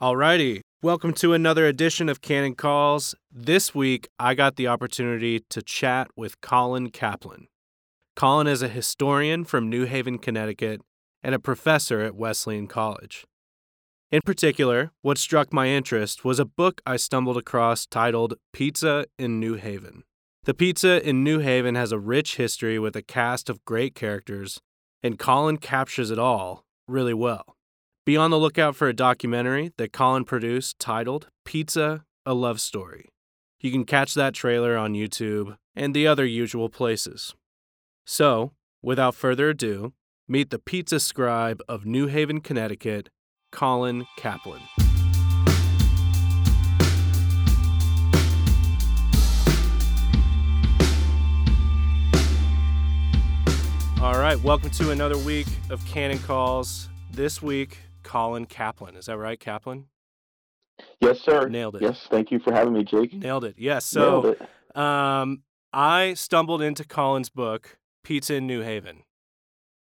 Alrighty, 0.00 0.62
welcome 0.80 1.12
to 1.12 1.34
another 1.34 1.66
edition 1.66 2.08
of 2.08 2.22
Canon 2.22 2.54
Calls. 2.54 3.14
This 3.30 3.74
week, 3.74 4.08
I 4.18 4.32
got 4.32 4.56
the 4.56 4.66
opportunity 4.66 5.40
to 5.50 5.60
chat 5.60 6.08
with 6.16 6.40
Colin 6.40 6.88
Caplan. 6.88 7.48
Colin 8.16 8.46
is 8.46 8.62
a 8.62 8.68
historian 8.68 9.44
from 9.44 9.68
New 9.68 9.84
Haven, 9.84 10.16
Connecticut, 10.16 10.80
and 11.22 11.34
a 11.34 11.38
professor 11.38 12.00
at 12.00 12.14
Wesleyan 12.14 12.66
College. 12.66 13.26
In 14.10 14.22
particular, 14.24 14.90
what 15.02 15.18
struck 15.18 15.52
my 15.52 15.66
interest 15.66 16.24
was 16.24 16.38
a 16.38 16.46
book 16.46 16.80
I 16.86 16.96
stumbled 16.96 17.36
across 17.36 17.84
titled 17.84 18.36
Pizza 18.54 19.04
in 19.18 19.38
New 19.38 19.56
Haven. 19.56 20.04
The 20.44 20.54
pizza 20.54 21.06
in 21.06 21.22
New 21.22 21.40
Haven 21.40 21.74
has 21.74 21.92
a 21.92 21.98
rich 21.98 22.36
history 22.36 22.78
with 22.78 22.96
a 22.96 23.02
cast 23.02 23.50
of 23.50 23.62
great 23.66 23.94
characters, 23.94 24.62
and 25.02 25.18
Colin 25.18 25.58
captures 25.58 26.10
it 26.10 26.18
all 26.18 26.64
really 26.88 27.12
well. 27.12 27.54
Be 28.06 28.16
on 28.16 28.30
the 28.30 28.38
lookout 28.38 28.76
for 28.76 28.88
a 28.88 28.94
documentary 28.94 29.72
that 29.76 29.92
Colin 29.92 30.24
produced 30.24 30.78
titled 30.78 31.26
Pizza 31.44 32.06
A 32.24 32.32
Love 32.32 32.58
Story. 32.58 33.10
You 33.60 33.70
can 33.70 33.84
catch 33.84 34.14
that 34.14 34.32
trailer 34.32 34.74
on 34.74 34.94
YouTube 34.94 35.58
and 35.76 35.94
the 35.94 36.06
other 36.06 36.24
usual 36.24 36.70
places. 36.70 37.34
So, 38.06 38.52
without 38.80 39.14
further 39.14 39.50
ado, 39.50 39.92
meet 40.26 40.48
the 40.48 40.58
pizza 40.58 40.98
scribe 40.98 41.60
of 41.68 41.84
New 41.84 42.06
Haven, 42.06 42.40
Connecticut, 42.40 43.10
Colin 43.52 44.06
Caplan. 44.18 44.62
All 54.00 54.18
right, 54.18 54.40
welcome 54.42 54.70
to 54.70 54.90
another 54.90 55.18
week 55.18 55.48
of 55.68 55.84
Canon 55.84 56.18
Calls. 56.20 56.88
This 57.12 57.42
week, 57.42 57.76
Colin 58.10 58.44
Caplan. 58.44 58.96
Is 58.96 59.06
that 59.06 59.18
right, 59.18 59.38
Caplan? 59.38 59.84
Yes, 61.00 61.20
sir. 61.20 61.48
Nailed 61.48 61.76
it. 61.76 61.82
Yes, 61.82 62.08
thank 62.10 62.32
you 62.32 62.40
for 62.40 62.52
having 62.52 62.72
me, 62.72 62.82
Jake. 62.82 63.12
Nailed 63.12 63.44
it. 63.44 63.54
Yes. 63.56 63.86
So, 63.86 64.34
it. 64.34 64.76
um, 64.76 65.44
I 65.72 66.14
stumbled 66.14 66.60
into 66.60 66.84
Colin's 66.84 67.28
book, 67.28 67.78
Pizza 68.02 68.34
in 68.34 68.48
New 68.48 68.62
Haven, 68.62 69.04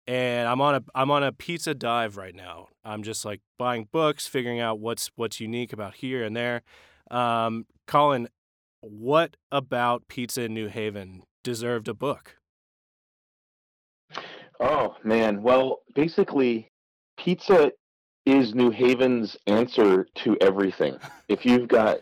and 0.05 0.47
I'm 0.47 0.61
on 0.61 0.75
a 0.75 0.83
I'm 0.93 1.09
on 1.09 1.23
a 1.23 1.31
pizza 1.31 1.73
dive 1.73 2.15
right 2.15 2.35
now. 2.35 2.67
I'm 2.85 3.01
just 3.01 3.25
like 3.25 3.41
buying 3.57 3.87
books, 3.91 4.27
figuring 4.27 4.59
out 4.59 4.79
what's 4.79 5.09
what's 5.15 5.39
unique 5.39 5.73
about 5.73 5.95
here 5.95 6.23
and 6.23 6.35
there. 6.35 6.61
Um, 7.09 7.65
Colin, 7.87 8.27
what 8.81 9.35
about 9.51 10.07
pizza 10.07 10.43
in 10.43 10.53
New 10.53 10.67
Haven 10.67 11.23
deserved 11.43 11.87
a 11.87 11.95
book? 11.95 12.37
Oh 14.59 14.95
man. 15.03 15.41
Well, 15.41 15.79
basically, 15.95 16.67
pizza 17.17 17.71
is 18.25 18.53
New 18.53 18.71
Haven's 18.71 19.37
answer 19.47 20.07
to 20.23 20.37
everything. 20.41 20.97
if 21.27 21.45
you've 21.45 21.67
got 21.67 21.99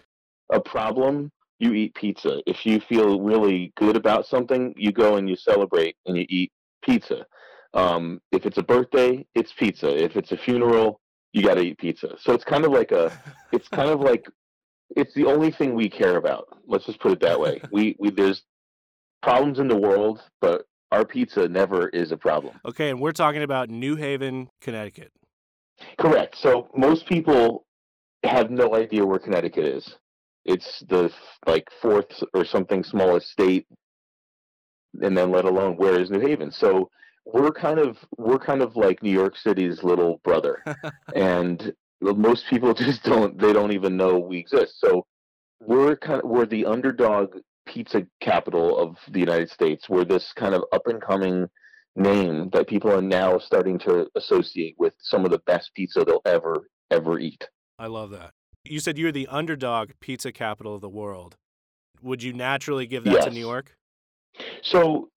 a 0.52 0.60
problem, 0.60 1.32
you 1.60 1.74
eat 1.74 1.94
pizza. 1.96 2.42
If 2.46 2.66
you 2.66 2.80
feel 2.80 3.20
really 3.20 3.74
good 3.78 3.96
about 3.96 4.26
something, 4.26 4.74
you 4.78 4.92
go 4.92 5.16
and 5.18 5.30
you 5.30 5.36
celebrate 5.36 5.96
and 6.06 6.18
you 6.18 6.26
eat 6.30 6.52
pizza. 6.84 7.26
Um, 7.74 8.22
if 8.32 8.46
it's 8.46 8.58
a 8.58 8.64
birthday, 8.64 9.26
it's 9.36 9.54
pizza. 9.54 9.96
If 9.96 10.16
it's 10.16 10.32
a 10.32 10.38
funeral, 10.38 11.02
you 11.34 11.44
got 11.44 11.56
to 11.56 11.62
eat 11.62 11.78
pizza. 11.78 12.16
So 12.20 12.34
it's 12.34 12.44
kind 12.44 12.66
of 12.66 12.72
like 12.72 12.92
a, 12.92 13.12
it's 13.52 13.68
kind 13.68 13.90
of 13.90 14.00
like, 14.00 14.26
it's 14.96 15.14
the 15.14 15.26
only 15.26 15.52
thing 15.52 15.76
we 15.76 15.90
care 15.90 16.16
about. 16.16 16.48
Let's 16.66 16.86
just 16.86 17.00
put 17.00 17.12
it 17.12 17.20
that 17.22 17.40
way. 17.40 17.62
We 17.72 17.96
we 18.00 18.10
there's 18.10 18.42
problems 19.22 19.60
in 19.60 19.68
the 19.68 19.78
world, 19.78 20.22
but 20.42 20.66
our 20.92 21.06
pizza 21.06 21.48
never 21.48 21.90
is 21.90 22.12
a 22.12 22.18
problem. 22.18 22.60
Okay, 22.66 22.90
and 22.90 23.00
we're 23.00 23.12
talking 23.12 23.44
about 23.44 23.70
New 23.70 23.98
Haven, 23.98 24.50
Connecticut. 24.62 25.12
Correct. 25.98 26.38
So 26.38 26.70
most 26.76 27.06
people 27.06 27.66
have 28.24 28.50
no 28.50 28.76
idea 28.76 29.06
where 29.06 29.20
Connecticut 29.20 29.66
is. 29.66 29.96
It's 30.46 30.84
the 30.88 31.12
like 31.46 31.68
fourth 31.82 32.24
or 32.34 32.46
something 32.46 32.84
smallest 32.84 33.30
state, 33.30 33.68
and 35.02 35.18
then 35.18 35.32
let 35.32 35.46
alone 35.46 35.76
where 35.78 36.00
is 36.00 36.10
New 36.10 36.20
Haven. 36.20 36.52
So 36.52 36.90
we're 37.26 37.52
kind 37.52 37.80
of 37.80 37.98
we're 38.18 38.40
kind 38.40 38.62
of 38.62 38.76
like 38.76 39.04
New 39.04 39.12
York 39.12 39.38
City's 39.38 39.84
little 39.84 40.20
brother, 40.24 40.64
and 41.16 41.74
most 42.02 42.46
people 42.50 42.74
just 42.76 43.04
don't 43.04 43.38
they 43.40 43.54
don't 43.54 43.74
even 43.74 43.98
know 43.98 44.18
we 44.18 44.38
exist. 44.38 44.80
So 44.80 45.06
we're 45.62 45.96
kind 45.98 46.22
of 46.24 46.30
we're 46.30 46.46
the 46.46 46.66
underdog 46.66 47.36
pizza 47.68 48.08
capital 48.22 48.78
of 48.78 48.98
the 49.12 49.20
United 49.20 49.50
States. 49.50 49.88
We're 49.90 50.06
this 50.06 50.34
kind 50.34 50.56
of 50.56 50.64
up 50.72 50.88
and 50.88 51.02
coming 51.02 51.48
name 51.96 52.50
that 52.52 52.68
people 52.68 52.92
are 52.92 53.02
now 53.02 53.38
starting 53.38 53.78
to 53.80 54.08
associate 54.16 54.76
with 54.78 54.94
some 55.00 55.26
of 55.26 55.32
the 55.32 55.40
best 55.40 55.72
pizza 55.76 56.04
they'll 56.06 56.22
ever 56.26 56.70
ever 56.92 57.20
eat. 57.20 57.48
I 57.78 57.88
love 57.88 58.10
that. 58.12 58.32
You 58.64 58.80
said 58.80 58.98
you're 58.98 59.12
the 59.12 59.28
underdog 59.28 59.92
pizza 60.00 60.32
capital 60.32 60.76
of 60.76 60.82
the 60.82 60.90
world. 60.90 61.38
Would 62.02 62.24
you 62.24 62.34
naturally 62.34 62.86
give 62.86 63.04
that 63.04 63.24
to 63.24 63.30
New 63.30 63.40
York? 63.40 63.76
So, 64.62 65.10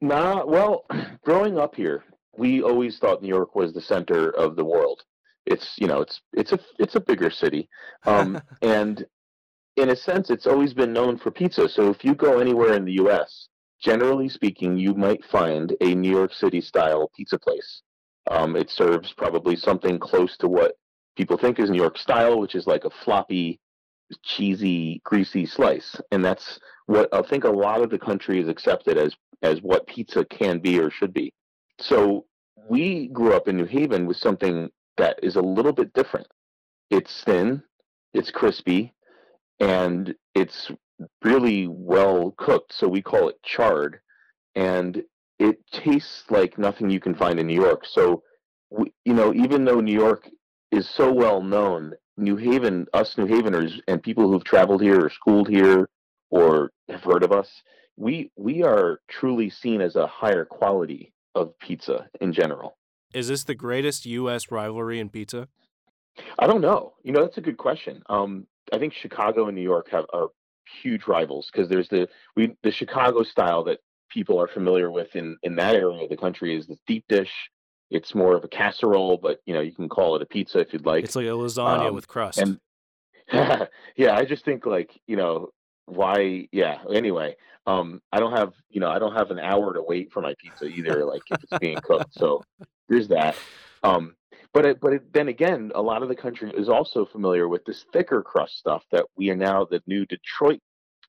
nah, 0.00 0.44
well, 0.44 0.84
growing 1.24 1.58
up 1.58 1.74
here, 1.74 2.04
we 2.36 2.62
always 2.62 2.98
thought 2.98 3.22
New 3.22 3.28
York 3.28 3.54
was 3.54 3.72
the 3.72 3.80
center 3.80 4.30
of 4.30 4.56
the 4.56 4.64
world. 4.64 5.02
It's 5.46 5.74
you 5.78 5.86
know, 5.86 6.00
it's 6.00 6.20
it's 6.32 6.52
a 6.52 6.58
it's 6.78 6.96
a 6.96 7.00
bigger 7.00 7.30
city, 7.30 7.68
um, 8.04 8.40
and 8.62 9.06
in 9.76 9.90
a 9.90 9.96
sense, 9.96 10.30
it's 10.30 10.46
always 10.46 10.74
been 10.74 10.92
known 10.92 11.18
for 11.18 11.30
pizza. 11.30 11.68
So 11.68 11.90
if 11.90 12.04
you 12.04 12.14
go 12.14 12.38
anywhere 12.38 12.74
in 12.74 12.84
the 12.84 12.94
U.S., 12.94 13.48
generally 13.80 14.28
speaking, 14.28 14.76
you 14.76 14.94
might 14.94 15.24
find 15.24 15.74
a 15.80 15.94
New 15.94 16.10
York 16.10 16.32
City 16.32 16.60
style 16.60 17.10
pizza 17.16 17.38
place. 17.38 17.82
Um, 18.30 18.56
it 18.56 18.70
serves 18.70 19.12
probably 19.12 19.56
something 19.56 19.98
close 19.98 20.36
to 20.38 20.48
what 20.48 20.76
people 21.16 21.36
think 21.36 21.58
is 21.58 21.70
New 21.70 21.80
York 21.80 21.98
style, 21.98 22.38
which 22.38 22.54
is 22.54 22.66
like 22.66 22.84
a 22.84 22.90
floppy, 22.90 23.60
cheesy, 24.22 25.00
greasy 25.04 25.46
slice, 25.46 25.96
and 26.10 26.24
that's 26.24 26.58
what 26.86 27.12
I 27.12 27.22
think 27.22 27.44
a 27.44 27.50
lot 27.50 27.82
of 27.82 27.90
the 27.90 27.98
country 27.98 28.40
is 28.40 28.48
accepted 28.48 28.98
as 28.98 29.14
as 29.42 29.60
what 29.60 29.86
pizza 29.86 30.24
can 30.24 30.58
be 30.58 30.80
or 30.80 30.90
should 30.90 31.12
be. 31.12 31.32
So 31.78 32.26
we 32.68 33.08
grew 33.08 33.34
up 33.34 33.48
in 33.48 33.56
New 33.56 33.66
Haven 33.66 34.06
with 34.06 34.16
something 34.16 34.70
that 34.96 35.18
is 35.22 35.36
a 35.36 35.42
little 35.42 35.72
bit 35.72 35.92
different. 35.92 36.26
It's 36.90 37.22
thin, 37.24 37.62
it's 38.14 38.30
crispy, 38.30 38.94
and 39.60 40.14
it's 40.34 40.70
really 41.22 41.66
well 41.68 42.34
cooked. 42.36 42.72
So 42.74 42.88
we 42.88 43.02
call 43.02 43.28
it 43.28 43.42
charred, 43.42 44.00
and 44.54 45.02
it 45.38 45.58
tastes 45.70 46.24
like 46.30 46.58
nothing 46.58 46.90
you 46.90 47.00
can 47.00 47.14
find 47.14 47.38
in 47.38 47.46
New 47.46 47.60
York. 47.60 47.84
So, 47.86 48.22
we, 48.70 48.92
you 49.04 49.14
know, 49.14 49.34
even 49.34 49.64
though 49.64 49.80
New 49.80 49.94
York 49.94 50.28
is 50.72 50.88
so 50.88 51.12
well 51.12 51.42
known, 51.42 51.94
New 52.16 52.36
Haven, 52.36 52.86
us 52.92 53.16
New 53.18 53.26
Haveners, 53.26 53.80
and 53.86 54.02
people 54.02 54.30
who've 54.30 54.44
traveled 54.44 54.82
here 54.82 55.04
or 55.04 55.10
schooled 55.10 55.48
here 55.48 55.88
or 56.30 56.70
have 56.88 57.02
heard 57.02 57.22
of 57.22 57.32
us, 57.32 57.62
we 57.96 58.30
we 58.36 58.62
are 58.62 59.00
truly 59.08 59.50
seen 59.50 59.80
as 59.80 59.96
a 59.96 60.06
higher 60.06 60.44
quality 60.44 61.12
of 61.34 61.58
pizza 61.58 62.08
in 62.20 62.32
general. 62.32 62.76
Is 63.14 63.28
this 63.28 63.44
the 63.44 63.54
greatest 63.54 64.06
U.S. 64.06 64.50
rivalry 64.50 64.98
in 64.98 65.08
pizza? 65.08 65.48
I 66.38 66.46
don't 66.46 66.60
know. 66.60 66.94
You 67.02 67.12
know, 67.12 67.22
that's 67.22 67.38
a 67.38 67.42
good 67.42 67.58
question. 67.58 68.02
Um, 68.08 68.46
I 68.72 68.78
think 68.78 68.94
Chicago 68.94 69.46
and 69.46 69.56
New 69.56 69.62
York 69.62 69.88
have 69.90 70.06
are 70.12 70.28
huge 70.82 71.06
rivals 71.06 71.48
because 71.50 71.68
there's 71.68 71.88
the 71.88 72.08
we 72.34 72.56
the 72.62 72.70
Chicago 72.70 73.22
style 73.22 73.64
that 73.64 73.80
people 74.10 74.40
are 74.40 74.48
familiar 74.48 74.90
with 74.90 75.14
in 75.16 75.36
in 75.42 75.56
that 75.56 75.74
area 75.74 76.04
of 76.04 76.08
the 76.08 76.16
country 76.16 76.56
is 76.56 76.66
the 76.66 76.78
deep 76.86 77.04
dish. 77.08 77.32
It's 77.90 78.14
more 78.14 78.34
of 78.34 78.44
a 78.44 78.48
casserole, 78.48 79.16
but 79.16 79.40
you 79.46 79.54
know 79.54 79.60
you 79.60 79.72
can 79.72 79.88
call 79.88 80.16
it 80.16 80.22
a 80.22 80.26
pizza 80.26 80.60
if 80.60 80.72
you'd 80.72 80.86
like. 80.86 81.04
It's 81.04 81.16
like 81.16 81.26
a 81.26 81.30
lasagna 81.30 81.88
um, 81.88 81.94
with 81.94 82.08
crust. 82.08 82.38
and 82.38 82.58
yeah, 83.32 84.14
I 84.14 84.24
just 84.24 84.44
think 84.44 84.66
like 84.66 84.90
you 85.06 85.16
know 85.16 85.50
why. 85.86 86.48
Yeah. 86.52 86.78
Anyway, 86.92 87.36
um, 87.66 88.00
I 88.12 88.20
don't 88.20 88.32
have 88.32 88.52
you 88.70 88.80
know 88.80 88.90
I 88.90 88.98
don't 88.98 89.14
have 89.14 89.30
an 89.30 89.38
hour 89.38 89.72
to 89.72 89.82
wait 89.82 90.12
for 90.12 90.20
my 90.20 90.34
pizza 90.38 90.66
either. 90.66 91.04
Like 91.04 91.22
if 91.30 91.42
it's 91.42 91.58
being 91.58 91.78
cooked, 91.78 92.14
so 92.14 92.42
there's 92.88 93.08
that. 93.08 93.36
Um, 93.82 94.16
but 94.52 94.66
it, 94.66 94.80
but 94.80 94.92
it, 94.94 95.12
then 95.12 95.28
again, 95.28 95.72
a 95.74 95.82
lot 95.82 96.02
of 96.02 96.08
the 96.08 96.16
country 96.16 96.52
is 96.56 96.68
also 96.68 97.04
familiar 97.04 97.48
with 97.48 97.64
this 97.64 97.84
thicker 97.92 98.22
crust 98.22 98.58
stuff 98.58 98.84
that 98.92 99.06
we 99.16 99.30
are 99.30 99.36
now 99.36 99.64
the 99.64 99.82
new 99.86 100.06
Detroit 100.06 100.60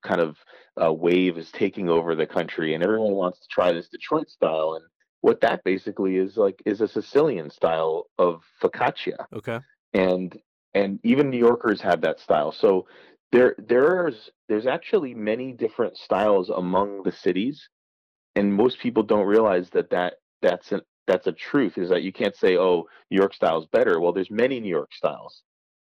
kind 0.04 0.22
of 0.22 0.38
uh, 0.82 0.94
wave 0.94 1.38
is 1.38 1.52
taking 1.52 1.90
over 1.90 2.16
the 2.16 2.28
country, 2.28 2.74
and 2.74 2.84
everyone 2.84 3.14
wants 3.14 3.40
to 3.40 3.48
try 3.50 3.72
this 3.72 3.90
Detroit 3.90 4.30
style. 4.30 4.76
And 4.76 4.86
what 5.22 5.42
that 5.42 5.64
basically 5.64 6.18
is 6.18 6.38
like 6.38 6.62
is 6.66 6.82
a 6.82 6.88
Sicilian 6.88 7.50
style 7.50 8.06
of 8.18 8.44
focaccia 8.62 9.26
okay. 9.34 9.60
and 9.94 10.38
and 10.74 11.00
even 11.04 11.30
New 11.30 11.40
Yorkers 11.40 11.82
have 11.82 12.02
that 12.02 12.20
style. 12.20 12.52
So 12.52 12.88
there 13.32 13.56
there's 13.58 14.30
there's 14.48 14.68
actually 14.68 15.14
many 15.14 15.52
different 15.52 15.98
styles 15.98 16.50
among 16.50 17.04
the 17.04 17.12
cities, 17.12 17.68
and 18.36 18.54
most 18.54 18.80
people 18.80 19.04
don't 19.04 19.26
realize 19.26 19.70
that 19.72 19.90
that 19.90 20.16
that's 20.42 20.72
an 20.72 20.82
that's 21.08 21.28
a 21.28 21.32
truth. 21.32 21.78
Is 21.78 21.90
that 21.90 22.04
you 22.04 22.12
can't 22.14 22.36
say 22.36 22.58
oh 22.58 22.88
New 23.10 23.18
York 23.18 23.34
style 23.34 23.60
is 23.60 23.68
better. 23.68 24.00
Well, 24.00 24.14
there's 24.14 24.32
many 24.32 24.60
New 24.60 24.70
York 24.70 24.94
styles, 24.94 25.42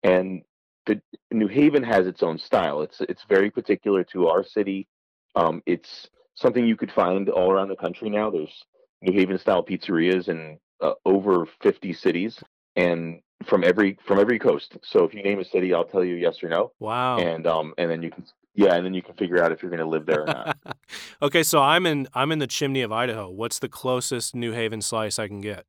and 0.02 0.43
the 0.87 1.00
New 1.31 1.49
Haven 1.49 1.82
has 1.82 2.06
its 2.06 2.22
own 2.22 2.38
style. 2.38 2.82
It's 2.82 3.00
it's 3.00 3.25
very 3.28 3.50
particular 3.50 4.05
to 4.05 4.28
our 4.28 4.44
city. 4.44 4.87
Um, 5.34 5.62
it's 5.66 6.08
something 6.34 6.66
you 6.66 6.76
could 6.76 6.93
find 6.93 7.28
all 7.28 7.50
around 7.50 7.69
the 7.69 7.76
country 7.76 8.11
now. 8.11 8.31
There's 8.31 8.64
New 9.02 9.12
Haven 9.12 9.38
style 9.38 9.64
pizzerias 9.64 10.28
in 10.28 10.58
uh, 10.81 10.93
over 11.05 11.46
50 11.62 11.93
cities. 11.93 12.43
and 12.76 13.20
from 13.46 13.64
every 13.64 13.99
from 14.06 14.19
every 14.19 14.38
coast. 14.38 14.76
So 14.82 15.05
if 15.05 15.12
you 15.14 15.22
name 15.22 15.38
a 15.40 15.44
city, 15.44 15.75
I'll 15.75 15.84
tell 15.84 16.05
you 16.05 16.14
yes 16.14 16.43
or 16.43 16.49
no. 16.49 16.72
Wow. 16.81 17.19
And 17.19 17.46
um 17.46 17.75
and 17.78 17.90
then 17.90 18.02
you 18.02 18.11
can 18.11 18.25
yeah, 18.54 18.74
and 18.74 18.84
then 18.84 18.94
you 18.94 19.02
can 19.02 19.14
figure 19.14 19.42
out 19.42 19.52
if 19.52 19.62
you're 19.62 19.70
going 19.70 19.80
to 19.80 19.86
live 19.88 20.06
there 20.06 20.22
or 20.22 20.26
not. 20.26 20.58
okay, 21.22 21.42
so 21.42 21.60
I'm 21.60 21.86
in 21.86 22.08
I'm 22.14 22.32
in 22.32 22.38
the 22.38 22.46
chimney 22.46 22.82
of 22.82 22.92
Idaho. 22.92 23.30
What's 23.30 23.58
the 23.58 23.68
closest 23.68 24.34
New 24.34 24.52
Haven 24.52 24.80
slice 24.80 25.18
I 25.18 25.28
can 25.28 25.40
get? 25.40 25.64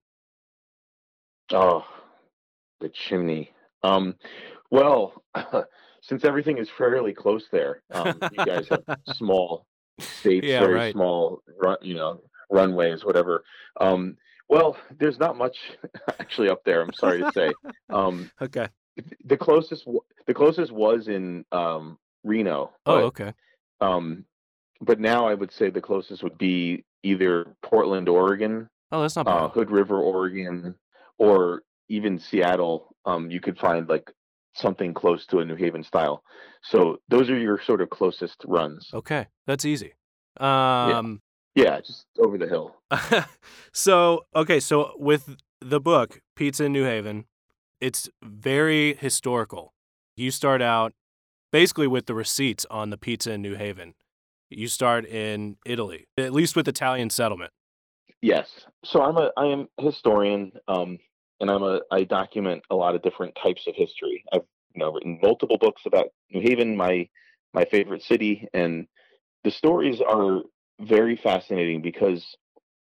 Oh, 1.51 1.85
the 2.79 2.89
chimney. 2.89 3.51
Um, 3.83 4.15
well, 4.71 5.23
since 6.01 6.25
everything 6.25 6.57
is 6.57 6.69
fairly 6.77 7.13
close 7.13 7.45
there, 7.51 7.81
um, 7.93 8.19
you 8.31 8.45
guys 8.45 8.67
have 8.69 8.83
small 9.13 9.65
states, 9.99 10.45
Yeah, 10.47 10.59
very 10.59 10.75
right. 10.75 10.93
small, 10.93 11.41
run, 11.61 11.77
you 11.81 11.95
know, 11.95 12.21
runways, 12.49 13.05
whatever. 13.05 13.43
Um, 13.79 14.17
well, 14.49 14.77
there's 14.99 15.19
not 15.19 15.37
much 15.37 15.57
actually 16.19 16.49
up 16.49 16.63
there. 16.65 16.81
I'm 16.81 16.93
sorry 16.93 17.23
to 17.23 17.31
say. 17.31 17.53
Um, 17.89 18.31
Okay. 18.41 18.67
the 19.23 19.37
closest, 19.37 19.87
the 20.25 20.33
closest 20.33 20.71
was 20.71 21.07
in 21.07 21.45
um, 21.51 21.97
Reno. 22.25 22.71
Oh, 22.85 22.97
okay. 23.05 23.33
um, 23.79 24.25
but 24.81 24.99
now 24.99 25.25
I 25.27 25.33
would 25.33 25.53
say 25.53 25.69
the 25.69 25.79
closest 25.79 26.21
would 26.23 26.37
be 26.37 26.83
either 27.03 27.55
Portland, 27.63 28.09
Oregon, 28.09 28.67
Oh, 28.91 29.01
that's 29.01 29.15
not 29.15 29.25
bad. 29.25 29.33
uh, 29.43 29.49
Hood 29.49 29.71
River, 29.71 29.99
Oregon, 29.99 30.75
or 31.17 31.61
even 31.87 32.19
Seattle, 32.19 32.95
um, 33.05 33.29
you 33.31 33.39
could 33.39 33.57
find 33.57 33.87
like 33.87 34.11
something 34.53 34.93
close 34.93 35.25
to 35.27 35.39
a 35.39 35.45
New 35.45 35.55
Haven 35.55 35.83
style. 35.83 36.23
So 36.63 36.97
those 37.09 37.29
are 37.29 37.37
your 37.37 37.61
sort 37.61 37.81
of 37.81 37.89
closest 37.89 38.37
runs. 38.47 38.89
Okay, 38.93 39.27
that's 39.47 39.65
easy. 39.65 39.93
Um, 40.37 41.21
Yeah, 41.55 41.79
just 41.79 42.05
over 42.19 42.37
the 42.37 42.47
hill. 42.47 42.75
so 43.73 44.25
okay, 44.35 44.59
so 44.59 44.93
with 44.97 45.37
the 45.61 45.79
book 45.79 46.21
Pizza 46.35 46.65
in 46.65 46.73
New 46.73 46.83
Haven, 46.85 47.25
it's 47.79 48.09
very 48.23 48.95
historical. 48.95 49.73
You 50.15 50.31
start 50.31 50.61
out 50.61 50.93
basically 51.51 51.87
with 51.87 52.05
the 52.05 52.13
receipts 52.13 52.65
on 52.69 52.89
the 52.89 52.97
pizza 52.97 53.31
in 53.31 53.41
New 53.41 53.55
Haven. 53.55 53.93
You 54.49 54.67
start 54.67 55.05
in 55.05 55.57
Italy, 55.65 56.07
at 56.17 56.33
least 56.33 56.55
with 56.55 56.67
Italian 56.67 57.09
settlement. 57.09 57.51
Yes. 58.21 58.49
So 58.83 59.01
I'm 59.01 59.17
a 59.17 59.31
I 59.37 59.45
am 59.47 59.67
historian, 59.79 60.51
um, 60.67 60.97
and 61.39 61.49
I'm 61.49 61.63
a 61.63 61.81
I 61.91 62.03
document 62.03 62.63
a 62.69 62.75
lot 62.75 62.95
of 62.95 63.01
different 63.01 63.35
types 63.41 63.67
of 63.67 63.75
history. 63.75 64.23
I've 64.33 64.41
you 64.73 64.79
know 64.79 64.91
written 64.91 65.19
multiple 65.21 65.57
books 65.57 65.83
about 65.85 66.07
New 66.31 66.41
Haven, 66.41 66.77
my 66.77 67.09
my 67.53 67.65
favorite 67.65 68.03
city, 68.03 68.47
and 68.53 68.87
the 69.43 69.51
stories 69.51 70.01
are 70.01 70.41
very 70.79 71.15
fascinating 71.15 71.81
because 71.81 72.35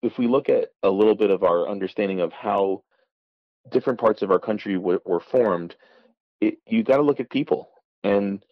if 0.03 0.19
we 0.19 0.27
look 0.27 0.49
at 0.49 0.69
a 0.83 0.91
little 0.91 1.15
bit 1.15 1.31
of 1.31 1.43
our 1.43 1.69
understanding 1.69 2.21
of 2.21 2.33
how 2.33 2.83
different 3.71 4.01
parts 4.01 4.23
of 4.23 4.31
our 4.31 4.39
country 4.39 4.77
were 4.77 5.21
formed, 5.31 5.77
it, 6.41 6.59
you 6.67 6.83
got 6.83 6.97
to 6.97 7.03
look 7.03 7.21
at 7.21 7.31
people. 7.31 7.69
And 8.03 8.45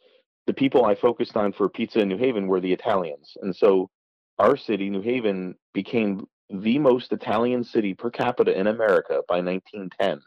the 0.50 0.54
people 0.54 0.84
I 0.84 0.96
focused 0.96 1.36
on 1.36 1.52
for 1.52 1.68
pizza 1.68 2.00
in 2.00 2.08
New 2.08 2.18
Haven 2.18 2.48
were 2.48 2.60
the 2.60 2.72
Italians. 2.72 3.36
And 3.40 3.54
so 3.54 3.88
our 4.36 4.56
city, 4.56 4.90
New 4.90 5.00
Haven, 5.00 5.54
became 5.72 6.26
the 6.48 6.76
most 6.80 7.12
Italian 7.12 7.62
city 7.62 7.94
per 7.94 8.10
capita 8.10 8.58
in 8.58 8.66
America 8.66 9.22
by 9.28 9.36
1910. 9.36 10.20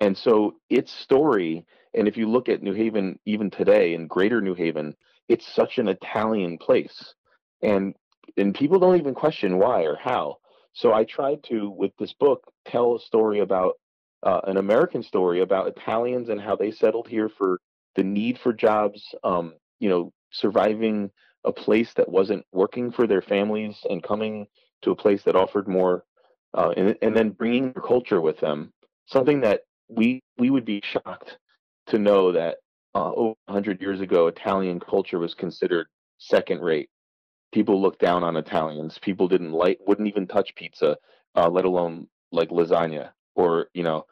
And 0.00 0.16
so 0.16 0.54
its 0.70 0.90
story, 0.90 1.66
and 1.92 2.08
if 2.08 2.16
you 2.16 2.30
look 2.30 2.48
at 2.48 2.62
New 2.62 2.72
Haven 2.72 3.18
even 3.26 3.50
today 3.50 3.92
in 3.92 4.06
greater 4.06 4.40
New 4.40 4.54
Haven, 4.54 4.96
it's 5.28 5.46
such 5.54 5.76
an 5.76 5.88
Italian 5.88 6.56
place. 6.56 7.12
And 7.60 7.94
and 8.38 8.54
people 8.54 8.78
don't 8.78 8.96
even 8.96 9.12
question 9.12 9.58
why 9.58 9.82
or 9.82 9.96
how. 9.96 10.38
So 10.72 10.94
I 10.94 11.04
tried 11.04 11.44
to, 11.50 11.68
with 11.68 11.92
this 11.98 12.14
book, 12.14 12.50
tell 12.64 12.96
a 12.96 13.00
story 13.00 13.40
about 13.40 13.74
uh, 14.22 14.40
an 14.44 14.56
American 14.56 15.02
story 15.02 15.42
about 15.42 15.68
Italians 15.68 16.30
and 16.30 16.40
how 16.40 16.56
they 16.56 16.70
settled 16.70 17.06
here 17.06 17.28
for 17.28 17.60
the 17.96 18.04
need 18.04 18.38
for 18.38 18.52
jobs, 18.52 19.14
um, 19.24 19.54
you 19.78 19.88
know, 19.88 20.12
surviving 20.30 21.10
a 21.44 21.52
place 21.52 21.92
that 21.94 22.08
wasn't 22.08 22.44
working 22.52 22.92
for 22.92 23.06
their 23.06 23.22
families 23.22 23.76
and 23.88 24.02
coming 24.02 24.46
to 24.82 24.90
a 24.90 24.96
place 24.96 25.22
that 25.24 25.36
offered 25.36 25.68
more, 25.68 26.04
uh, 26.54 26.72
and, 26.76 26.96
and 27.02 27.16
then 27.16 27.30
bringing 27.30 27.72
their 27.72 27.82
culture 27.82 28.20
with 28.20 28.38
them. 28.40 28.72
Something 29.06 29.40
that 29.40 29.62
we 29.88 30.22
we 30.38 30.50
would 30.50 30.64
be 30.64 30.82
shocked 30.84 31.38
to 31.88 31.98
know 31.98 32.32
that 32.32 32.58
uh, 32.94 33.12
over 33.12 33.34
100 33.46 33.80
years 33.80 34.00
ago, 34.00 34.26
Italian 34.26 34.80
culture 34.80 35.18
was 35.18 35.34
considered 35.34 35.86
second 36.18 36.60
rate. 36.60 36.88
People 37.52 37.80
looked 37.80 38.00
down 38.00 38.22
on 38.22 38.36
Italians. 38.36 38.98
People 39.00 39.26
didn't 39.26 39.52
like, 39.52 39.78
wouldn't 39.86 40.08
even 40.08 40.26
touch 40.26 40.54
pizza, 40.54 40.96
uh, 41.34 41.48
let 41.48 41.64
alone 41.64 42.06
like 42.32 42.50
lasagna 42.50 43.10
or 43.34 43.68
you 43.74 43.82
know 43.82 44.04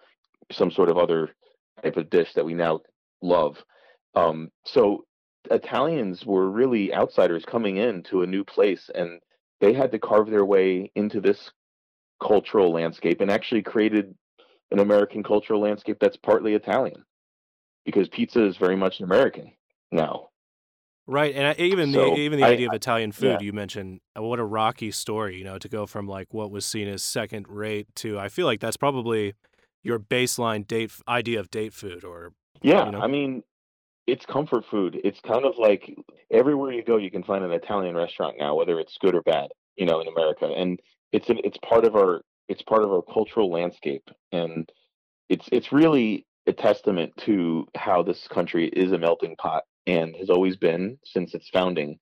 some 0.50 0.70
sort 0.70 0.88
of 0.88 0.96
other 0.98 1.30
type 1.82 1.96
of 1.96 2.10
dish 2.10 2.32
that 2.34 2.44
we 2.44 2.54
now 2.54 2.80
love. 3.22 3.62
Um, 4.14 4.50
so 4.64 5.04
Italians 5.50 6.24
were 6.26 6.50
really 6.50 6.92
outsiders 6.94 7.44
coming 7.44 7.76
in 7.76 8.02
to 8.04 8.22
a 8.22 8.26
new 8.26 8.44
place, 8.44 8.90
and 8.94 9.20
they 9.60 9.72
had 9.72 9.92
to 9.92 9.98
carve 9.98 10.30
their 10.30 10.44
way 10.44 10.90
into 10.94 11.20
this 11.20 11.50
cultural 12.22 12.72
landscape, 12.72 13.20
and 13.20 13.30
actually 13.30 13.62
created 13.62 14.14
an 14.70 14.80
American 14.80 15.22
cultural 15.22 15.60
landscape 15.60 15.98
that's 16.00 16.16
partly 16.16 16.54
Italian, 16.54 17.04
because 17.84 18.08
pizza 18.08 18.44
is 18.44 18.56
very 18.56 18.76
much 18.76 18.98
an 18.98 19.04
American 19.04 19.52
now. 19.92 20.28
Right, 21.06 21.34
and 21.34 21.46
I, 21.46 21.54
even 21.58 21.90
So, 21.92 22.10
the 22.14 22.20
even 22.20 22.38
the 22.38 22.44
I- 22.44 22.50
idea 22.50 22.68
of 22.68 22.74
Italian 22.74 23.12
food 23.12 23.38
yeah. 23.40 23.40
you 23.40 23.52
mentioned, 23.54 24.00
uh, 24.18 24.22
what 24.22 24.38
a 24.38 24.44
rocky 24.44 24.90
story, 24.90 25.38
you 25.38 25.44
know, 25.44 25.56
to 25.58 25.68
go 25.68 25.86
from 25.86 26.06
like 26.06 26.34
what 26.34 26.50
was 26.50 26.66
seen 26.66 26.86
as 26.86 27.02
second 27.02 27.46
rate 27.48 27.86
to 27.96 28.18
I 28.18 28.28
feel 28.28 28.44
like 28.44 28.60
that's 28.60 28.76
probably 28.76 29.32
your 29.82 29.98
baseline 29.98 30.66
date 30.66 30.92
idea 31.08 31.40
of 31.40 31.50
date 31.50 31.72
food 31.72 32.04
or 32.04 32.34
Yeah, 32.62 32.86
You 32.86 32.92
know? 32.92 33.00
I 33.00 33.06
mean, 33.06 33.42
it's 34.06 34.24
comfort 34.24 34.64
food. 34.70 34.98
It's 35.04 35.20
kind 35.20 35.44
of 35.44 35.58
like 35.58 35.94
everywhere 36.30 36.72
you 36.72 36.82
go, 36.82 36.96
you 36.96 37.10
can 37.10 37.22
find 37.22 37.44
an 37.44 37.52
Italian 37.52 37.94
restaurant 37.94 38.36
now, 38.38 38.54
whether 38.54 38.80
it's 38.80 38.96
good 39.00 39.14
or 39.14 39.22
bad, 39.22 39.48
you 39.76 39.86
know, 39.86 40.00
in 40.00 40.08
America. 40.08 40.46
And 40.46 40.80
it's 41.12 41.28
an, 41.28 41.38
it's 41.44 41.58
part 41.58 41.84
of 41.84 41.94
our 41.94 42.22
it's 42.48 42.62
part 42.62 42.82
of 42.82 42.90
our 42.90 43.02
cultural 43.02 43.50
landscape, 43.50 44.08
and 44.32 44.68
it's 45.28 45.46
it's 45.52 45.72
really 45.72 46.26
a 46.46 46.52
testament 46.52 47.12
to 47.18 47.66
how 47.76 48.02
this 48.02 48.26
country 48.28 48.68
is 48.68 48.92
a 48.92 48.98
melting 48.98 49.36
pot 49.36 49.64
and 49.86 50.16
has 50.16 50.30
always 50.30 50.56
been 50.56 50.98
since 51.04 51.34
its 51.34 51.50
founding. 51.50 51.98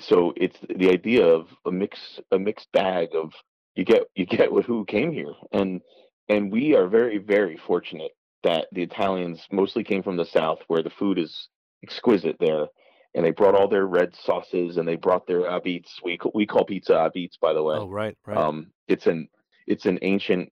So 0.00 0.32
it's 0.36 0.58
the 0.76 0.90
idea 0.90 1.26
of 1.26 1.48
a 1.66 1.72
mix 1.72 2.20
a 2.30 2.38
mixed 2.38 2.70
bag 2.72 3.08
of 3.14 3.32
you 3.74 3.84
get 3.84 4.04
you 4.14 4.26
get 4.26 4.50
who 4.50 4.84
came 4.84 5.12
here, 5.12 5.34
and 5.52 5.80
and 6.28 6.52
we 6.52 6.76
are 6.76 6.86
very 6.86 7.18
very 7.18 7.56
fortunate 7.56 8.12
that 8.44 8.68
the 8.72 8.82
Italians 8.82 9.46
mostly 9.50 9.82
came 9.82 10.02
from 10.02 10.16
the 10.16 10.24
South, 10.24 10.60
where 10.68 10.82
the 10.82 10.90
food 10.90 11.18
is 11.18 11.48
exquisite 11.82 12.36
there, 12.38 12.66
and 13.14 13.24
they 13.24 13.30
brought 13.30 13.54
all 13.54 13.68
their 13.68 13.86
red 13.86 14.14
sauces 14.14 14.76
and 14.76 14.86
they 14.86 14.96
brought 14.96 15.26
their 15.26 15.42
apizza. 15.42 15.88
We 16.04 16.18
we 16.34 16.46
call 16.46 16.64
pizza 16.64 16.92
apizza, 16.92 17.40
by 17.40 17.52
the 17.52 17.62
way. 17.62 17.76
oh 17.78 17.88
right, 17.88 18.16
right. 18.26 18.36
Um, 18.36 18.70
it's 18.88 19.06
an 19.06 19.28
it's 19.66 19.86
an 19.86 19.98
ancient 20.02 20.50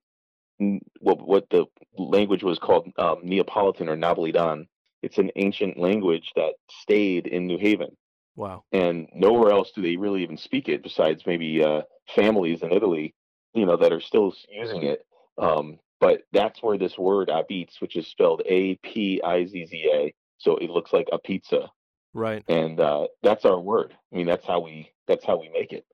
what 0.99 1.25
what 1.25 1.49
the 1.49 1.65
language 1.97 2.43
was 2.43 2.59
called 2.59 2.89
um, 2.97 3.17
Neapolitan 3.23 3.89
or 3.89 3.95
Napolitan. 3.95 4.67
It's 5.01 5.17
an 5.17 5.31
ancient 5.35 5.77
language 5.77 6.31
that 6.35 6.53
stayed 6.69 7.27
in 7.27 7.45
New 7.45 7.57
Haven, 7.57 7.97
wow. 8.35 8.63
and 8.71 9.09
nowhere 9.13 9.51
else 9.51 9.71
do 9.75 9.81
they 9.81 9.97
really 9.97 10.23
even 10.23 10.37
speak 10.37 10.69
it 10.69 10.81
besides 10.81 11.23
maybe 11.25 11.61
uh, 11.61 11.81
families 12.15 12.63
in 12.63 12.71
Italy, 12.71 13.13
you 13.53 13.65
know, 13.65 13.75
that 13.75 13.91
are 13.91 13.99
still 13.99 14.33
using 14.49 14.83
it. 14.83 15.05
Um, 15.37 15.79
but 16.03 16.21
that's 16.31 16.61
where 16.61 16.77
this 16.77 16.97
word 16.97 17.29
apizza, 17.29 17.79
which 17.79 17.95
is 17.95 18.07
spelled 18.07 18.41
A 18.45 18.75
P 18.83 19.21
I 19.23 19.45
Z 19.45 19.65
Z 19.65 19.89
A, 19.93 20.13
so 20.37 20.57
it 20.57 20.69
looks 20.69 20.93
like 20.93 21.07
a 21.11 21.19
pizza, 21.19 21.71
Right. 22.13 22.43
and 22.47 22.79
uh, 22.79 23.07
that's 23.21 23.45
our 23.45 23.59
word. 23.59 23.95
I 24.11 24.15
mean, 24.15 24.27
that's 24.27 24.45
how 24.45 24.59
we 24.59 24.91
that's 25.07 25.25
how 25.25 25.39
we 25.39 25.49
make 25.49 25.71
it. 25.73 25.85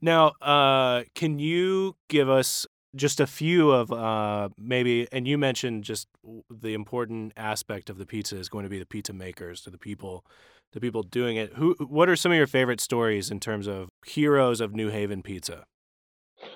Now, 0.00 0.32
uh, 0.42 1.04
can 1.14 1.38
you 1.38 1.96
give 2.08 2.28
us 2.28 2.66
just 2.96 3.20
a 3.20 3.26
few 3.26 3.70
of 3.70 3.92
uh, 3.92 4.48
maybe? 4.58 5.06
And 5.12 5.26
you 5.26 5.38
mentioned 5.38 5.84
just 5.84 6.08
the 6.50 6.74
important 6.74 7.32
aspect 7.36 7.90
of 7.90 7.98
the 7.98 8.06
pizza 8.06 8.36
is 8.36 8.48
going 8.48 8.64
to 8.64 8.70
be 8.70 8.78
the 8.78 8.86
pizza 8.86 9.12
makers, 9.12 9.60
to 9.62 9.70
the 9.70 9.78
people, 9.78 10.24
the 10.72 10.80
people 10.80 11.02
doing 11.02 11.36
it. 11.36 11.52
Who? 11.54 11.76
What 11.78 12.08
are 12.08 12.16
some 12.16 12.32
of 12.32 12.38
your 12.38 12.46
favorite 12.46 12.80
stories 12.80 13.30
in 13.30 13.40
terms 13.40 13.66
of 13.66 13.88
heroes 14.04 14.60
of 14.60 14.74
New 14.74 14.90
Haven 14.90 15.22
pizza? 15.22 15.64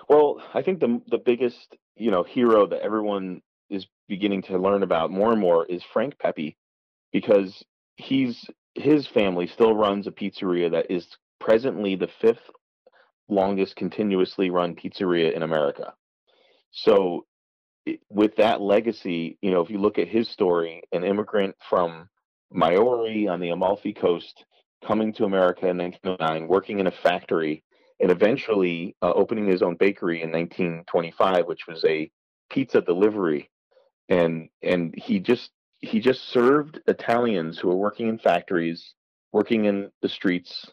Well, 0.09 0.43
I 0.53 0.63
think 0.63 0.81
the 0.81 1.01
the 1.09 1.19
biggest 1.19 1.77
you 1.99 2.11
know 2.11 2.23
hero 2.23 2.67
that 2.67 2.83
everyone 2.83 3.43
is 3.71 3.87
beginning 4.09 4.43
to 4.43 4.59
learn 4.59 4.83
about 4.83 5.11
more 5.11 5.33
and 5.33 5.41
more 5.41 5.67
is 5.67 5.83
Frank 5.93 6.19
Pepe, 6.19 6.57
because 7.13 7.63
he's 7.97 8.45
his 8.75 9.07
family 9.09 9.47
still 9.47 9.75
runs 9.75 10.07
a 10.07 10.11
pizzeria 10.11 10.71
that 10.71 10.91
is 10.91 11.07
presently 11.41 11.97
the 11.97 12.09
fifth 12.21 12.51
longest 13.29 13.77
continuously 13.77 14.51
run 14.51 14.75
pizzeria 14.75 15.35
in 15.35 15.43
America. 15.43 15.93
So, 16.71 17.27
with 18.11 18.37
that 18.37 18.61
legacy, 18.61 19.39
you 19.41 19.51
know, 19.51 19.61
if 19.61 19.71
you 19.71 19.79
look 19.79 19.99
at 19.99 20.09
his 20.09 20.29
story, 20.29 20.83
an 20.93 21.05
immigrant 21.05 21.57
from 21.69 22.09
Maiori 22.55 23.29
on 23.29 23.41
the 23.41 23.51
Amalfi 23.51 23.93
Coast 23.95 24.45
coming 24.87 25.13
to 25.15 25.25
America 25.25 25.69
in 25.69 25.79
1909, 25.79 26.49
working 26.49 26.79
in 26.81 26.87
a 26.87 26.93
factory, 27.03 27.63
and 28.01 28.11
eventually 28.11 28.97
uh, 29.03 29.13
opening 29.13 29.47
his 29.47 29.63
own 29.63 29.77
bakery 29.77 30.23
in 30.23 30.31
1925, 30.31 31.47
which 31.47 31.67
was 31.67 31.85
a 31.85 32.11
pizza 32.51 32.81
delivery 32.81 33.51
and 34.09 34.49
and 34.63 34.95
he 34.97 35.21
just 35.21 35.51
he 35.81 36.01
just 36.01 36.29
served 36.29 36.81
Italians 36.87 37.59
who 37.59 37.69
were 37.69 37.77
working 37.77 38.09
in 38.09 38.19
factories, 38.19 38.95
working 39.33 39.67
in 39.67 39.91
the 40.03 40.09
streets, 40.09 40.67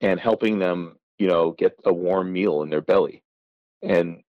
and 0.00 0.18
helping 0.18 0.58
them, 0.58 0.96
you 1.18 1.28
know, 1.28 1.52
get 1.52 1.78
a 1.84 1.92
warm 1.92 2.32
meal 2.32 2.62
in 2.62 2.70
their 2.70 2.80
belly. 2.80 3.22
And 3.82 4.22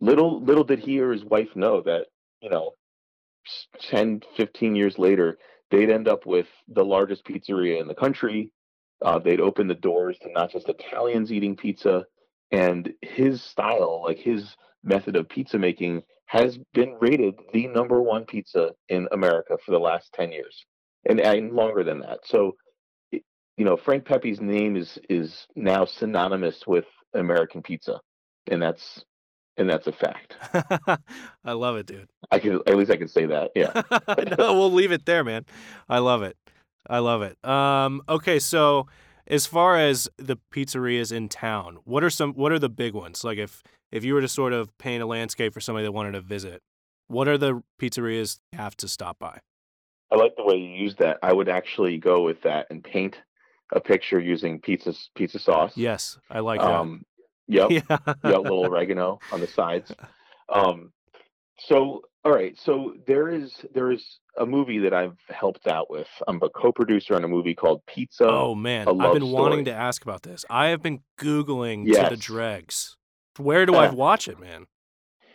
little 0.00 0.42
little 0.42 0.64
did 0.64 0.80
he 0.80 1.00
or 1.00 1.12
his 1.12 1.24
wife 1.24 1.54
know 1.54 1.80
that, 1.82 2.06
you 2.40 2.50
know, 2.50 2.72
10, 3.80 4.22
15 4.36 4.74
years 4.74 4.98
later, 4.98 5.38
they'd 5.70 5.90
end 5.90 6.08
up 6.08 6.26
with 6.26 6.46
the 6.68 6.84
largest 6.84 7.24
pizzeria 7.24 7.80
in 7.80 7.88
the 7.88 7.94
country. 7.94 8.50
Uh, 9.04 9.18
they'd 9.18 9.40
open 9.40 9.68
the 9.68 9.74
doors 9.74 10.18
to 10.18 10.30
not 10.32 10.50
just 10.50 10.68
Italians 10.68 11.32
eating 11.32 11.56
pizza, 11.56 12.04
and 12.50 12.92
his 13.02 13.42
style, 13.42 14.02
like 14.04 14.18
his 14.18 14.56
method 14.82 15.16
of 15.16 15.28
pizza 15.28 15.58
making, 15.58 16.02
has 16.26 16.58
been 16.74 16.96
rated 17.00 17.34
the 17.52 17.66
number 17.68 18.00
one 18.02 18.24
pizza 18.24 18.70
in 18.88 19.08
America 19.12 19.56
for 19.64 19.70
the 19.72 19.78
last 19.78 20.12
10 20.14 20.32
years 20.32 20.64
and, 21.08 21.20
and 21.20 21.52
longer 21.52 21.84
than 21.84 22.00
that. 22.00 22.20
So, 22.24 22.56
you 23.10 23.64
know, 23.64 23.76
Frank 23.76 24.04
Pepe's 24.04 24.40
name 24.40 24.76
is 24.76 24.98
is 25.08 25.46
now 25.56 25.84
synonymous 25.84 26.66
with 26.66 26.84
American 27.14 27.62
pizza. 27.62 28.00
And 28.50 28.62
that's 28.62 29.04
and 29.56 29.68
that's 29.68 29.86
a 29.86 29.92
fact. 29.92 30.36
I 31.44 31.52
love 31.52 31.76
it, 31.76 31.86
dude. 31.86 32.08
I 32.30 32.38
can 32.38 32.60
at 32.66 32.76
least 32.76 32.90
I 32.90 32.96
can 32.96 33.08
say 33.08 33.26
that. 33.26 33.50
Yeah. 33.56 33.82
no, 34.38 34.54
we'll 34.54 34.72
leave 34.72 34.92
it 34.92 35.06
there, 35.06 35.24
man. 35.24 35.44
I 35.88 35.98
love 35.98 36.22
it. 36.22 36.36
I 36.86 36.98
love 36.98 37.22
it. 37.22 37.42
Um, 37.44 38.02
okay, 38.08 38.38
so 38.38 38.86
as 39.26 39.46
far 39.46 39.78
as 39.78 40.08
the 40.16 40.38
pizzerias 40.52 41.12
in 41.12 41.28
town, 41.28 41.78
what 41.84 42.02
are 42.02 42.10
some 42.10 42.32
what 42.32 42.52
are 42.52 42.58
the 42.58 42.68
big 42.68 42.94
ones? 42.94 43.24
Like 43.24 43.38
if 43.38 43.62
if 43.92 44.04
you 44.04 44.14
were 44.14 44.20
to 44.20 44.28
sort 44.28 44.52
of 44.52 44.76
paint 44.78 45.02
a 45.02 45.06
landscape 45.06 45.54
for 45.54 45.60
somebody 45.60 45.84
that 45.84 45.92
wanted 45.92 46.12
to 46.12 46.20
visit, 46.20 46.62
what 47.08 47.28
are 47.28 47.38
the 47.38 47.62
pizzerias 47.80 48.38
you 48.52 48.58
have 48.58 48.76
to 48.78 48.88
stop 48.88 49.18
by? 49.18 49.40
I 50.10 50.16
like 50.16 50.36
the 50.36 50.44
way 50.44 50.56
you 50.56 50.70
use 50.70 50.96
that. 50.96 51.18
I 51.22 51.32
would 51.32 51.48
actually 51.48 51.98
go 51.98 52.22
with 52.22 52.42
that 52.42 52.66
and 52.70 52.82
paint 52.82 53.20
a 53.72 53.80
picture 53.80 54.18
using 54.18 54.60
pizza 54.60 54.94
pizza 55.14 55.38
sauce. 55.38 55.72
Yes, 55.76 56.18
I 56.30 56.40
like 56.40 56.60
that. 56.60 56.70
Um, 56.70 57.04
yep, 57.46 57.70
yeah. 57.70 57.82
yep, 57.88 58.18
little 58.24 58.66
oregano 58.66 59.18
on 59.32 59.40
the 59.40 59.46
sides. 59.46 59.92
Um, 60.50 60.92
so 61.58 62.00
all 62.28 62.34
right, 62.34 62.58
so 62.58 62.92
there 63.06 63.30
is 63.30 63.54
there 63.72 63.90
is 63.90 64.04
a 64.36 64.44
movie 64.44 64.80
that 64.80 64.92
I've 64.92 65.16
helped 65.30 65.66
out 65.66 65.90
with. 65.90 66.08
I'm 66.26 66.38
a 66.42 66.50
co-producer 66.50 67.14
on 67.14 67.24
a 67.24 67.28
movie 67.28 67.54
called 67.54 67.80
Pizza. 67.86 68.26
Oh 68.28 68.54
man, 68.54 68.86
I've 68.86 69.14
been 69.14 69.22
story. 69.22 69.32
wanting 69.32 69.64
to 69.64 69.72
ask 69.72 70.02
about 70.02 70.24
this. 70.24 70.44
I 70.50 70.66
have 70.66 70.82
been 70.82 71.00
googling 71.18 71.84
yes. 71.86 72.04
to 72.04 72.14
the 72.14 72.20
dregs. 72.20 72.98
Where 73.38 73.64
do 73.64 73.76
uh, 73.76 73.78
I 73.78 73.90
watch 73.90 74.28
it, 74.28 74.38
man? 74.38 74.66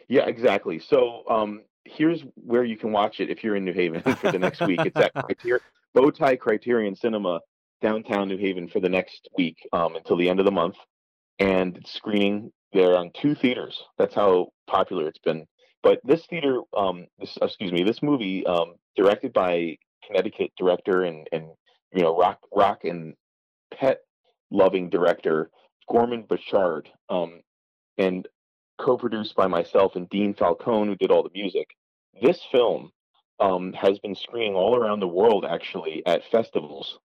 Yeah, 0.08 0.28
exactly. 0.28 0.78
So 0.78 1.24
um, 1.28 1.62
here's 1.84 2.24
where 2.36 2.64
you 2.64 2.78
can 2.78 2.92
watch 2.92 3.20
it 3.20 3.32
if 3.32 3.44
you're 3.44 3.56
in 3.56 3.66
New 3.66 3.74
Haven 3.74 4.02
for 4.18 4.32
the 4.32 4.38
next 4.38 4.62
week. 4.62 4.82
It's 4.86 4.96
at 4.96 5.14
Criterion, 5.26 5.62
Bowtie 5.98 6.40
Criterion 6.40 6.96
Cinema, 6.96 7.40
downtown 7.82 8.28
New 8.28 8.38
Haven, 8.38 8.68
for 8.68 8.80
the 8.80 8.90
next 8.90 9.28
week 9.36 9.58
um, 9.74 9.96
until 9.96 10.16
the 10.16 10.30
end 10.30 10.40
of 10.40 10.46
the 10.46 10.52
month, 10.52 10.76
and 11.40 11.76
it's 11.76 11.92
screening 11.92 12.52
there 12.72 12.96
on 12.96 13.10
two 13.20 13.34
theaters. 13.34 13.82
That's 13.98 14.14
how 14.14 14.50
popular 14.68 15.08
it's 15.08 15.18
been. 15.18 15.48
But 15.84 16.00
this 16.04 16.26
theater, 16.26 16.62
um, 16.76 17.08
this 17.20 17.38
excuse 17.42 17.72
me, 17.72 17.84
this 17.84 18.02
movie, 18.02 18.46
um, 18.46 18.76
directed 18.96 19.34
by 19.34 19.78
Connecticut 20.08 20.52
director 20.58 21.04
and 21.04 21.28
and 21.32 21.46
you 21.94 22.02
know 22.02 22.18
rock 22.18 22.40
rock 22.54 22.86
and 22.86 23.16
pet 23.72 24.00
loving 24.50 24.90
director 24.90 25.50
Gorman 25.90 26.24
Bechard, 26.24 26.88
um, 27.10 27.42
and 27.98 28.28
co-produced 28.80 29.36
by 29.36 29.48
myself 29.48 29.96
and 29.96 30.10
Dean 30.10 30.34
Falcone, 30.34 30.88
who 30.88 30.96
did 30.96 31.12
all 31.12 31.24
the 31.24 31.30
music. 31.34 31.68
This 32.22 32.42
film 32.52 32.92
um, 33.40 33.74
has 33.74 34.00
been 34.00 34.16
screening 34.16 34.56
all 34.56 34.76
around 34.76 35.00
the 35.00 35.08
world, 35.08 35.46
actually, 35.46 36.04
at 36.06 36.24
festivals. 36.32 37.00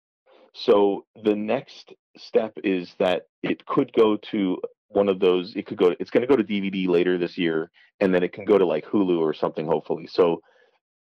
So 0.53 1.05
the 1.23 1.35
next 1.35 1.93
step 2.17 2.53
is 2.63 2.93
that 2.99 3.23
it 3.43 3.65
could 3.65 3.91
go 3.93 4.17
to 4.31 4.61
one 4.89 5.09
of 5.09 5.19
those. 5.19 5.55
It 5.55 5.65
could 5.65 5.77
go. 5.77 5.95
It's 5.99 6.09
going 6.09 6.21
to 6.21 6.27
go 6.27 6.35
to 6.35 6.43
DVD 6.43 6.87
later 6.87 7.17
this 7.17 7.37
year, 7.37 7.69
and 7.99 8.13
then 8.13 8.23
it 8.23 8.33
can 8.33 8.45
go 8.45 8.57
to 8.57 8.65
like 8.65 8.85
Hulu 8.85 9.19
or 9.19 9.33
something, 9.33 9.65
hopefully. 9.65 10.07
So, 10.07 10.41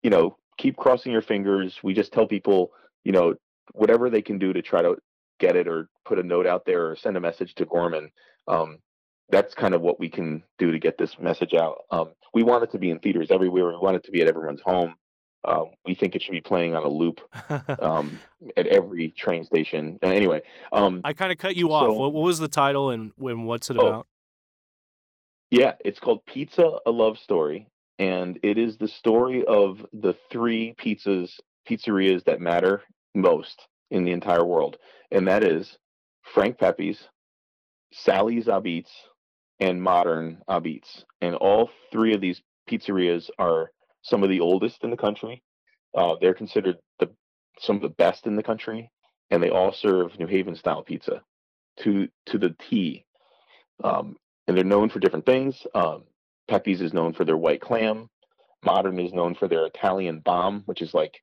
you 0.03 0.11
know, 0.11 0.37
keep 0.59 0.77
crossing 0.77 1.13
your 1.13 1.23
fingers. 1.23 1.79
We 1.83 1.95
just 1.95 2.13
tell 2.13 2.27
people, 2.27 2.71
you 3.05 3.13
know, 3.13 3.35
whatever 3.73 4.11
they 4.11 4.23
can 4.23 4.39
do 4.39 4.53
to 4.53 4.63
try 4.63 4.83
to 4.83 4.97
get 5.39 5.57
it 5.57 5.67
or 5.67 5.89
put 6.05 6.19
a 6.19 6.23
note 6.23 6.47
out 6.47 6.65
there 6.67 6.91
or 6.91 6.97
send 6.97 7.17
a 7.17 7.21
message 7.21 7.55
to 7.57 7.65
Gorman. 7.65 8.11
Um, 8.47 8.79
that's 9.31 9.55
kind 9.55 9.75
of 9.75 9.81
what 9.81 10.01
we 10.01 10.09
can 10.09 10.43
do 10.59 10.73
to 10.73 10.79
get 10.79 10.99
this 10.99 11.19
message 11.19 11.55
out. 11.55 11.79
Um, 11.91 12.11
we 12.35 12.43
want 12.43 12.65
it 12.65 12.73
to 12.73 12.79
be 12.79 12.91
in 12.91 12.99
theaters 12.99 13.31
everywhere. 13.31 13.69
We 13.69 13.79
want 13.79 13.97
it 13.97 14.05
to 14.05 14.11
be 14.11 14.21
at 14.21 14.29
everyone's 14.29 14.61
home. 14.61 14.95
Um, 15.45 15.67
we 15.87 15.95
think 15.95 16.15
it 16.15 16.23
should 16.23 16.33
be 16.33 16.41
playing 16.41 16.75
on 16.75 16.83
a 16.83 16.89
loop 16.89 17.21
um, 17.81 18.19
at 18.57 18.67
every 18.67 19.09
train 19.11 19.45
station. 19.45 19.99
Uh, 20.03 20.09
anyway, 20.09 20.43
um, 20.73 21.01
I 21.03 21.13
kind 21.15 21.33
of 21.33 21.39
cut 21.39 21.57
you 21.57 21.69
so, 21.69 21.73
off. 21.73 21.97
What, 21.97 22.13
what, 22.13 22.23
was 22.23 22.39
the 22.39 22.49
title 22.49 22.91
and 22.91 23.13
when? 23.17 23.45
What's 23.45 23.71
it 23.71 23.79
oh, 23.79 23.87
about? 23.87 24.07
Yeah, 25.51 25.75
it's 25.85 25.99
called 25.99 26.25
Pizza: 26.27 26.79
A 26.85 26.91
Love 26.91 27.19
Story, 27.19 27.69
and 27.99 28.39
it 28.43 28.59
is 28.59 28.77
the 28.77 28.89
story 28.89 29.45
of 29.47 29.85
the 29.93 30.15
three 30.31 30.75
pizzas 30.79 31.33
pizzerias 31.69 32.25
that 32.25 32.41
matter 32.41 32.83
most 33.15 33.67
in 33.91 34.05
the 34.05 34.13
entire 34.13 34.45
world, 34.45 34.77
and 35.11 35.27
that 35.27 35.43
is 35.43 35.79
Frank 36.35 36.59
Pepe's, 36.59 37.09
Sally's 37.93 38.47
Apizza, 38.47 38.91
and 39.59 39.83
modern 39.83 40.43
Apizza. 40.49 41.05
And 41.21 41.35
all 41.35 41.71
three 41.91 42.15
of 42.15 42.21
these 42.21 42.43
pizzerias 42.69 43.31
are 43.39 43.71
some 44.03 44.23
of 44.23 44.31
the 44.31 44.41
oldest 44.41 44.85
in 44.85 44.91
the 44.91 44.97
country. 44.97 45.43
Uh, 45.95 46.15
they're 46.21 46.35
considered 46.35 46.77
the 46.99 47.11
some 47.59 47.77
of 47.77 47.83
the 47.83 47.89
best 47.89 48.27
in 48.27 48.37
the 48.37 48.43
country, 48.43 48.91
and 49.31 49.43
they 49.43 49.51
all 49.51 49.73
serve 49.73 50.19
New 50.19 50.27
Haven 50.27 50.57
style 50.57 50.83
pizza 50.83 51.23
to 51.81 52.09
to 52.27 52.39
the 52.39 52.55
T. 52.59 53.05
Um, 53.83 54.17
and 54.47 54.57
they're 54.57 54.65
known 54.65 54.91
for 54.91 54.99
different 54.99 55.27
things. 55.27 55.67
Um, 55.75 56.05
Pepe's 56.49 56.81
is 56.81 56.93
known 56.93 57.13
for 57.13 57.25
their 57.25 57.37
white 57.37 57.61
clam. 57.61 58.09
Modern 58.65 58.99
is 58.99 59.13
known 59.13 59.35
for 59.35 59.49
their 59.49 59.67
Italian 59.67 60.21
bomb, 60.21 60.63
which 60.67 60.83
is 60.83 60.93
like 60.93 61.23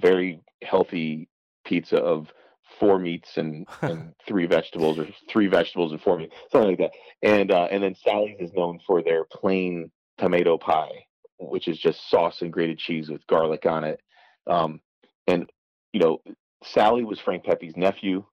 very 0.00 0.40
healthy 0.62 1.28
pizza 1.64 1.96
of 1.96 2.32
four 2.78 2.98
meats 2.98 3.36
and, 3.36 3.66
and 3.82 4.14
three 4.26 4.46
vegetables, 4.46 4.98
or 4.98 5.06
three 5.28 5.46
vegetables 5.46 5.92
and 5.92 6.00
four 6.00 6.18
meats, 6.18 6.34
something 6.50 6.70
like 6.70 6.78
that. 6.78 6.92
And 7.22 7.50
uh, 7.50 7.68
and 7.70 7.82
then 7.82 7.94
Sally's 7.94 8.36
is 8.40 8.52
known 8.54 8.78
for 8.86 9.02
their 9.02 9.24
plain 9.24 9.90
tomato 10.18 10.56
pie, 10.58 11.06
which 11.50 11.68
is 11.68 11.78
just 11.78 12.10
sauce 12.10 12.42
and 12.42 12.52
grated 12.52 12.78
cheese 12.78 13.10
with 13.10 13.26
garlic 13.26 13.66
on 13.66 13.84
it. 13.84 14.00
Um, 14.46 14.80
and 15.26 15.50
you 15.92 16.00
know, 16.00 16.20
Sally 16.64 17.04
was 17.04 17.20
Frank 17.20 17.44
Pepe's 17.44 17.76
nephew. 17.76 18.24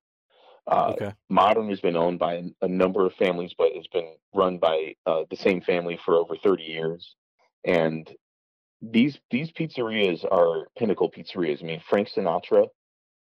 Uh, 0.67 0.93
okay. 0.93 1.13
Modern 1.29 1.69
has 1.69 1.79
been 1.79 1.97
owned 1.97 2.19
by 2.19 2.43
a, 2.61 2.67
number 2.67 3.05
of 3.05 3.13
families, 3.13 3.53
but 3.57 3.69
it's 3.73 3.87
been 3.87 4.13
run 4.35 4.59
by 4.59 4.93
uh, 5.07 5.23
the 5.31 5.35
same 5.35 5.61
family 5.61 5.99
for 6.05 6.15
over 6.15 6.35
30 6.35 6.63
years. 6.63 7.15
And 7.65 8.09
these 8.81 9.19
these 9.31 9.51
pizzerias 9.51 10.23
are 10.31 10.67
pinnacle 10.77 11.11
pizzerias. 11.11 11.61
I 11.61 11.65
mean, 11.65 11.81
Frank 11.89 12.09
Sinatra 12.15 12.67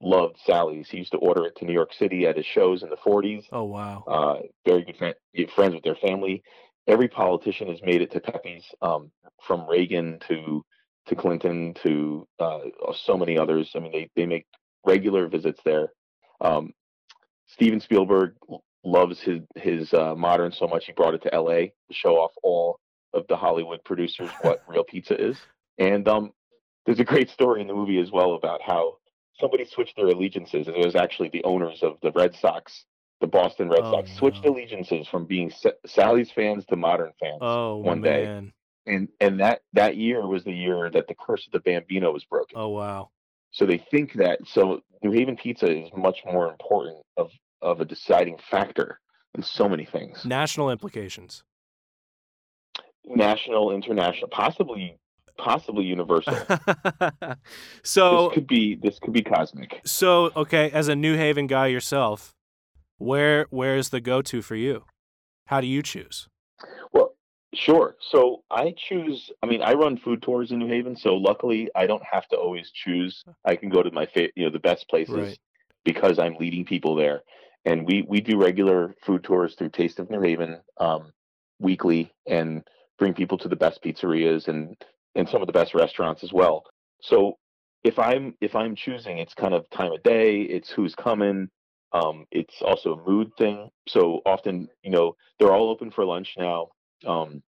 loved 0.01 0.37
Sally's. 0.45 0.89
He 0.89 0.99
used 0.99 1.13
to 1.13 1.19
order 1.19 1.47
it 1.47 1.57
to 1.57 1.65
New 1.65 1.73
York 1.73 1.93
City 1.93 2.27
at 2.27 2.37
his 2.37 2.47
shows 2.47 2.83
in 2.83 2.91
the 2.91 2.97
40s. 2.97 3.47
Oh 3.51 3.65
wow! 3.65 4.05
Uh, 4.07 4.37
very 4.67 4.85
good 4.85 4.97
friend, 4.97 5.15
friends 5.55 5.75
with 5.75 5.85
their 5.85 5.97
family. 5.97 6.43
Every 6.89 7.09
politician 7.09 7.69
has 7.69 7.81
made 7.83 8.03
it 8.03 8.11
to 8.13 8.21
Pepe's, 8.21 8.65
um, 8.83 9.11
from 9.47 9.69
Reagan 9.69 10.19
to 10.29 10.65
to 11.07 11.15
Clinton 11.15 11.75
to 11.83 12.27
uh, 12.39 12.61
so 12.95 13.17
many 13.17 13.39
others. 13.39 13.71
I 13.75 13.79
mean, 13.79 13.93
they 13.93 14.11
they 14.17 14.27
make 14.27 14.47
regular 14.85 15.29
visits 15.29 15.61
there. 15.65 15.93
Um, 16.41 16.73
Steven 17.47 17.81
Spielberg 17.81 18.35
loves 18.85 19.21
his 19.21 19.41
his 19.57 19.93
uh, 19.93 20.15
modern 20.15 20.53
so 20.53 20.67
much 20.67 20.87
he 20.87 20.93
brought 20.93 21.15
it 21.15 21.23
to 21.23 21.35
L.A. 21.35 21.73
to 21.89 21.95
show 21.95 22.17
off 22.17 22.33
all 22.43 22.81
of 23.15 23.27
the 23.29 23.37
Hollywood 23.37 23.83
producers 23.85 24.31
what 24.43 24.63
real 24.69 24.85
pizza 24.85 25.21
is. 25.21 25.39
And 25.79 26.07
um, 26.09 26.33
there's 26.87 27.01
a 27.01 27.05
great 27.05 27.31
story 27.31 27.61
in 27.61 27.67
the 27.67 27.75
movie 27.75 27.99
as 27.99 28.11
well 28.11 28.35
about 28.35 28.61
how 28.63 28.97
somebody 29.39 29.65
switched 29.65 29.97
their 29.97 30.09
allegiances. 30.09 30.67
And 30.67 30.77
it 30.77 30.85
was 30.85 30.97
actually 30.97 31.31
the 31.31 31.45
owners 31.45 31.83
of 31.83 31.99
the 32.03 32.13
Red 32.13 32.35
Sox, 32.35 32.85
the 33.21 33.27
Boston 33.27 33.69
Red 33.69 33.81
oh, 33.83 33.93
Sox, 33.93 34.13
switched 34.15 34.45
no. 34.45 34.53
allegiances 34.53 35.07
from 35.09 35.27
being 35.27 35.53
Sally's 35.87 36.31
fans 36.31 36.65
to 36.67 36.77
modern 36.77 37.13
fans. 37.21 37.39
Oh, 37.41 37.77
one 37.77 38.01
man. 38.01 38.53
day, 38.87 38.95
and 38.95 39.09
and 39.21 39.41
that 39.41 39.63
that 39.73 39.97
year 39.97 40.27
was 40.27 40.45
the 40.45 40.53
year 40.53 40.91
that 40.91 41.09
the 41.09 41.15
curse 41.15 41.47
of 41.47 41.53
the 41.53 41.61
Bambino 41.61 42.13
was 42.13 42.25
broken. 42.25 42.57
Oh 42.57 42.69
wow! 42.69 43.11
So 43.51 43.67
they 43.67 43.79
think 43.91 44.15
that 44.15 44.41
so 44.47 44.81
New 45.03 45.13
Haven 45.13 45.37
pizza 45.37 45.71
is 45.71 45.91
much 45.97 46.19
more 46.25 46.49
important 46.51 46.99
of 47.17 47.31
of 47.61 47.81
a 47.81 47.85
deciding 47.85 48.39
factor 48.51 49.01
in 49.35 49.43
so 49.43 49.69
many 49.69 49.85
things. 49.85 50.25
National 50.25 50.71
implications. 50.71 51.43
National, 53.05 53.73
international, 53.73 54.29
possibly 54.29 54.99
possibly 55.39 55.85
universal. 55.85 56.35
so 57.83 58.27
this 58.27 58.35
could 58.35 58.47
be 58.47 58.75
this 58.75 58.99
could 58.99 59.13
be 59.13 59.23
cosmic. 59.23 59.81
So 59.85 60.31
okay, 60.37 60.71
as 60.71 60.89
a 60.89 60.97
New 60.97 61.17
Haven 61.17 61.47
guy 61.47 61.69
yourself, 61.69 62.35
where 62.99 63.47
where 63.51 63.77
is 63.77 63.89
the 63.91 64.01
go 64.01 64.23
to 64.23 64.43
for 64.43 64.55
you? 64.57 64.85
How 65.47 65.61
do 65.61 65.67
you 65.67 65.83
choose? 65.83 66.29
Well, 66.93 67.15
Sure. 67.55 67.97
So 68.11 68.45
I 68.51 68.75
choose. 68.77 69.31
I 69.43 69.47
mean, 69.47 69.63
I 69.63 69.73
run 69.73 69.97
food 69.97 70.21
tours 70.21 70.51
in 70.53 70.59
New 70.59 70.69
Haven, 70.69 70.95
so 70.97 71.15
luckily 71.17 71.71
I 71.75 71.87
don't 71.87 72.03
have 72.05 72.29
to 72.29 72.37
always 72.37 72.71
choose. 72.71 73.25
I 73.43 73.57
can 73.57 73.71
go 73.71 73.83
to 73.83 73.91
my 73.91 74.05
fa- 74.05 74.29
you 74.37 74.45
know 74.45 74.51
the 74.51 74.59
best 74.59 74.87
places 74.91 75.15
Right. 75.15 75.39
because 75.83 76.19
I'm 76.19 76.35
leading 76.35 76.67
people 76.67 76.95
there, 76.95 77.23
and 77.65 77.87
we 77.87 78.03
we 78.03 78.21
do 78.21 78.37
regular 78.37 78.95
food 79.03 79.25
tours 79.25 79.55
through 79.55 79.71
Taste 79.71 79.99
of 79.99 80.11
New 80.11 80.21
Haven 80.21 80.61
um, 80.79 81.11
weekly, 81.59 82.13
and 82.27 82.63
bring 82.99 83.15
people 83.15 83.39
to 83.39 83.49
the 83.49 83.57
best 83.57 83.83
pizzerias 83.83 84.49
and 84.49 84.77
and 85.15 85.27
some 85.27 85.41
of 85.41 85.47
the 85.47 85.53
best 85.55 85.75
restaurants 85.75 86.23
as 86.23 86.33
well. 86.35 86.65
So 87.01 87.39
if 87.83 87.99
I'm 87.99 88.35
if 88.43 88.55
I'm 88.55 88.77
choosing, 88.77 89.17
it's 89.19 89.33
kind 89.33 89.55
of 89.55 89.69
time 89.71 89.93
of 89.93 90.03
day, 90.03 90.43
it's 90.43 90.69
who's 90.71 90.95
coming. 90.95 91.49
Um, 91.93 92.27
it's 92.31 92.61
also 92.63 92.95
a 92.95 93.09
mood 93.09 93.33
thing. 93.39 93.71
So 93.89 94.21
often, 94.27 94.69
you 94.83 94.91
know, 94.91 95.17
they're 95.39 95.53
all 95.53 95.71
open 95.71 95.91
for 95.91 96.05
lunch 96.05 96.35
now. 96.37 96.69
Um, 97.07 97.43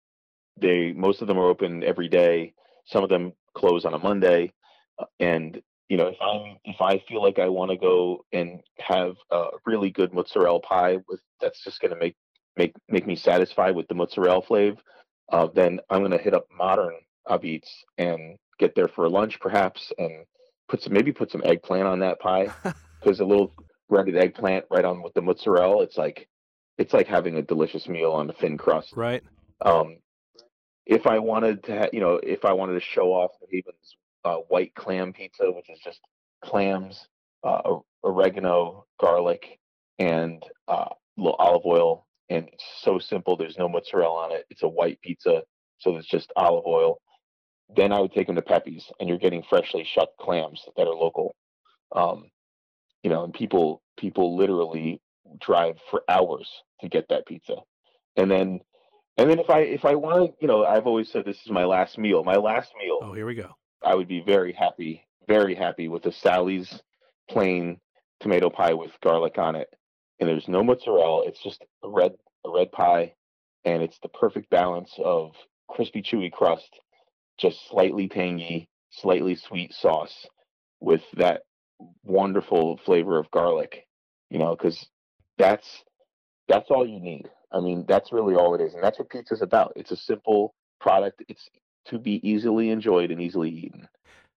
they 0.59 0.93
most 0.93 1.21
of 1.21 1.27
them 1.27 1.37
are 1.37 1.49
open 1.49 1.83
every 1.83 2.07
day. 2.07 2.53
Some 2.85 3.03
of 3.03 3.09
them 3.09 3.33
close 3.53 3.85
on 3.85 3.93
a 3.93 3.99
Monday, 3.99 4.53
uh, 4.99 5.05
and 5.19 5.61
you 5.89 5.97
know, 5.97 6.07
if 6.07 6.17
I'm 6.21 6.57
if 6.63 6.81
I 6.81 7.03
feel 7.07 7.21
like 7.21 7.39
I 7.39 7.49
want 7.49 7.71
to 7.71 7.77
go 7.77 8.25
and 8.31 8.61
have 8.77 9.15
a 9.31 9.47
really 9.65 9.89
good 9.89 10.13
mozzarella 10.13 10.59
pie 10.59 10.97
with 11.07 11.21
that's 11.41 11.63
just 11.63 11.81
going 11.81 11.93
to 11.93 11.99
make 11.99 12.15
make 12.57 12.73
make 12.87 13.07
me 13.07 13.15
satisfied 13.15 13.75
with 13.75 13.87
the 13.87 13.95
mozzarella 13.95 14.41
flavor, 14.41 14.77
uh, 15.31 15.47
then 15.53 15.79
I'm 15.89 15.99
going 15.99 16.11
to 16.11 16.17
hit 16.17 16.33
up 16.33 16.47
modern 16.55 16.93
Apizza 17.27 17.67
and 17.97 18.37
get 18.59 18.75
there 18.75 18.87
for 18.87 19.09
lunch 19.09 19.39
perhaps, 19.39 19.91
and 19.97 20.25
put 20.67 20.81
some 20.83 20.93
maybe 20.93 21.11
put 21.11 21.31
some 21.31 21.41
eggplant 21.43 21.87
on 21.87 21.99
that 21.99 22.19
pie 22.19 22.49
because 22.99 23.19
a 23.19 23.25
little 23.25 23.51
breaded 23.89 24.15
eggplant 24.15 24.65
right 24.69 24.85
on 24.85 25.01
with 25.01 25.13
the 25.13 25.21
mozzarella, 25.21 25.83
it's 25.83 25.97
like 25.97 26.29
it's 26.77 26.93
like 26.93 27.07
having 27.07 27.35
a 27.35 27.41
delicious 27.41 27.87
meal 27.89 28.11
on 28.11 28.29
a 28.29 28.33
thin 28.33 28.57
crust. 28.57 28.93
right. 28.95 29.21
Um, 29.61 29.97
if 30.85 31.05
I 31.05 31.19
wanted 31.19 31.63
to, 31.65 31.77
ha- 31.77 31.89
you 31.91 31.99
know, 31.99 32.19
if 32.23 32.45
I 32.45 32.53
wanted 32.53 32.73
to 32.73 32.79
show 32.79 33.11
off 33.11 33.31
New 33.41 33.61
Haven's 33.61 33.97
uh, 34.23 34.37
white 34.47 34.73
clam 34.75 35.11
pizza, 35.13 35.51
which 35.51 35.69
is 35.69 35.79
just 35.83 35.99
clams, 36.43 37.07
uh, 37.43 37.61
oregano, 38.03 38.85
garlic, 38.99 39.59
and 39.99 40.41
uh, 40.67 40.85
little 41.17 41.35
olive 41.35 41.65
oil, 41.65 42.07
and 42.29 42.47
it's 42.47 42.63
so 42.81 42.97
simple. 42.97 43.35
There's 43.35 43.57
no 43.57 43.67
mozzarella 43.67 44.25
on 44.25 44.31
it. 44.31 44.45
It's 44.49 44.63
a 44.63 44.67
white 44.67 45.01
pizza, 45.01 45.43
so 45.79 45.97
it's 45.97 46.07
just 46.07 46.31
olive 46.35 46.65
oil. 46.65 46.99
Then 47.75 47.91
I 47.91 47.99
would 47.99 48.13
take 48.13 48.27
them 48.27 48.35
to 48.37 48.41
Pepe's, 48.41 48.91
and 48.99 49.07
you're 49.07 49.19
getting 49.19 49.43
freshly 49.47 49.83
shut 49.83 50.09
clams 50.19 50.63
that 50.75 50.87
are 50.87 50.95
local. 50.95 51.35
Um, 51.95 52.31
you 53.03 53.09
know, 53.09 53.23
and 53.23 53.33
people 53.33 53.81
people 53.97 54.35
literally 54.37 55.01
drive 55.39 55.77
for 55.91 56.03
hours 56.09 56.49
to 56.81 56.89
get 56.89 57.07
that 57.09 57.25
pizza, 57.25 57.55
and 58.15 58.29
then 58.29 58.59
and 59.17 59.29
then 59.29 59.39
if 59.39 59.49
I 59.49 59.59
if 59.61 59.85
I 59.85 59.95
want, 59.95 60.31
to, 60.31 60.37
you 60.41 60.47
know, 60.47 60.65
I've 60.65 60.87
always 60.87 61.11
said 61.11 61.25
this 61.25 61.41
is 61.45 61.51
my 61.51 61.65
last 61.65 61.97
meal. 61.97 62.23
My 62.23 62.37
last 62.37 62.71
meal, 62.81 62.99
Oh, 63.01 63.13
here 63.13 63.25
we 63.25 63.35
go. 63.35 63.49
I 63.83 63.95
would 63.95 64.07
be 64.07 64.21
very 64.25 64.53
happy, 64.53 65.05
very 65.27 65.55
happy 65.55 65.87
with 65.87 66.05
a 66.05 66.11
Sally's 66.11 66.81
plain 67.29 67.79
tomato 68.19 68.49
pie 68.49 68.73
with 68.73 68.91
garlic 69.01 69.37
on 69.37 69.55
it, 69.55 69.69
and 70.19 70.27
there's 70.27 70.47
no 70.47 70.63
mozzarella. 70.63 71.23
It's 71.27 71.41
just 71.41 71.63
a 71.83 71.89
red 71.89 72.13
a 72.45 72.49
red 72.49 72.71
pie, 72.71 73.13
and 73.65 73.83
it's 73.83 73.99
the 73.99 74.09
perfect 74.09 74.49
balance 74.49 74.93
of 75.03 75.31
crispy, 75.69 76.01
chewy 76.01 76.31
crust, 76.31 76.79
just 77.37 77.67
slightly 77.69 78.07
tangy, 78.07 78.69
slightly 78.91 79.35
sweet 79.35 79.73
sauce, 79.73 80.25
with 80.79 81.03
that 81.17 81.41
wonderful 82.03 82.77
flavor 82.85 83.17
of 83.19 83.29
garlic. 83.31 83.85
You 84.29 84.39
know, 84.39 84.55
because 84.55 84.85
that's 85.37 85.83
that's 86.47 86.69
all 86.69 86.87
you 86.87 86.99
need. 86.99 87.29
I 87.51 87.59
mean, 87.59 87.85
that's 87.87 88.11
really 88.11 88.35
all 88.35 88.53
it 88.53 88.61
is, 88.61 88.73
and 88.73 88.83
that's 88.83 88.99
what 88.99 89.09
pizza's 89.09 89.41
about. 89.41 89.73
It's 89.75 89.91
a 89.91 89.97
simple 89.97 90.53
product. 90.79 91.23
It's 91.27 91.49
to 91.85 91.97
be 91.97 92.27
easily 92.27 92.69
enjoyed 92.69 93.11
and 93.11 93.21
easily 93.21 93.49
eaten. 93.49 93.87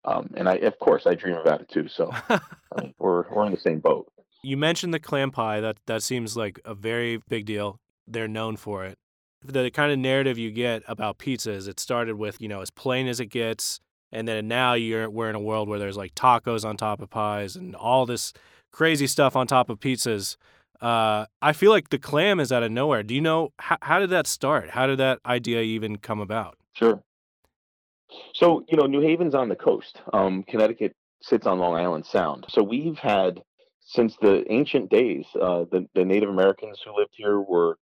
Um, 0.06 0.32
and 0.36 0.50
I, 0.50 0.56
of 0.56 0.80
course, 0.80 1.06
I 1.06 1.16
dream 1.16 1.36
about 1.36 1.62
it 1.62 1.70
too. 1.70 1.88
So 1.88 2.12
I 2.30 2.40
mean, 2.82 2.94
we're 2.98 3.30
we're 3.34 3.46
in 3.46 3.52
the 3.52 3.60
same 3.60 3.80
boat. 3.80 4.12
you 4.44 4.58
mentioned 4.58 4.94
the 4.94 5.00
clam 5.00 5.32
pie. 5.32 5.60
That 5.60 5.78
that 5.86 6.04
seems 6.04 6.36
like 6.36 6.60
a 6.66 6.74
very 6.74 7.22
big 7.28 7.46
deal. 7.46 7.78
They're 8.08 8.28
known 8.28 8.58
for 8.58 8.86
it. 8.86 8.98
The 9.44 9.72
kind 9.72 9.92
of 9.92 10.00
narrative 10.00 10.38
you 10.38 10.52
get 10.52 10.84
about 10.88 11.18
pizza 11.18 11.52
is 11.52 11.68
it 11.68 11.80
started 11.80 12.16
with 12.16 12.42
you 12.42 12.48
know 12.48 12.62
as 12.62 12.72
plain 12.72 13.08
as 13.08 13.20
it 13.20 13.28
gets, 13.28 13.80
and 14.12 14.28
then 14.28 14.48
now 14.48 14.74
you're 14.74 15.10
we're 15.10 15.30
in 15.30 15.36
a 15.36 15.40
world 15.40 15.70
where 15.70 15.80
there's 15.80 15.98
like 15.98 16.16
tacos 16.16 16.66
on 16.66 16.78
top 16.78 17.02
of 17.02 17.10
pies 17.10 17.56
and 17.56 17.76
all 17.76 18.06
this 18.06 18.34
crazy 18.72 19.08
stuff 19.08 19.36
on 19.36 19.48
top 19.48 19.70
of 19.70 19.80
pizzas. 19.80 20.38
Uh, 20.82 21.26
I 21.42 21.54
feel 21.54 21.72
like 21.72 21.90
the 21.90 22.00
clam 22.00 22.40
is 22.40 22.52
out 22.52 22.64
of 22.64 22.72
nowhere. 22.72 23.04
Do 23.04 23.14
you 23.14 23.22
know 23.22 23.54
how, 23.60 23.78
how 23.82 24.00
did 24.00 24.10
that 24.10 24.26
start? 24.26 24.72
How 24.72 24.88
did 24.88 24.98
that 24.98 25.20
idea 25.26 25.62
even 25.62 25.98
come 25.98 26.20
about? 26.20 26.58
Sure. 26.74 27.04
So 28.34 28.66
you 28.68 28.78
know, 28.78 28.88
New 28.88 29.02
Haven's 29.02 29.36
on 29.36 29.50
the 29.50 29.56
coast. 29.56 30.02
Um, 30.12 30.44
Connecticut 30.44 30.96
sits 31.22 31.46
on 31.46 31.60
Long 31.60 31.76
Island 31.76 32.06
Sound. 32.06 32.46
So 32.50 32.64
we've 32.64 32.98
had 32.98 33.42
since 33.86 34.16
the 34.22 34.44
ancient 34.52 34.90
days, 34.90 35.26
uh, 35.40 35.66
the 35.72 35.88
the 35.94 36.06
Native 36.06 36.30
Americans 36.30 36.80
who 36.84 36.98
lived 36.98 37.14
here 37.14 37.40
were 37.40 37.78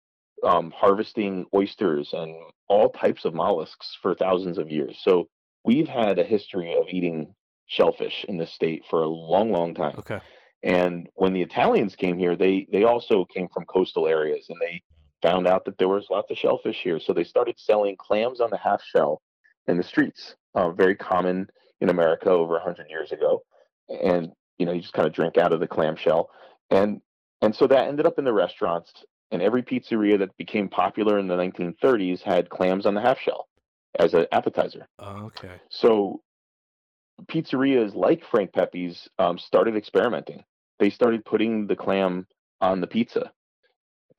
um, 0.45 0.73
harvesting 0.77 1.47
oysters 1.55 2.11
and 2.13 2.35
all 2.69 2.91
types 2.91 3.25
of 3.25 3.35
mollusks 3.35 3.97
for 4.01 4.15
thousands 4.15 4.59
of 4.59 4.71
years. 4.71 4.99
So 5.03 5.29
we've 5.65 5.89
had 5.89 6.19
a 6.19 6.25
history 6.25 6.75
of 6.75 6.87
eating 6.89 7.35
shellfish 7.67 8.25
in 8.29 8.39
this 8.39 8.53
state 8.53 8.85
for 8.89 9.03
a 9.03 9.09
long, 9.09 9.53
long 9.53 9.75
time. 9.75 9.95
Okay. 9.99 10.21
And 10.63 11.09
when 11.15 11.33
the 11.33 11.43
Italians 11.43 11.95
came 11.95 12.19
here, 12.19 12.35
they 12.35 12.67
they 12.73 12.85
also 12.85 13.25
came 13.25 13.49
from 13.55 13.65
coastal 13.67 14.09
areas, 14.09 14.47
and 14.49 14.59
they 14.61 14.83
found 15.23 15.47
out 15.47 15.65
that 15.65 15.79
there 15.79 15.89
was 15.89 16.07
lots 16.11 16.31
of 16.31 16.37
shellfish 16.37 16.81
here. 16.83 16.99
So 16.99 17.13
they 17.13 17.25
started 17.25 17.59
selling 17.59 17.97
clams 17.97 18.41
on 18.41 18.51
the 18.51 18.59
half 18.59 18.83
shell 18.83 19.23
in 19.69 19.77
the 19.77 19.83
streets. 19.85 20.35
Uh, 20.55 20.71
very 20.71 20.97
common 20.97 21.47
in 21.81 21.91
America 21.91 22.31
over 22.31 22.55
100 22.55 22.89
years 22.91 23.13
ago. 23.13 23.43
And 23.89 24.33
you 24.59 24.67
know, 24.67 24.73
you 24.73 24.81
just 24.81 24.95
kind 24.95 25.07
of 25.07 25.15
drink 25.15 25.39
out 25.39 25.53
of 25.53 25.61
the 25.61 25.69
clam 25.69 25.95
shell, 25.95 26.31
and 26.71 27.01
and 27.41 27.55
so 27.55 27.69
that 27.69 27.87
ended 27.87 28.07
up 28.07 28.19
in 28.19 28.25
the 28.25 28.33
restaurants. 28.33 28.93
And 29.31 29.43
every 29.43 29.63
pizzeria 29.63 30.19
that 30.21 30.35
became 30.39 30.71
popular 30.71 31.19
in 31.19 31.29
the 31.29 31.37
1930s 31.37 32.23
had 32.23 32.49
clams 32.49 32.87
on 32.87 32.95
the 32.95 33.03
half 33.03 33.19
shell 33.19 33.48
as 33.99 34.15
an 34.15 34.27
appetizer. 34.33 34.87
Oh, 34.99 35.27
okay. 35.27 35.55
So 35.71 36.23
pizzerias 37.27 37.95
like 37.95 38.23
Frank 38.31 38.53
Pepe's 38.53 39.09
um, 39.19 39.39
started 39.39 39.77
experimenting. 39.77 40.45
They 40.79 40.91
started 40.91 41.25
putting 41.25 41.67
the 41.67 41.77
clam 41.77 42.27
on 42.61 42.81
the 42.81 42.87
pizza. 42.87 43.33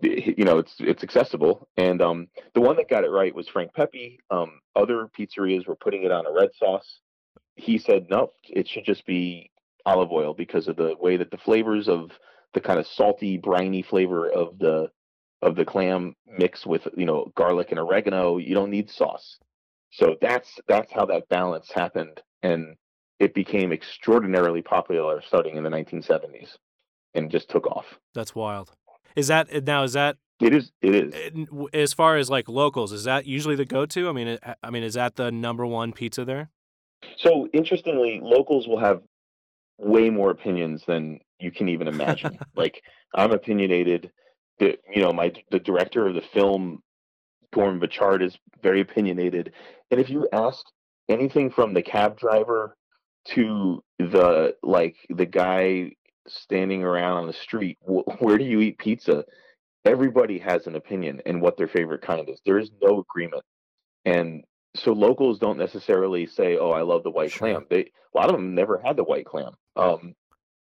You 0.01 0.45
know, 0.45 0.59
it's 0.59 0.75
it's 0.79 1.03
accessible, 1.03 1.67
and 1.75 2.01
um, 2.01 2.27
the 2.53 2.61
one 2.61 2.77
that 2.77 2.89
got 2.89 3.03
it 3.03 3.09
right 3.09 3.35
was 3.35 3.49
Frank 3.49 3.73
Pepe. 3.73 4.17
Um, 4.31 4.61
other 4.73 5.09
pizzerias 5.17 5.67
were 5.67 5.75
putting 5.75 6.03
it 6.03 6.11
on 6.11 6.25
a 6.25 6.31
red 6.31 6.51
sauce. 6.57 7.01
He 7.55 7.77
said 7.77 8.07
no, 8.09 8.31
it 8.47 8.65
should 8.65 8.85
just 8.85 9.05
be 9.05 9.51
olive 9.85 10.11
oil 10.13 10.33
because 10.33 10.69
of 10.69 10.77
the 10.77 10.95
way 11.01 11.17
that 11.17 11.31
the 11.31 11.37
flavors 11.37 11.89
of 11.89 12.11
the 12.53 12.61
kind 12.61 12.79
of 12.79 12.87
salty, 12.87 13.37
briny 13.37 13.81
flavor 13.81 14.29
of 14.29 14.57
the 14.57 14.89
of 15.41 15.57
the 15.57 15.65
clam 15.65 16.15
mix 16.25 16.65
with 16.65 16.87
you 16.95 17.05
know 17.05 17.31
garlic 17.35 17.71
and 17.71 17.79
oregano. 17.79 18.37
You 18.37 18.55
don't 18.55 18.71
need 18.71 18.89
sauce. 18.89 19.37
So 19.91 20.15
that's 20.21 20.59
that's 20.67 20.91
how 20.91 21.05
that 21.07 21.27
balance 21.29 21.71
happened, 21.73 22.21
and 22.43 22.75
it 23.19 23.33
became 23.33 23.71
extraordinarily 23.71 24.61
popular 24.61 25.21
starting 25.25 25.57
in 25.57 25.63
the 25.63 25.69
1970s, 25.69 26.55
and 27.15 27.31
just 27.31 27.49
took 27.49 27.67
off. 27.67 27.85
That's 28.13 28.35
wild. 28.35 28.71
Is 29.15 29.27
that 29.27 29.65
now? 29.65 29.83
Is 29.83 29.93
that 29.93 30.17
It 30.39 30.53
is. 30.53 30.71
It 30.81 30.95
is. 30.95 31.47
uh, 31.51 31.65
as 31.73 31.93
far 31.93 32.17
as 32.17 32.29
like 32.29 32.47
locals? 32.47 32.93
Is 32.93 33.03
that 33.05 33.25
usually 33.25 33.55
the 33.55 33.65
go-to? 33.65 34.09
I 34.09 34.11
mean, 34.11 34.37
I 34.63 34.69
mean, 34.69 34.83
is 34.83 34.93
that 34.93 35.15
the 35.15 35.31
number 35.31 35.65
one 35.65 35.91
pizza 35.91 36.23
there? 36.23 36.49
So 37.17 37.47
interestingly, 37.53 38.19
locals 38.21 38.67
will 38.67 38.79
have 38.79 39.01
way 39.77 40.09
more 40.09 40.29
opinions 40.29 40.83
than 40.85 41.19
you 41.39 41.51
can 41.51 41.69
even 41.69 41.87
imagine. 41.87 42.37
like 42.55 42.83
I'm 43.15 43.31
opinionated. 43.31 44.11
The, 44.59 44.77
you 44.93 45.01
know, 45.01 45.13
my 45.13 45.31
the 45.51 45.59
director 45.59 46.05
of 46.05 46.15
the 46.15 46.23
film, 46.33 46.81
Gorman 47.53 47.79
Bechard, 47.79 48.21
is 48.21 48.37
very 48.61 48.81
opinionated. 48.81 49.53
And 49.91 49.99
if 49.99 50.09
you 50.09 50.27
ask 50.31 50.65
anything 51.07 51.49
from 51.49 51.73
the 51.73 51.81
cab 51.81 52.17
driver 52.17 52.75
to 53.25 53.83
the 53.97 54.55
like 54.63 54.95
the 55.09 55.25
guy 55.25 55.91
standing 56.27 56.83
around 56.83 57.17
on 57.17 57.27
the 57.27 57.33
street, 57.33 57.77
wh- 57.85 58.21
where 58.21 58.37
do 58.37 58.45
you 58.45 58.59
eat 58.61 58.77
pizza? 58.77 59.25
Everybody 59.85 60.39
has 60.39 60.67
an 60.67 60.75
opinion 60.75 61.21
and 61.25 61.41
what 61.41 61.57
their 61.57 61.67
favorite 61.67 62.01
kind 62.01 62.29
is. 62.29 62.39
There 62.45 62.59
is 62.59 62.69
no 62.81 62.99
agreement, 62.99 63.43
and 64.05 64.43
so 64.75 64.91
locals 64.93 65.39
don't 65.39 65.57
necessarily 65.57 66.27
say, 66.27 66.57
"Oh, 66.57 66.71
I 66.71 66.81
love 66.81 67.03
the 67.03 67.11
white 67.11 67.31
Sure. 67.31 67.47
clam." 67.53 67.65
They 67.69 67.91
a 68.13 68.17
lot 68.17 68.29
of 68.29 68.33
them 68.33 68.53
never 68.55 68.77
had 68.83 68.97
the 68.97 69.03
white 69.03 69.25
clam. 69.25 69.53
Um, 69.75 70.15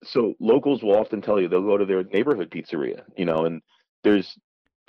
so 0.03 0.33
locals 0.39 0.83
will 0.83 0.95
often 0.97 1.21
tell 1.21 1.39
you 1.39 1.47
they'll 1.47 1.61
go 1.61 1.77
to 1.77 1.85
their 1.85 2.03
neighborhood 2.03 2.49
pizzeria, 2.51 3.03
you 3.15 3.25
know, 3.25 3.45
and 3.45 3.61
there's 4.03 4.37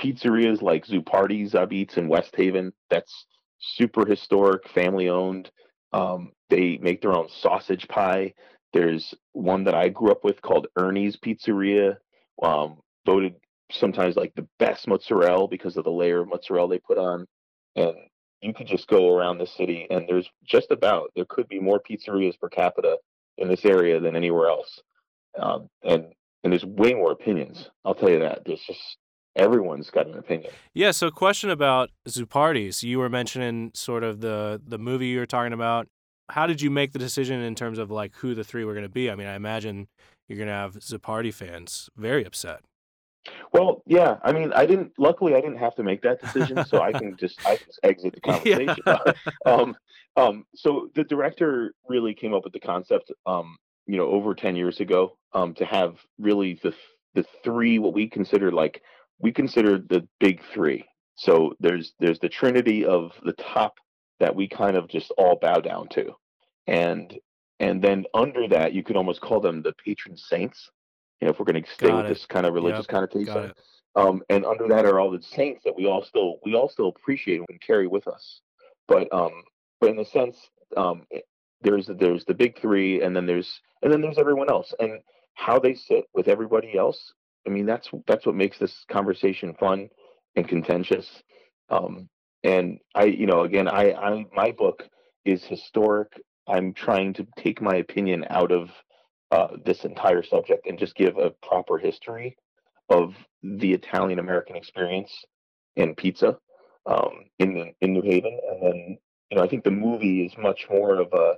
pizzerias 0.01 0.63
like 0.63 0.87
Zuppardi's 0.87 1.53
Apizza 1.53 1.99
in 1.99 2.09
West 2.09 2.35
Haven. 2.37 2.73
That's 2.91 3.27
super 3.59 4.07
historic, 4.07 4.69
family 4.69 5.09
owned. 5.09 5.51
Um, 5.93 6.33
they 6.51 6.79
make 6.79 7.01
their 7.01 7.17
own 7.17 7.29
sausage 7.29 7.87
pie. 7.89 8.35
There's 8.73 9.15
one 9.33 9.65
that 9.65 9.75
I 9.75 9.89
grew 9.89 10.11
up 10.11 10.25
with 10.25 10.43
called 10.43 10.67
Ernie's 10.77 11.17
Pizzeria, 11.17 11.97
um, 12.43 12.79
voted 13.07 13.35
sometimes 13.71 14.17
like 14.17 14.35
the 14.35 14.49
best 14.59 14.87
mozzarella 14.89 15.49
because 15.49 15.77
of 15.77 15.85
the 15.85 15.91
layer 15.91 16.21
of 16.21 16.29
mozzarella 16.29 16.69
they 16.69 16.79
put 16.79 16.99
on. 16.99 17.27
and 17.77 17.95
you 18.45 18.53
could 18.53 18.67
just 18.67 18.87
go 18.89 19.17
around 19.17 19.39
the 19.39 19.47
city 19.47 19.87
and 19.91 20.07
there's 20.07 20.29
just 20.45 20.71
about 20.71 21.11
there 21.17 21.25
could 21.25 21.49
be 21.49 21.59
more 21.59 21.81
pizzerias 21.81 22.39
per 22.39 22.49
capita 22.49 22.99
in 23.39 23.49
this 23.49 23.65
area 23.65 23.99
than 23.99 24.15
anywhere 24.15 24.49
else 24.49 24.81
um, 25.41 25.69
and 25.83 26.13
and 26.43 26.53
there's 26.53 26.65
way 26.65 26.93
more 26.93 27.11
opinions 27.13 27.71
i'll 27.85 27.95
tell 27.95 28.11
you 28.11 28.19
that 28.19 28.43
there's 28.45 28.63
just 28.67 28.99
everyone's 29.37 29.91
got 29.91 30.07
an 30.07 30.17
opinion 30.19 30.53
Yeah, 30.75 30.91
so 30.91 31.11
question 31.11 31.51
about 31.51 31.91
Zuppardi's. 32.09 32.83
You 32.83 32.99
were 32.99 33.09
mentioning 33.09 33.71
sort 33.75 34.05
of 34.05 34.21
the 34.21 34.61
the 34.67 34.79
movie 34.79 35.07
you 35.09 35.19
were 35.19 35.27
talking 35.27 35.53
about. 35.53 35.89
How 36.31 36.47
did 36.47 36.63
you 36.63 36.71
make 36.71 36.93
the 36.93 36.99
decision 36.99 37.41
in 37.41 37.55
terms 37.55 37.79
of 37.79 37.91
like 37.91 38.15
who 38.17 38.35
the 38.35 38.45
three 38.45 38.65
were 38.65 38.73
going 38.73 38.85
to 38.85 38.89
be? 38.89 39.11
I 39.11 39.15
mean, 39.15 39.27
I 39.27 39.35
imagine 39.35 39.89
you're 40.29 40.39
going 40.39 40.49
to 40.49 40.55
have 40.55 40.75
Zupardi 40.77 41.33
fans 41.33 41.91
very 41.97 42.25
upset. 42.25 42.61
well 43.53 43.83
yeah 43.87 44.19
i 44.23 44.33
mean 44.33 44.53
i 44.53 44.67
didn't 44.67 44.93
luckily 44.99 45.35
i 45.35 45.41
didn't 45.41 45.57
have 45.57 45.75
to 45.75 45.83
make 45.83 46.03
that 46.03 46.21
decision 46.21 46.63
so 46.67 46.83
i 46.83 46.93
can 46.93 47.17
just 47.25 47.41
i 47.47 47.57
can 47.57 47.67
just 47.67 47.81
exit 47.83 48.15
the 48.15 48.21
conversation 48.21 48.77
um, 49.47 49.75
um, 50.17 50.45
so 50.55 50.91
the 50.95 51.05
director 51.05 51.75
really 51.89 52.15
came 52.15 52.35
up 52.35 52.45
with 52.45 52.53
the 52.53 52.61
concept 52.61 53.11
um, 53.27 53.57
you 53.87 53.97
know 53.97 54.09
over 54.09 54.35
10 54.35 54.57
years 54.57 54.81
ago 54.81 55.17
um, 55.33 55.55
to 55.55 55.65
have 55.65 55.97
really 56.19 56.59
the 56.63 56.75
the 57.15 57.25
three 57.43 57.79
what 57.79 57.95
we 57.95 58.09
consider 58.09 58.51
like 58.53 58.83
we 59.25 59.33
consider 59.33 59.79
the 59.79 60.07
big 60.21 60.43
three. 60.53 60.85
So 61.17 61.55
there's 61.59 61.95
there's 61.99 62.19
the 62.19 62.29
trinity 62.29 62.85
of 62.85 63.13
the 63.25 63.33
top 63.33 63.79
that 64.21 64.37
we 64.37 64.47
kind 64.47 64.77
of 64.77 64.87
just 64.87 65.11
all 65.17 65.39
bow 65.41 65.61
down 65.61 65.89
to. 65.93 66.13
And 66.67 67.19
and 67.59 67.83
then 67.83 68.05
under 68.13 68.47
that 68.49 68.75
you 68.75 68.83
could 68.83 68.97
almost 68.97 69.23
call 69.23 69.41
them 69.41 69.63
the 69.63 69.73
patron 69.83 70.17
saints 70.17 70.71
you 71.21 71.27
know 71.27 71.33
if 71.33 71.39
we're 71.39 71.51
going 71.51 71.63
to 71.63 71.71
stay 71.71 71.87
Got 71.87 71.97
with 71.97 72.07
it. 72.07 72.09
this 72.15 72.27
kind 72.27 72.45
of 72.45 72.53
religious 72.53 72.87
Got 72.87 73.11
connotation. 73.11 73.53
um, 73.95 74.23
and 74.29 74.45
under 74.45 74.67
that 74.69 74.85
are 74.85 74.99
all 74.99 75.11
the 75.11 75.23
saints 75.23 75.63
that 75.65 75.75
we 75.75 75.87
all 75.87 76.05
still 76.05 76.41
we 76.45 76.55
all 76.55 76.69
still 76.69 76.89
appreciate 76.89 77.41
and 77.49 77.61
carry 77.63 77.87
with 77.87 78.07
us. 78.07 78.43
But 78.89 79.11
um 79.11 79.33
but 79.81 79.89
in 79.91 79.99
a 80.01 80.05
sense 80.05 80.37
um 80.77 81.07
there's 81.63 81.89
there's 81.99 82.27
the 82.27 82.35
big 82.35 82.61
three 82.61 83.01
and 83.01 83.17
then 83.17 83.25
there's 83.25 83.61
and 83.83 83.91
then 83.91 84.03
there's 84.03 84.19
everyone 84.19 84.51
else. 84.51 84.75
And 84.81 85.01
how 85.33 85.59
they 85.59 85.75
sit 85.75 86.05
with 86.13 86.29
everybody 86.29 86.77
else 86.77 87.13
i 87.47 87.51
mean 87.51 87.67
that's 87.67 87.89
that's 88.07 88.27
what 88.27 88.35
makes 88.35 88.59
this 88.59 88.85
conversation 88.91 89.55
fun 89.59 89.89
and 90.37 90.49
contentious. 90.49 91.23
Um 91.71 92.09
and 92.43 92.79
i 92.95 93.05
you 93.05 93.27
know 93.27 93.43
again 93.43 93.69
i 93.69 93.93
i 93.93 94.25
my 94.35 94.51
book 94.53 94.85
is 95.25 95.45
historic. 95.45 96.09
I'm 96.49 96.75
trying 96.75 97.15
to 97.15 97.27
take 97.39 97.63
my 97.63 97.77
opinion 97.77 98.27
out 98.29 98.53
of 98.53 98.69
uh, 99.31 99.57
this 99.65 99.85
entire 99.85 100.23
subject 100.23 100.67
and 100.67 100.79
just 100.79 100.95
give 100.95 101.17
a 101.17 101.31
proper 101.43 101.79
history 101.79 102.37
of 102.91 103.15
the 103.43 103.73
Italian 103.73 104.19
American 104.19 104.57
experience 104.57 105.11
in 105.77 105.95
pizza 105.95 106.37
um, 106.87 107.25
in 107.39 107.73
in 107.81 107.93
New 107.95 108.03
Haven, 108.03 108.39
and 108.51 108.63
then 108.63 108.99
you 109.31 109.37
know 109.37 109.43
I 109.43 109.49
think 109.49 109.65
the 109.65 109.71
movie 109.71 110.25
is 110.27 110.33
much 110.37 110.67
more 110.71 111.01
of 111.01 111.09
a 111.13 111.35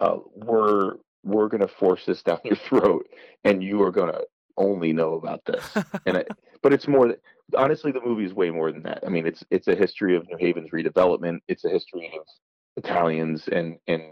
uh, 0.00 0.18
we're 0.36 0.94
we're 1.24 1.48
going 1.48 1.60
to 1.60 1.74
force 1.80 2.02
this 2.06 2.22
down 2.22 2.38
your 2.44 2.56
throat, 2.68 3.06
and 3.42 3.62
you 3.62 3.82
are 3.82 3.90
going 3.90 4.12
to 4.12 4.22
only 4.56 4.92
know 4.92 5.14
about 5.14 5.44
this. 5.44 5.64
and 6.06 6.18
I, 6.18 6.24
but 6.62 6.72
it's 6.72 6.88
more 6.88 7.16
honestly 7.56 7.92
the 7.92 8.00
movie 8.00 8.24
is 8.24 8.34
way 8.34 8.50
more 8.50 8.72
than 8.72 8.82
that. 8.84 9.00
I 9.06 9.08
mean 9.08 9.26
it's 9.26 9.44
it's 9.50 9.68
a 9.68 9.74
history 9.74 10.16
of 10.16 10.26
New 10.28 10.36
Haven's 10.38 10.70
redevelopment. 10.70 11.40
It's 11.48 11.64
a 11.64 11.70
history 11.70 12.10
of 12.18 12.26
Italians 12.76 13.48
and 13.48 13.76
and 13.86 14.02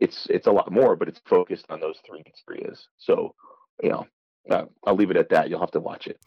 it's 0.00 0.26
it's 0.28 0.46
a 0.46 0.52
lot 0.52 0.72
more, 0.72 0.96
but 0.96 1.08
it's 1.08 1.20
focused 1.26 1.66
on 1.68 1.80
those 1.80 1.98
three 2.06 2.22
pizzerias. 2.22 2.82
So 2.98 3.34
you 3.82 3.90
know 3.90 4.06
uh, 4.50 4.64
I'll 4.84 4.96
leave 4.96 5.10
it 5.10 5.16
at 5.16 5.30
that. 5.30 5.48
You'll 5.48 5.60
have 5.60 5.70
to 5.72 5.80
watch 5.80 6.06
it. 6.06 6.20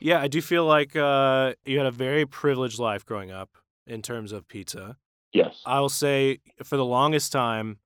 Yeah, 0.00 0.20
I 0.20 0.28
do 0.28 0.40
feel 0.40 0.64
like 0.64 0.94
uh, 0.94 1.54
you 1.64 1.78
had 1.78 1.86
a 1.86 1.90
very 1.90 2.24
privileged 2.24 2.78
life 2.78 3.04
growing 3.04 3.30
up 3.30 3.50
in 3.86 4.00
terms 4.00 4.32
of 4.32 4.46
pizza. 4.46 4.96
Yes. 5.32 5.60
I 5.66 5.80
will 5.80 5.88
say 5.88 6.38
for 6.62 6.76
the 6.76 6.84
longest 6.84 7.32
time, 7.32 7.78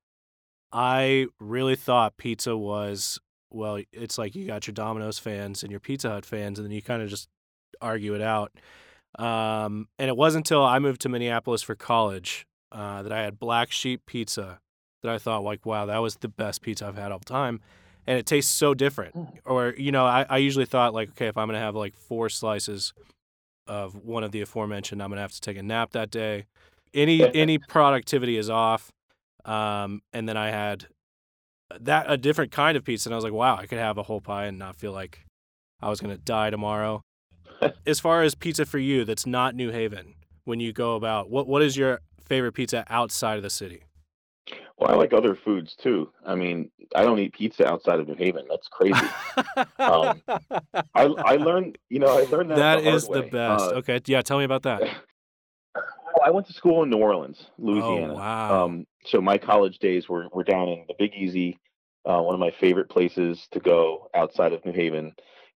I 0.73 1.27
really 1.41 1.77
thought 1.77 2.17
pizza 2.17 2.57
was 2.57 3.19
well, 3.53 3.81
it's 3.93 4.19
like 4.19 4.35
you 4.35 4.47
got 4.47 4.67
your 4.67 4.75
Domino's 4.75 5.19
fans 5.19 5.63
and 5.63 5.71
your 5.71 5.81
Pizza 5.81 6.11
Hut 6.11 6.25
fans, 6.25 6.59
and 6.59 6.67
then 6.67 6.73
you 6.73 6.83
kind 6.83 7.03
of 7.03 7.09
just 7.09 7.29
argue 7.81 8.15
it 8.15 8.23
out. 8.23 8.53
Um, 9.19 9.89
and 9.99 10.09
it 10.09 10.17
wasn't 10.17 10.47
until 10.47 10.65
I 10.65 10.79
moved 10.79 11.03
to 11.03 11.09
Minneapolis 11.09 11.63
for 11.63 11.75
college 11.75 12.47
uh, 12.71 13.03
that 13.03 13.13
I 13.13 13.23
had 13.23 13.39
Black 13.39 13.71
Sheep 13.71 14.03
Pizza 14.07 14.61
that 15.03 15.13
I 15.13 15.19
thought 15.19 15.45
like, 15.45 15.67
wow, 15.67 15.87
that 15.87 15.99
was 15.99 16.17
the 16.17 16.29
best 16.29 16.63
pizza 16.63 16.87
I've 16.87 16.97
had 16.97 17.13
all 17.13 17.19
the 17.19 17.25
time, 17.25 17.61
and 18.07 18.19
it 18.19 18.27
tastes 18.27 18.53
so 18.53 18.75
different. 18.75 19.15
Mm. 19.15 19.39
Or 19.45 19.75
you 19.77 19.93
know, 19.93 20.07
I, 20.07 20.25
I 20.29 20.39
usually 20.39 20.67
thought 20.67 20.95
like, 20.95 21.11
okay, 21.11 21.27
if 21.27 21.37
I'm 21.37 21.49
gonna 21.49 21.59
have 21.59 21.75
like 21.75 21.97
four 21.97 22.29
slices 22.29 22.93
of 23.67 23.95
one 23.95 24.25
of 24.25 24.33
the 24.33 24.41
aforementioned, 24.41 25.03
I'm 25.03 25.11
gonna 25.11 25.21
have 25.21 25.33
to 25.33 25.41
take 25.41 25.59
a 25.59 25.63
nap 25.63 25.93
that 25.93 26.11
day. 26.11 26.47
Any 26.95 27.23
any 27.35 27.59
productivity 27.59 28.39
is 28.39 28.49
off. 28.49 28.91
Um, 29.45 30.03
and 30.13 30.29
then 30.29 30.37
I 30.37 30.51
had 30.51 30.87
that 31.81 32.07
a 32.09 32.17
different 32.17 32.53
kind 32.53 32.77
of 32.77 32.85
pizza, 32.85 33.09
and 33.09 33.15
I 33.15 33.17
was 33.17 33.25
like, 33.25 33.33
wow, 33.33 33.57
I 33.57 33.67
could 33.67 33.79
have 33.79 33.99
a 33.99 34.03
whole 34.03 34.21
pie 34.21 34.47
and 34.47 34.59
not 34.59 34.77
feel 34.77 34.93
like 34.93 35.27
I 35.81 35.89
was 35.89 36.01
gonna 36.01 36.19
die 36.19 36.51
tomorrow. 36.51 37.03
as 37.87 38.01
far 38.01 38.23
as 38.23 38.35
pizza 38.35 38.65
for 38.65 38.79
you, 38.79 39.05
that's 39.05 39.27
not 39.27 39.55
New 39.55 39.71
Haven. 39.71 40.15
When 40.45 40.61
you 40.61 40.73
go 40.73 40.97
about, 40.97 41.31
what 41.31 41.47
what 41.47 41.63
is 41.63 41.77
your 41.77 42.01
favorite 42.25 42.53
pizza 42.53 42.85
outside 42.89 43.37
of 43.37 43.43
the 43.43 43.51
city? 43.51 43.85
Well, 44.77 44.91
I 44.91 44.95
like 44.95 45.13
other 45.13 45.37
foods 45.37 45.77
too. 45.77 46.11
I 46.27 46.35
mean, 46.35 46.71
I 46.97 47.05
don't 47.05 47.19
eat 47.21 47.35
pizza 47.35 47.67
outside 47.69 48.01
of 48.01 48.09
New 48.09 48.17
Haven. 48.17 48.47
That's 48.49 48.69
crazy. 48.69 49.07
Um, 49.79 50.23
I 50.95 51.05
I 51.05 51.37
learned, 51.37 51.79
you 51.89 52.01
know, 52.01 52.09
I 52.09 52.25
learned 52.25 52.51
that. 52.51 52.57
that 52.57 52.83
the 52.83 52.91
is 52.91 53.07
the 53.07 53.23
best. 53.23 53.65
Uh, 53.65 53.75
okay, 53.77 54.01
yeah, 54.07 54.23
tell 54.23 54.39
me 54.39 54.45
about 54.45 54.63
that. 54.63 54.83
I 56.25 56.31
went 56.31 56.47
to 56.47 56.53
school 56.53 56.83
in 56.83 56.91
New 56.91 56.99
Orleans, 56.99 57.47
Louisiana. 57.59 58.13
Oh 58.13 58.17
wow. 58.17 58.65
Um, 58.65 58.87
so 59.05 59.21
my 59.21 59.39
college 59.39 59.79
days 59.79 60.09
were, 60.09 60.29
were 60.33 60.45
down 60.45 60.69
in 60.69 60.85
the 60.87 60.95
Big 60.99 61.13
Easy, 61.15 61.59
uh, 62.05 62.21
one 62.21 62.35
of 62.35 62.41
my 62.41 62.53
favorite 62.61 62.89
places 62.89 63.47
to 63.53 63.61
go 63.61 64.09
outside 64.15 64.53
of 64.53 64.65
New 64.65 64.73
Haven, 64.73 65.13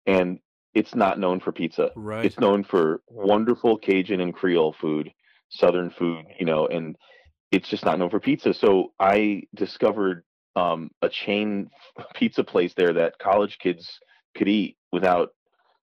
and 0.05 0.39
it's 0.73 0.93
not 0.93 1.19
known 1.19 1.39
for 1.39 1.51
pizza. 1.51 1.91
right. 1.95 2.25
It's 2.25 2.39
known 2.39 2.63
for 2.63 3.01
wonderful 3.07 3.77
Cajun 3.77 4.19
and 4.19 4.33
Creole 4.33 4.75
food, 4.79 5.11
Southern 5.49 5.89
food, 5.89 6.25
you 6.37 6.45
know, 6.45 6.67
and 6.67 6.97
it's 7.51 7.69
just 7.69 7.85
not 7.85 7.97
known 7.97 8.09
for 8.09 8.19
pizza. 8.19 8.53
So 8.53 8.91
I 8.99 9.43
discovered 9.55 10.23
um, 10.55 10.91
a 11.01 11.09
chain 11.09 11.69
pizza 12.15 12.43
place 12.43 12.73
there 12.75 12.93
that 12.93 13.17
college 13.19 13.57
kids 13.59 13.99
could 14.35 14.49
eat 14.49 14.77
without, 14.91 15.29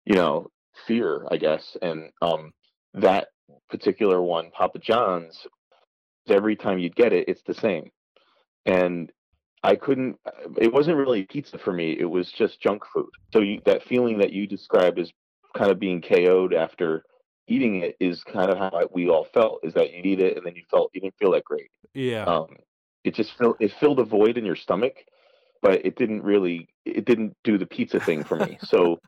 you 0.05 0.15
know, 0.15 0.47
fear, 0.87 1.25
I 1.29 1.37
guess. 1.37 1.77
And 1.81 2.09
um, 2.21 2.51
that 2.95 3.27
particular 3.69 4.21
one, 4.21 4.49
Papa 4.51 4.79
John's, 4.79 5.45
every 6.27 6.55
time 6.55 6.79
you'd 6.79 6.95
get 6.95 7.13
it, 7.13 7.27
it's 7.27 7.43
the 7.45 7.53
same. 7.53 7.91
And 8.65 9.11
I 9.63 9.75
couldn't. 9.75 10.17
It 10.57 10.73
wasn't 10.73 10.97
really 10.97 11.23
pizza 11.23 11.57
for 11.57 11.73
me. 11.73 11.97
It 11.99 12.09
was 12.09 12.31
just 12.31 12.61
junk 12.61 12.83
food. 12.93 13.09
So 13.33 13.39
you, 13.39 13.61
that 13.65 13.83
feeling 13.83 14.17
that 14.19 14.31
you 14.31 14.47
described 14.47 14.99
as 14.99 15.11
kind 15.55 15.71
of 15.71 15.79
being 15.79 16.01
KO'd 16.01 16.53
after 16.53 17.03
eating 17.47 17.81
it 17.81 17.97
is 17.99 18.23
kind 18.23 18.49
of 18.49 18.57
how 18.57 18.87
we 18.93 19.09
all 19.09 19.27
felt. 19.33 19.59
Is 19.63 19.73
that 19.73 19.91
you 19.91 20.01
eat 20.03 20.21
it 20.21 20.37
and 20.37 20.45
then 20.45 20.55
you 20.55 20.63
felt 20.71 20.91
you 20.93 21.01
didn't 21.01 21.17
feel 21.17 21.31
that 21.31 21.43
great. 21.43 21.69
yeah. 21.93 22.23
Um, 22.23 22.55
it 23.03 23.15
just 23.15 23.37
filled 23.37 23.57
it 23.59 23.73
filled 23.79 23.99
a 23.99 24.03
void 24.03 24.37
in 24.37 24.45
your 24.45 24.55
stomach, 24.55 24.95
but 25.61 25.85
it 25.85 25.95
didn't 25.95 26.23
really 26.23 26.69
it 26.85 27.05
didn't 27.05 27.35
do 27.43 27.57
the 27.57 27.65
pizza 27.65 27.99
thing 27.99 28.23
for 28.23 28.37
me. 28.37 28.57
So, 28.63 28.99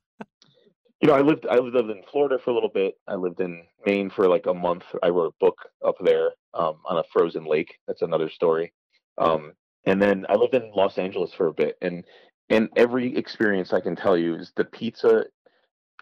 you 1.01 1.07
know, 1.07 1.13
I 1.13 1.21
lived 1.21 1.45
I 1.49 1.57
lived 1.57 1.89
in 1.89 2.03
Florida 2.11 2.39
for 2.43 2.51
a 2.51 2.53
little 2.53 2.69
bit. 2.69 2.95
I 3.07 3.15
lived 3.15 3.39
in 3.39 3.63
Maine 3.85 4.09
for 4.09 4.27
like 4.27 4.47
a 4.47 4.53
month. 4.53 4.83
I 5.01 5.09
wrote 5.09 5.33
a 5.33 5.43
book 5.43 5.57
up 5.85 5.95
there 6.01 6.31
um, 6.53 6.77
on 6.85 6.97
a 6.97 7.03
frozen 7.13 7.45
lake. 7.45 7.77
That's 7.87 8.01
another 8.01 8.29
story. 8.29 8.73
Um, 9.17 9.53
and 9.85 10.01
then 10.01 10.25
I 10.29 10.35
lived 10.35 10.53
in 10.53 10.71
Los 10.75 10.97
Angeles 10.97 11.33
for 11.33 11.47
a 11.47 11.53
bit, 11.53 11.77
and 11.81 12.03
and 12.49 12.69
every 12.75 13.15
experience 13.15 13.73
I 13.73 13.81
can 13.81 13.95
tell 13.95 14.17
you 14.17 14.35
is 14.35 14.51
the 14.55 14.65
pizza 14.65 15.25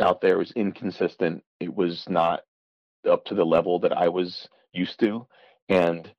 out 0.02 0.22
there 0.22 0.38
was 0.38 0.52
inconsistent. 0.52 1.44
It 1.60 1.74
was 1.74 2.06
not 2.10 2.42
up 3.10 3.26
to 3.26 3.36
the 3.36 3.46
level 3.46 3.80
that 3.80 3.96
I 3.96 4.10
was 4.10 4.48
used 4.74 5.00
to, 5.02 5.28
and 5.70 6.12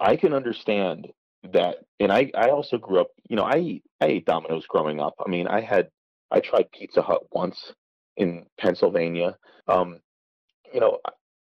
I 0.00 0.16
can 0.16 0.32
understand 0.32 1.08
that. 1.52 1.76
And 2.00 2.12
I 2.12 2.30
I 2.34 2.50
also 2.50 2.78
grew 2.78 3.00
up. 3.00 3.10
You 3.28 3.36
know, 3.36 3.44
I 3.44 3.80
I 4.00 4.06
ate 4.06 4.26
Domino's 4.26 4.66
growing 4.66 5.00
up. 5.00 5.14
I 5.24 5.30
mean, 5.30 5.46
I 5.46 5.60
had 5.60 5.88
I 6.30 6.40
tried 6.40 6.70
Pizza 6.72 7.02
Hut 7.02 7.22
once 7.32 7.72
in 8.16 8.46
Pennsylvania. 8.58 9.36
Um, 9.66 10.00
you 10.72 10.80
know, 10.80 10.98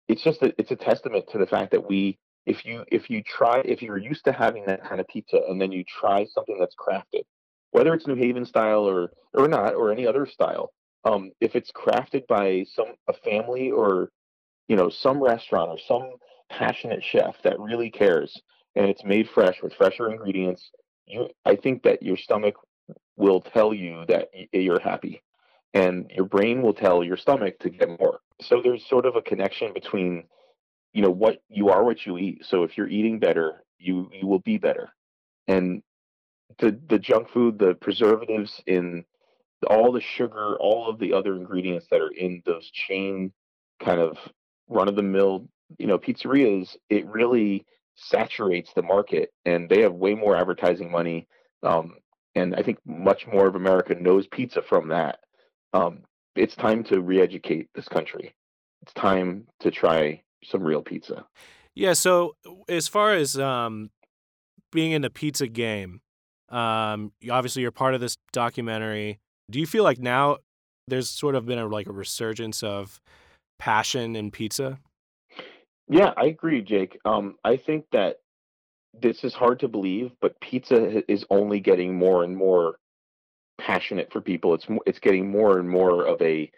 it's 0.07 0.23
just 0.23 0.41
a, 0.41 0.53
it's 0.57 0.71
a 0.71 0.75
testament 0.75 1.25
to 1.31 1.37
the 1.37 1.47
fact 1.47 1.71
that 1.71 1.89
we 1.89 2.17
if 2.47 2.65
you 2.65 2.83
if 2.87 3.09
you 3.09 3.21
try 3.21 3.61
if 3.65 3.81
you're 3.81 3.97
used 3.97 4.25
to 4.25 4.31
having 4.31 4.65
that 4.65 4.83
kind 4.83 4.99
of 4.99 5.07
pizza 5.07 5.39
and 5.47 5.61
then 5.61 5.71
you 5.71 5.83
try 5.83 6.25
something 6.25 6.57
that's 6.59 6.75
crafted 6.75 7.23
whether 7.71 7.93
it's 7.93 8.07
new 8.07 8.15
haven 8.15 8.45
style 8.45 8.87
or 8.87 9.11
or 9.33 9.47
not 9.47 9.75
or 9.75 9.91
any 9.91 10.07
other 10.07 10.25
style 10.25 10.71
um 11.05 11.31
if 11.41 11.55
it's 11.55 11.71
crafted 11.71 12.25
by 12.27 12.65
some 12.73 12.93
a 13.07 13.13
family 13.13 13.69
or 13.69 14.09
you 14.67 14.75
know 14.75 14.89
some 14.89 15.21
restaurant 15.21 15.69
or 15.69 15.77
some 15.87 16.13
passionate 16.49 17.03
chef 17.03 17.35
that 17.43 17.59
really 17.59 17.91
cares 17.91 18.41
and 18.75 18.85
it's 18.87 19.03
made 19.03 19.29
fresh 19.29 19.61
with 19.61 19.73
fresher 19.73 20.09
ingredients 20.09 20.71
you 21.05 21.27
i 21.45 21.55
think 21.55 21.83
that 21.83 22.01
your 22.01 22.17
stomach 22.17 22.55
will 23.17 23.41
tell 23.41 23.73
you 23.73 24.05
that 24.07 24.29
you're 24.53 24.79
happy 24.79 25.21
and 25.73 26.09
your 26.15 26.25
brain 26.25 26.61
will 26.61 26.73
tell 26.73 27.03
your 27.03 27.17
stomach 27.17 27.59
to 27.59 27.69
get 27.69 27.99
more. 27.99 28.19
So 28.41 28.61
there's 28.63 28.85
sort 28.85 29.05
of 29.05 29.15
a 29.15 29.21
connection 29.21 29.73
between 29.73 30.23
you 30.97 31.03
know 31.03 31.11
what 31.11 31.43
you 31.47 31.69
are 31.69 31.83
what 31.83 32.07
you 32.07 32.17
eat. 32.17 32.43
So 32.43 32.63
if 32.63 32.75
you're 32.75 32.89
eating 32.89 33.19
better, 33.19 33.63
you 33.77 34.09
you 34.11 34.25
will 34.25 34.39
be 34.39 34.57
better. 34.57 34.89
And 35.47 35.83
the 36.57 36.75
the 36.89 36.97
junk 36.97 37.29
food, 37.29 37.59
the 37.59 37.75
preservatives 37.75 38.59
in 38.65 39.05
all 39.67 39.91
the 39.91 40.01
sugar, 40.01 40.57
all 40.59 40.89
of 40.89 40.97
the 40.97 41.13
other 41.13 41.35
ingredients 41.35 41.85
that 41.91 42.01
are 42.01 42.09
in 42.09 42.41
those 42.47 42.67
chain 42.71 43.31
kind 43.79 44.01
of 44.01 44.17
run 44.69 44.87
of 44.87 44.95
the 44.95 45.03
mill, 45.03 45.47
you 45.77 45.85
know, 45.85 45.99
pizzerias, 45.99 46.75
it 46.89 47.05
really 47.05 47.63
saturates 47.93 48.71
the 48.73 48.81
market 48.81 49.29
and 49.45 49.69
they 49.69 49.81
have 49.81 49.93
way 49.93 50.15
more 50.15 50.35
advertising 50.35 50.89
money. 50.89 51.27
Um, 51.61 51.97
and 52.33 52.55
I 52.55 52.63
think 52.63 52.79
much 52.87 53.27
more 53.27 53.45
of 53.45 53.53
America 53.53 53.93
knows 53.93 54.25
pizza 54.25 54.63
from 54.63 54.87
that. 54.87 55.19
Um, 55.73 56.05
it's 56.35 56.55
time 56.55 56.83
to 56.85 57.01
re-educate 57.01 57.69
this 57.75 57.87
country. 57.87 58.33
It's 58.81 58.93
time 58.93 59.45
to 59.59 59.69
try 59.69 60.23
some 60.43 60.63
real 60.63 60.81
pizza. 60.81 61.25
Yeah. 61.75 61.93
So 61.93 62.35
as 62.67 62.87
far 62.87 63.13
as 63.13 63.37
um, 63.37 63.91
being 64.71 64.91
in 64.91 65.01
the 65.01 65.09
pizza 65.09 65.47
game, 65.47 66.01
um, 66.49 67.11
obviously 67.29 67.61
you're 67.61 67.71
part 67.71 67.93
of 67.93 68.01
this 68.01 68.17
documentary. 68.31 69.19
Do 69.51 69.59
you 69.59 69.65
feel 69.65 69.83
like 69.83 69.99
now 69.99 70.37
there's 70.87 71.09
sort 71.09 71.35
of 71.35 71.45
been 71.45 71.59
a 71.59 71.67
like 71.67 71.87
a 71.87 71.91
resurgence 71.91 72.63
of 72.63 72.99
passion 73.59 74.15
in 74.15 74.31
pizza? 74.31 74.79
Yeah, 75.89 76.13
I 76.17 76.25
agree, 76.25 76.61
Jake. 76.61 76.99
Um, 77.05 77.35
I 77.43 77.57
think 77.57 77.85
that 77.91 78.17
this 78.99 79.23
is 79.23 79.33
hard 79.33 79.59
to 79.59 79.67
believe, 79.67 80.11
but 80.21 80.39
pizza 80.41 81.09
is 81.11 81.25
only 81.29 81.59
getting 81.59 81.95
more 81.95 82.23
and 82.23 82.35
more 82.35 82.77
passionate 83.57 84.11
for 84.11 84.21
people. 84.21 84.53
It's 84.53 84.67
it's 84.85 84.99
getting 84.99 85.29
more 85.29 85.59
and 85.59 85.69
more 85.69 86.05
of 86.05 86.21
a, 86.21 86.51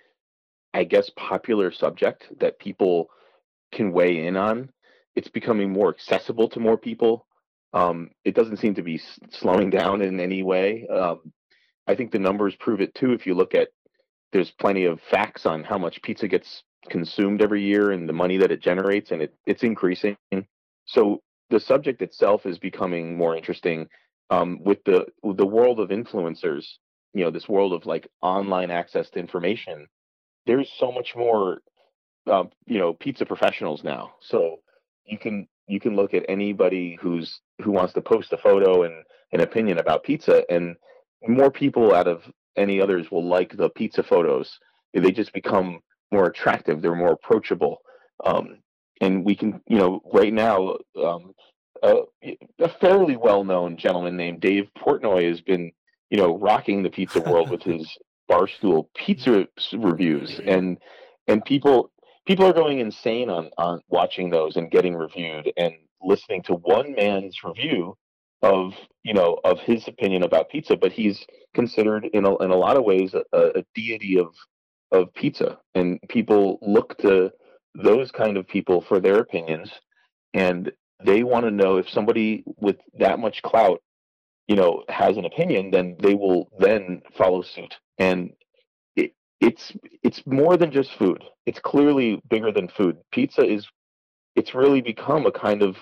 I 0.73 0.83
guess, 0.83 1.09
popular 1.15 1.71
subject 1.71 2.27
that 2.39 2.59
people 2.59 3.09
can 3.71 3.91
weigh 3.91 4.25
in 4.25 4.37
on. 4.37 4.69
It's 5.15 5.29
becoming 5.29 5.71
more 5.71 5.89
accessible 5.89 6.49
to 6.49 6.59
more 6.59 6.77
people. 6.77 7.25
Um, 7.73 8.11
it 8.23 8.35
doesn't 8.35 8.57
seem 8.57 8.75
to 8.75 8.83
be 8.83 9.01
slowing 9.31 9.69
down 9.79 10.01
in 10.01 10.19
any 10.19 10.43
way. 10.43 10.87
Um, 10.87 11.31
I 11.87 11.95
think 11.95 12.11
the 12.11 12.19
numbers 12.19 12.55
prove 12.55 12.81
it 12.81 12.93
too. 12.95 13.13
If 13.13 13.25
you 13.25 13.33
look 13.33 13.55
at, 13.55 13.69
there's 14.31 14.51
plenty 14.51 14.85
of 14.85 14.99
facts 15.09 15.45
on 15.45 15.63
how 15.63 15.77
much 15.77 16.01
pizza 16.03 16.27
gets 16.27 16.63
consumed 16.87 17.41
every 17.41 17.63
year 17.63 17.91
and 17.91 18.07
the 18.07 18.13
money 18.13 18.37
that 18.37 18.51
it 18.51 18.61
generates, 18.61 19.11
and 19.11 19.23
it, 19.23 19.33
it's 19.45 19.63
increasing. 19.63 20.15
So 20.85 21.21
the 21.49 21.59
subject 21.59 22.01
itself 22.01 22.45
is 22.45 22.59
becoming 22.59 23.17
more 23.17 23.35
interesting 23.35 23.87
um, 24.29 24.59
with 24.63 24.83
the 24.83 25.07
with 25.23 25.37
the 25.37 25.45
world 25.45 25.79
of 25.79 25.89
influencers. 25.89 26.65
You 27.13 27.25
know, 27.25 27.31
this 27.31 27.49
world 27.49 27.73
of 27.73 27.85
like 27.85 28.07
online 28.21 28.69
access 28.69 29.09
to 29.11 29.19
information. 29.19 29.87
There's 30.45 30.71
so 30.77 30.91
much 30.91 31.15
more, 31.15 31.59
uh, 32.29 32.45
you 32.65 32.77
know, 32.77 32.93
pizza 32.93 33.25
professionals 33.25 33.83
now. 33.83 34.13
So 34.21 34.57
you 35.05 35.17
can 35.17 35.47
you 35.67 35.79
can 35.79 35.95
look 35.95 36.13
at 36.13 36.25
anybody 36.29 36.97
who's 37.01 37.41
who 37.61 37.71
wants 37.71 37.93
to 37.93 38.01
post 38.01 38.33
a 38.33 38.37
photo 38.37 38.83
and 38.83 39.03
an 39.31 39.41
opinion 39.41 39.79
about 39.79 40.03
pizza, 40.03 40.43
and 40.49 40.75
more 41.27 41.51
people 41.51 41.93
out 41.93 42.07
of 42.07 42.23
any 42.55 42.81
others 42.81 43.11
will 43.11 43.27
like 43.27 43.55
the 43.55 43.69
pizza 43.69 44.03
photos. 44.03 44.59
They 44.93 45.11
just 45.11 45.33
become 45.33 45.81
more 46.11 46.25
attractive. 46.25 46.81
They're 46.81 46.95
more 46.95 47.13
approachable. 47.13 47.77
Um, 48.25 48.57
and 49.01 49.23
we 49.23 49.35
can, 49.35 49.61
you 49.67 49.77
know, 49.77 50.01
right 50.11 50.33
now, 50.33 50.77
um, 51.01 51.33
a, 51.83 52.01
a 52.59 52.69
fairly 52.81 53.15
well-known 53.15 53.77
gentleman 53.77 54.17
named 54.17 54.41
Dave 54.41 54.67
Portnoy 54.77 55.29
has 55.29 55.39
been, 55.41 55.71
you 56.09 56.17
know, 56.17 56.37
rocking 56.37 56.83
the 56.83 56.89
pizza 56.89 57.21
world 57.21 57.49
with 57.49 57.61
his 57.63 57.87
barstool 58.29 58.87
pizza 58.95 59.47
reviews, 59.73 60.39
and 60.45 60.77
and 61.27 61.45
people 61.45 61.91
people 62.29 62.45
are 62.45 62.53
going 62.53 62.77
insane 62.77 63.27
on 63.27 63.49
on 63.57 63.81
watching 63.89 64.29
those 64.29 64.55
and 64.55 64.69
getting 64.69 64.95
reviewed 64.95 65.51
and 65.57 65.73
listening 65.99 66.43
to 66.43 66.53
one 66.53 66.93
man's 66.93 67.43
review 67.43 67.97
of 68.43 68.71
you 69.03 69.15
know 69.15 69.39
of 69.43 69.57
his 69.61 69.87
opinion 69.87 70.21
about 70.21 70.49
pizza, 70.49 70.77
but 70.77 70.91
he's 70.91 71.25
considered 71.55 72.05
in 72.13 72.25
a, 72.25 72.37
in 72.37 72.51
a 72.51 72.55
lot 72.55 72.77
of 72.77 72.83
ways 72.83 73.15
a, 73.15 73.23
a 73.33 73.63
deity 73.73 74.19
of 74.19 74.27
of 74.91 75.11
pizza, 75.15 75.57
and 75.73 75.99
people 76.07 76.59
look 76.61 76.95
to 76.99 77.31
those 77.75 78.11
kind 78.11 78.37
of 78.37 78.47
people 78.47 78.81
for 78.87 78.99
their 78.99 79.17
opinions, 79.17 79.71
and 80.35 80.71
they 81.03 81.23
want 81.23 81.45
to 81.45 81.51
know 81.51 81.77
if 81.77 81.89
somebody 81.89 82.43
with 82.57 82.77
that 82.99 83.17
much 83.17 83.41
clout, 83.41 83.81
you 84.47 84.55
know, 84.55 84.83
has 84.87 85.17
an 85.17 85.25
opinion, 85.25 85.71
then 85.71 85.95
they 85.99 86.13
will 86.13 86.51
then 86.59 87.01
follow 87.17 87.41
suit. 87.41 87.75
And 87.97 88.33
it's 89.41 89.71
it's 90.03 90.21
more 90.25 90.57
than 90.57 90.71
just 90.71 90.91
food. 90.97 91.23
It's 91.45 91.59
clearly 91.59 92.21
bigger 92.29 92.51
than 92.51 92.67
food. 92.67 92.97
Pizza 93.11 93.43
is 93.43 93.67
it's 94.35 94.53
really 94.53 94.81
become 94.81 95.25
a 95.25 95.31
kind 95.31 95.61
of 95.61 95.75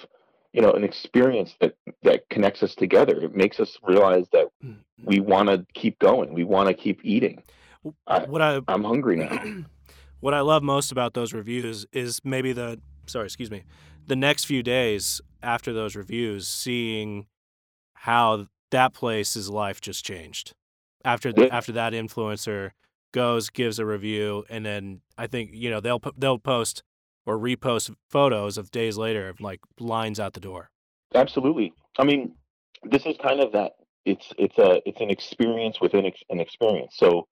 you 0.53 0.61
know 0.61 0.71
an 0.71 0.83
experience 0.83 1.55
that 1.61 1.75
that 2.03 2.29
connects 2.29 2.63
us 2.63 2.75
together. 2.75 3.19
It 3.19 3.35
makes 3.35 3.59
us 3.59 3.77
realize 3.83 4.25
that 4.31 4.47
mm-hmm. 4.63 5.05
we 5.05 5.19
want 5.19 5.49
to 5.49 5.65
keep 5.73 5.97
going. 5.99 6.33
We 6.33 6.43
want 6.43 6.67
to 6.69 6.73
keep 6.73 6.99
eating. 7.03 7.43
I, 8.05 8.25
what 8.25 8.41
I 8.41 8.61
I'm 8.67 8.83
hungry 8.83 9.17
now. 9.17 9.65
what 10.19 10.33
I 10.33 10.41
love 10.41 10.63
most 10.63 10.91
about 10.91 11.13
those 11.13 11.33
reviews 11.33 11.85
is 11.91 12.21
maybe 12.23 12.53
the 12.53 12.79
sorry, 13.07 13.25
excuse 13.25 13.49
me, 13.49 13.63
the 14.05 14.15
next 14.15 14.45
few 14.45 14.61
days 14.61 15.21
after 15.41 15.73
those 15.73 15.95
reviews, 15.95 16.47
seeing 16.47 17.27
how 17.93 18.47
that 18.71 18.93
place's 18.93 19.49
life 19.49 19.81
just 19.81 20.05
changed 20.05 20.53
after 21.03 21.33
yeah. 21.35 21.47
after 21.51 21.71
that 21.71 21.93
influencer 21.93 22.71
goes 23.11 23.49
gives 23.49 23.79
a 23.79 23.85
review, 23.85 24.45
and 24.49 24.65
then 24.65 25.01
I 25.17 25.27
think 25.27 25.51
you 25.53 25.69
know 25.69 25.79
they'll 25.79 26.01
they'll 26.17 26.39
post 26.39 26.83
or 27.25 27.37
repost 27.37 27.93
photos 28.09 28.57
of 28.57 28.71
days 28.71 28.97
later 28.97 29.29
of 29.29 29.41
like 29.41 29.59
lines 29.79 30.19
out 30.19 30.33
the 30.33 30.39
door. 30.39 30.69
Absolutely. 31.13 31.73
I 31.99 32.03
mean, 32.03 32.33
this 32.83 33.05
is 33.05 33.17
kind 33.17 33.41
of 33.41 33.51
that. 33.51 33.73
It's 34.05 34.33
it's 34.37 34.57
a 34.57 34.81
it's 34.87 35.01
an 35.01 35.09
experience 35.09 35.81
within 35.81 36.05
an 36.29 36.39
experience. 36.39 36.95
So 36.97 37.27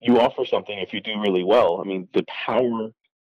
you 0.00 0.20
offer 0.20 0.44
something 0.44 0.78
if 0.78 0.92
you 0.92 1.00
do 1.00 1.20
really 1.20 1.44
well. 1.44 1.80
I 1.80 1.88
mean, 1.88 2.08
the 2.12 2.24
power 2.24 2.90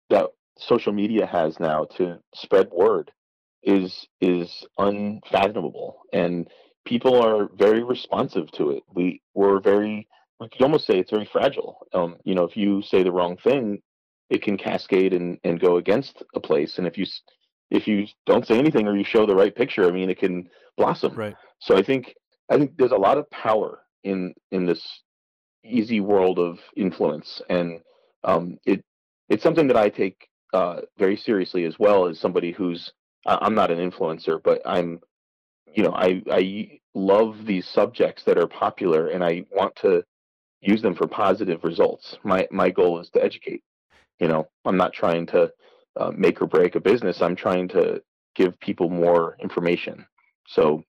that 0.09 0.27
social 0.57 0.93
media 0.93 1.25
has 1.25 1.59
now 1.59 1.85
to 1.97 2.19
spread 2.33 2.69
word 2.71 3.11
is 3.63 4.07
is 4.21 4.65
unfathomable, 4.77 5.97
and 6.13 6.47
people 6.85 7.21
are 7.21 7.49
very 7.55 7.83
responsive 7.83 8.51
to 8.53 8.71
it. 8.71 8.83
We 8.93 9.21
we're 9.33 9.59
very 9.59 10.07
we 10.39 10.49
could 10.49 10.61
almost 10.61 10.85
say 10.85 10.99
it's 10.99 11.11
very 11.11 11.29
fragile. 11.31 11.87
Um, 11.93 12.17
you 12.23 12.35
know, 12.35 12.43
if 12.43 12.57
you 12.57 12.81
say 12.81 13.03
the 13.03 13.11
wrong 13.11 13.37
thing, 13.37 13.81
it 14.29 14.41
can 14.41 14.57
cascade 14.57 15.13
and, 15.13 15.37
and 15.43 15.59
go 15.59 15.77
against 15.77 16.23
a 16.33 16.39
place. 16.39 16.77
And 16.77 16.87
if 16.87 16.97
you 16.97 17.05
if 17.71 17.87
you 17.87 18.07
don't 18.25 18.45
say 18.45 18.57
anything 18.57 18.87
or 18.87 18.95
you 18.95 19.03
show 19.03 19.25
the 19.25 19.35
right 19.35 19.55
picture, 19.55 19.87
I 19.87 19.91
mean, 19.91 20.09
it 20.09 20.19
can 20.19 20.49
blossom. 20.77 21.15
Right. 21.15 21.35
So 21.59 21.77
I 21.77 21.83
think 21.83 22.15
I 22.49 22.57
think 22.57 22.77
there's 22.77 22.91
a 22.91 22.97
lot 22.97 23.17
of 23.17 23.29
power 23.31 23.81
in 24.03 24.33
in 24.51 24.65
this 24.65 25.01
easy 25.63 25.99
world 25.99 26.37
of 26.37 26.59
influence, 26.75 27.41
and 27.49 27.79
um, 28.23 28.57
it 28.65 28.83
it's 29.29 29.43
something 29.43 29.67
that 29.67 29.77
I 29.77 29.89
take 29.89 30.27
uh, 30.53 30.81
very 30.97 31.17
seriously 31.17 31.65
as 31.65 31.79
well 31.79 32.07
as 32.07 32.19
somebody 32.19 32.51
who's 32.51 32.91
I'm 33.25 33.55
not 33.55 33.71
an 33.71 33.79
influencer, 33.79 34.41
but 34.43 34.61
I'm 34.65 34.99
you 35.73 35.83
know 35.83 35.93
I 35.95 36.21
I 36.29 36.79
love 36.93 37.45
these 37.45 37.67
subjects 37.67 38.23
that 38.25 38.37
are 38.37 38.47
popular, 38.47 39.07
and 39.07 39.23
I 39.23 39.45
want 39.51 39.75
to 39.77 40.03
use 40.65 40.81
them 40.81 40.95
for 40.95 41.07
positive 41.07 41.63
results. 41.63 42.17
My 42.23 42.47
my 42.51 42.69
goal 42.69 42.99
is 42.99 43.09
to 43.11 43.23
educate. 43.23 43.63
You 44.19 44.27
know, 44.27 44.47
I'm 44.65 44.77
not 44.77 44.93
trying 44.93 45.25
to 45.27 45.51
uh, 45.97 46.11
make 46.15 46.41
or 46.41 46.47
break 46.47 46.75
a 46.75 46.79
business. 46.79 47.21
I'm 47.21 47.35
trying 47.35 47.67
to 47.69 48.01
give 48.35 48.59
people 48.59 48.89
more 48.89 49.37
information. 49.41 50.05
So 50.47 50.83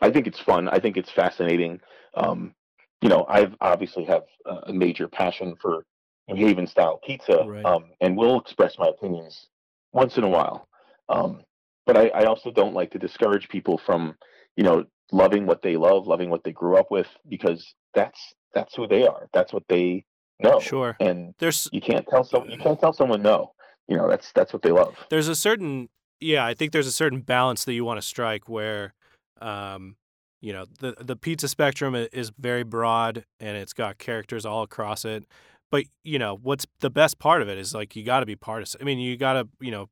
I 0.00 0.10
think 0.10 0.26
it's 0.26 0.40
fun. 0.40 0.68
I 0.68 0.78
think 0.78 0.96
it's 0.96 1.10
fascinating. 1.10 1.80
Um, 2.14 2.54
you 3.02 3.08
know, 3.08 3.26
I've 3.28 3.54
obviously 3.60 4.04
have 4.04 4.24
a 4.64 4.72
major 4.72 5.06
passion 5.08 5.54
for 5.60 5.84
New 6.28 6.46
Haven 6.46 6.66
style 6.66 6.98
pizza, 7.06 7.44
right. 7.46 7.64
um, 7.64 7.90
and 8.00 8.16
will 8.16 8.40
express 8.40 8.78
my 8.78 8.88
opinions 8.88 9.48
once 9.92 10.16
in 10.16 10.24
a 10.24 10.28
while. 10.28 10.68
Um, 11.08 11.42
but 11.84 11.96
I, 11.96 12.08
I, 12.08 12.24
also 12.24 12.50
don't 12.50 12.74
like 12.74 12.90
to 12.92 12.98
discourage 12.98 13.48
people 13.48 13.80
from, 13.86 14.16
you 14.56 14.64
know, 14.64 14.86
loving 15.12 15.46
what 15.46 15.62
they 15.62 15.76
love, 15.76 16.08
loving 16.08 16.30
what 16.30 16.42
they 16.42 16.50
grew 16.50 16.76
up 16.76 16.90
with, 16.90 17.06
because 17.28 17.74
that's 17.94 18.34
that's 18.54 18.74
who 18.74 18.86
they 18.86 19.06
are. 19.06 19.28
That's 19.32 19.52
what 19.52 19.64
they 19.68 20.04
know. 20.40 20.60
Sure. 20.60 20.96
And 21.00 21.34
there's 21.38 21.68
you 21.72 21.80
can't 21.80 22.06
tell 22.08 22.24
someone 22.24 22.50
you 22.50 22.58
can't 22.58 22.80
tell 22.80 22.92
someone 22.92 23.22
no. 23.22 23.52
You 23.88 23.96
know, 23.96 24.08
that's 24.08 24.32
that's 24.32 24.52
what 24.52 24.62
they 24.62 24.72
love. 24.72 24.96
There's 25.10 25.28
a 25.28 25.36
certain 25.36 25.88
yeah, 26.20 26.44
I 26.44 26.54
think 26.54 26.72
there's 26.72 26.86
a 26.86 26.92
certain 26.92 27.20
balance 27.20 27.64
that 27.64 27.74
you 27.74 27.84
want 27.84 28.00
to 28.00 28.06
strike 28.06 28.48
where 28.48 28.94
um, 29.40 29.96
you 30.40 30.52
know 30.52 30.66
the 30.80 30.94
the 31.00 31.16
pizza 31.16 31.48
spectrum 31.48 31.94
is 31.94 32.30
very 32.38 32.62
broad 32.62 33.24
and 33.40 33.56
it's 33.56 33.72
got 33.72 33.98
characters 33.98 34.44
all 34.46 34.62
across 34.62 35.04
it 35.04 35.24
but 35.70 35.84
you 36.04 36.18
know 36.18 36.38
what's 36.40 36.66
the 36.80 36.90
best 36.90 37.18
part 37.18 37.42
of 37.42 37.48
it 37.48 37.58
is 37.58 37.74
like 37.74 37.96
you 37.96 38.04
got 38.04 38.20
to 38.20 38.26
be 38.26 38.36
partisan 38.36 38.80
i 38.80 38.84
mean 38.84 38.98
you 38.98 39.16
got 39.16 39.34
to 39.34 39.48
you 39.60 39.70
know 39.70 39.88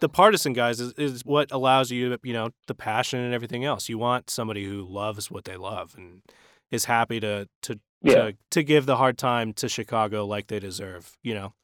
the 0.00 0.08
partisan 0.08 0.52
guys 0.52 0.80
is, 0.80 0.92
is 0.94 1.24
what 1.24 1.50
allows 1.52 1.90
you 1.90 2.16
you 2.22 2.32
know 2.32 2.50
the 2.66 2.74
passion 2.74 3.20
and 3.20 3.34
everything 3.34 3.64
else 3.64 3.88
you 3.88 3.98
want 3.98 4.30
somebody 4.30 4.64
who 4.64 4.82
loves 4.82 5.30
what 5.30 5.44
they 5.44 5.56
love 5.56 5.94
and 5.96 6.22
is 6.72 6.86
happy 6.86 7.20
to 7.20 7.48
to 7.62 7.78
yeah. 8.02 8.14
to, 8.14 8.36
to 8.50 8.62
give 8.64 8.86
the 8.86 8.96
hard 8.96 9.16
time 9.16 9.52
to 9.52 9.68
chicago 9.68 10.26
like 10.26 10.48
they 10.48 10.58
deserve 10.58 11.16
you 11.22 11.34
know 11.34 11.54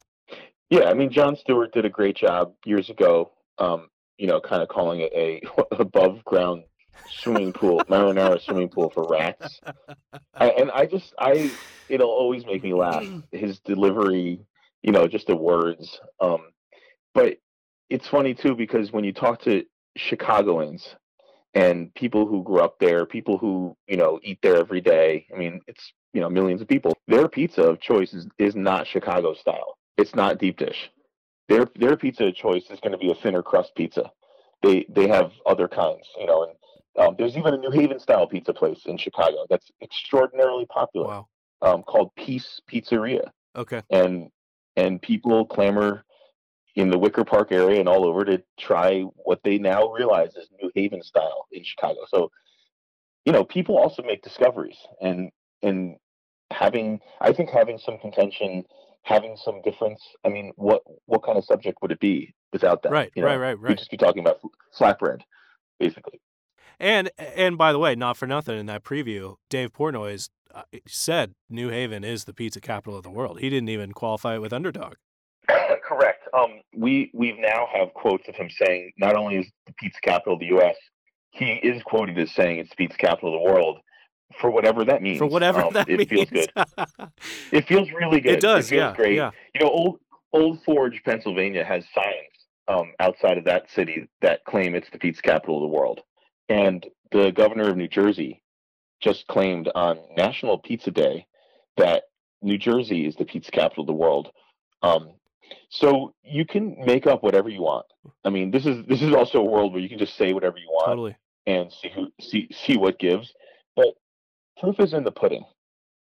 Yeah, 0.71 0.91
I 0.91 0.95
mean, 0.95 1.11
Jon 1.11 1.35
Stewart 1.37 1.73
did 1.73 1.85
a 1.85 1.91
great 1.91 2.17
job 2.17 2.53
years 2.65 2.91
ago. 2.91 3.33
Um, 3.59 3.89
you 4.19 4.27
know, 4.27 4.41
kind 4.41 4.63
of 4.63 4.69
calling 4.69 5.01
it 5.01 5.13
a 5.15 5.41
above 5.81 6.25
ground 6.25 6.65
swimming 7.11 7.53
pool, 7.53 7.81
marinara 7.89 8.41
swimming 8.41 8.69
pool 8.69 8.91
for 8.91 9.07
rats. 9.09 9.61
I, 10.35 10.51
and 10.51 10.71
I 10.71 10.87
just, 10.87 11.15
I, 11.19 11.51
it'll 11.89 12.11
always 12.11 12.45
make 12.45 12.63
me 12.63 12.75
laugh. 12.75 13.07
His 13.33 13.61
delivery, 13.61 14.41
you 14.83 14.93
know, 14.93 15.07
just 15.07 15.29
the 15.29 15.37
words. 15.37 16.01
Um, 16.21 16.51
but 17.15 17.39
it's 17.89 18.07
funny 18.07 18.35
too 18.35 18.55
because 18.55 18.93
when 18.93 19.05
you 19.05 19.13
talk 19.13 19.41
to 19.43 19.65
Chicagoans 19.97 20.97
and 21.55 21.93
people 21.95 22.27
who 22.27 22.43
grew 22.43 22.61
up 22.61 22.79
there, 22.79 23.07
people 23.07 23.39
who 23.39 23.77
you 23.87 23.97
know 23.97 24.21
eat 24.23 24.39
there 24.43 24.57
every 24.57 24.81
day. 24.81 25.27
I 25.35 25.39
mean, 25.39 25.61
it's 25.67 25.93
you 26.13 26.21
know 26.21 26.31
millions 26.31 26.61
of 26.61 26.69
people. 26.69 26.97
Their 27.07 27.29
pizza 27.29 27.63
of 27.63 27.81
choice 27.81 28.13
is, 28.13 28.27
is 28.39 28.55
not 28.55 28.87
Chicago 28.87 29.35
style. 29.35 29.79
It's 29.97 30.15
not 30.15 30.39
deep 30.39 30.59
dish. 30.59 30.91
Their 31.49 31.67
their 31.77 31.97
pizza 31.97 32.27
of 32.27 32.35
choice 32.35 32.65
is 32.71 32.81
going 32.81 32.93
to 32.93 32.99
be 32.99 33.11
a 33.11 33.15
thinner 33.15 33.43
crust 33.43 33.75
pizza. 33.75 34.11
They 34.63 34.87
they 34.89 35.09
have 35.09 35.33
other 35.47 35.69
kinds, 35.69 36.07
you 36.19 36.27
know, 36.27 36.45
and 36.45 36.53
um, 36.99 37.15
there's 37.17 37.37
even 37.37 37.55
a 37.55 37.59
New 37.59 37.71
Haven 37.71 38.01
style 38.01 38.27
pizza 38.27 38.53
place 38.53 38.83
in 38.87 38.99
Chicago 38.99 39.47
that's 39.49 39.71
extraordinarily 39.83 40.67
popular. 40.67 41.07
Wow. 41.07 41.29
Um, 41.61 41.83
called 41.83 42.15
Piece 42.15 42.61
Pizzeria. 42.71 43.31
Okay. 43.57 43.83
And 43.91 44.31
and 44.77 45.03
people 45.03 45.45
clamor 45.45 46.05
in 46.75 46.91
the 46.91 46.99
Wicker 46.99 47.25
Park 47.25 47.53
area 47.53 47.81
and 47.81 47.89
all 47.89 48.07
over 48.07 48.25
to 48.25 48.43
try 48.59 49.01
what 49.01 49.41
they 49.43 49.59
now 49.59 49.91
realize 49.93 50.35
is 50.37 50.49
New 50.63 50.71
Haven 50.75 51.03
style 51.03 51.47
in 51.51 51.65
Chicago. 51.65 52.01
So, 52.09 52.31
you 53.25 53.33
know, 53.33 53.45
people 53.45 53.77
also 53.77 54.03
make 54.03 54.23
discoveries 54.23 54.79
and 55.01 55.31
and 55.63 55.97
having 56.51 57.01
I 57.21 57.33
think 57.33 57.51
having 57.51 57.79
some 57.79 57.99
contention, 57.99 58.65
having 59.03 59.37
some 59.37 59.61
difference. 59.63 60.03
I 60.25 60.29
mean, 60.29 60.53
what 60.57 60.83
what 61.07 61.25
kind 61.25 61.39
of 61.39 61.45
subject 61.45 61.79
would 61.83 61.93
it 61.93 62.01
be 62.01 62.35
without 62.53 62.83
that? 62.83 62.93
Right, 62.93 63.11
you 63.15 63.23
know? 63.23 63.29
right, 63.29 63.37
right, 63.37 63.59
right. 63.59 63.71
We'd 63.71 63.79
just 63.79 63.91
be 63.91 63.97
talking 63.97 64.21
about 64.21 64.41
flatbread, 64.79 65.21
basically. 65.79 66.21
And 66.79 67.11
and 67.19 67.59
by 67.59 67.73
the 67.73 67.79
way, 67.79 67.95
not 67.95 68.17
for 68.17 68.27
nothing 68.27 68.59
in 68.59 68.67
that 68.67 68.85
preview, 68.85 69.37
Dave 69.51 69.73
Portnoy 69.73 70.29
uh, 70.55 70.63
said 70.87 71.35
New 71.51 71.69
Haven 71.71 72.05
is 72.05 72.25
the 72.25 72.33
pizza 72.33 72.61
capital 72.61 72.97
of 72.97 73.03
the 73.03 73.11
world. 73.11 73.41
He 73.41 73.51
didn't 73.51 73.69
even 73.69 73.93
qualify 73.93 74.37
it 74.37 74.41
with 74.41 74.53
underdog. 74.53 74.95
Correct. 75.49 76.18
Um, 76.35 76.61
we 76.75 77.11
we 77.15 77.33
now 77.33 77.67
have 77.73 77.95
quotes 77.95 78.29
of 78.29 78.35
him 78.35 78.49
saying 78.51 78.93
not 78.99 79.17
only 79.17 79.37
is 79.37 79.47
the 79.67 79.73
pizza 79.75 80.01
capital 80.03 80.35
of 80.35 80.41
the 80.41 80.47
U.S., 80.47 80.77
he 81.31 81.53
is 81.55 81.83
quoted 81.83 82.19
as 82.19 82.33
saying 82.33 82.59
it's 82.59 82.71
the 82.71 82.77
pizza 82.77 82.99
capital 82.99 83.35
of 83.35 83.43
the 83.43 83.53
world. 83.53 83.79
For 84.41 84.51
whatever 84.51 84.85
that 84.85 85.03
means. 85.03 85.19
For 85.19 85.27
whatever 85.27 85.63
um, 85.63 85.73
that 85.73 85.89
it 85.89 85.99
means. 85.99 86.11
feels 86.11 86.29
good. 86.29 86.51
it 87.53 87.67
feels 87.67 87.91
really 87.93 88.21
good. 88.21 88.35
It 88.35 88.41
does. 88.41 88.67
It 88.67 88.71
feels 88.71 88.81
yeah. 88.81 88.95
great. 88.95 89.17
Yeah. 89.17 89.31
You 89.55 89.61
know, 89.63 89.71
old 89.71 90.01
Old 90.33 90.63
Forge, 90.65 91.03
Pennsylvania, 91.05 91.65
has 91.65 91.85
signs 91.95 92.39
um, 92.69 92.93
outside 93.01 93.39
of 93.39 93.45
that 93.45 93.71
city 93.71 94.09
that 94.21 94.45
claim 94.45 94.75
it's 94.75 94.91
the 94.91 94.99
pizza 94.99 95.23
capital 95.23 95.57
of 95.57 95.63
the 95.63 95.77
world. 95.77 96.01
And 96.49 96.85
the 97.11 97.31
governor 97.31 97.71
of 97.71 97.77
New 97.77 97.89
Jersey 97.89 98.43
just 99.01 99.27
claimed 99.27 99.71
on 99.75 99.99
National 100.17 100.59
Pizza 100.59 100.91
Day 100.91 101.27
that 101.77 102.05
New 102.43 102.59
Jersey 102.59 103.07
is 103.07 103.17
the 103.17 103.25
pizza 103.25 103.51
capital 103.51 103.83
of 103.83 103.87
the 103.87 103.93
world. 103.93 104.29
Um, 104.83 105.13
so 105.71 106.15
you 106.23 106.45
can 106.45 106.77
make 106.85 107.07
up 107.07 107.23
whatever 107.23 107.49
you 107.49 107.63
want. 107.63 107.87
I 108.25 108.31
mean, 108.31 108.51
this 108.51 108.67
is 108.67 108.85
this 108.87 109.03
is 109.03 109.15
also 109.15 109.41
a 109.41 109.45
world 109.45 109.73
where 109.73 109.83
you 109.83 109.89
can 109.89 109.99
just 109.99 110.17
say 110.17 110.33
whatever 110.33 110.59
you 110.59 110.69
want 110.69 110.87
Totally. 110.87 111.17
and 111.47 111.73
see 111.73 111.91
who 111.95 112.09
see 112.21 112.49
see 112.53 112.77
what 112.77 112.99
gives. 112.99 113.33
But 113.77 113.95
proof 114.59 114.81
is 114.81 114.93
in 114.93 115.05
the 115.05 115.13
pudding. 115.13 115.45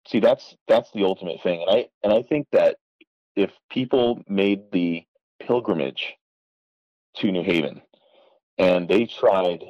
See, 0.07 0.19
that's 0.19 0.55
that's 0.67 0.91
the 0.91 1.03
ultimate 1.03 1.41
thing, 1.41 1.61
and 1.61 1.69
I 1.69 1.87
and 2.03 2.13
I 2.13 2.23
think 2.23 2.47
that 2.51 2.77
if 3.35 3.51
people 3.69 4.21
made 4.27 4.71
the 4.71 5.03
pilgrimage 5.39 6.15
to 7.17 7.31
New 7.31 7.43
Haven 7.43 7.81
and 8.57 8.87
they 8.87 9.05
tried 9.05 9.63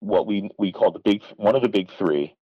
what 0.00 0.26
we 0.26 0.48
we 0.58 0.72
call 0.72 0.92
the 0.92 1.00
big 1.00 1.22
one 1.36 1.56
of 1.56 1.62
the 1.62 1.68
big 1.68 1.90
three, 1.98 2.34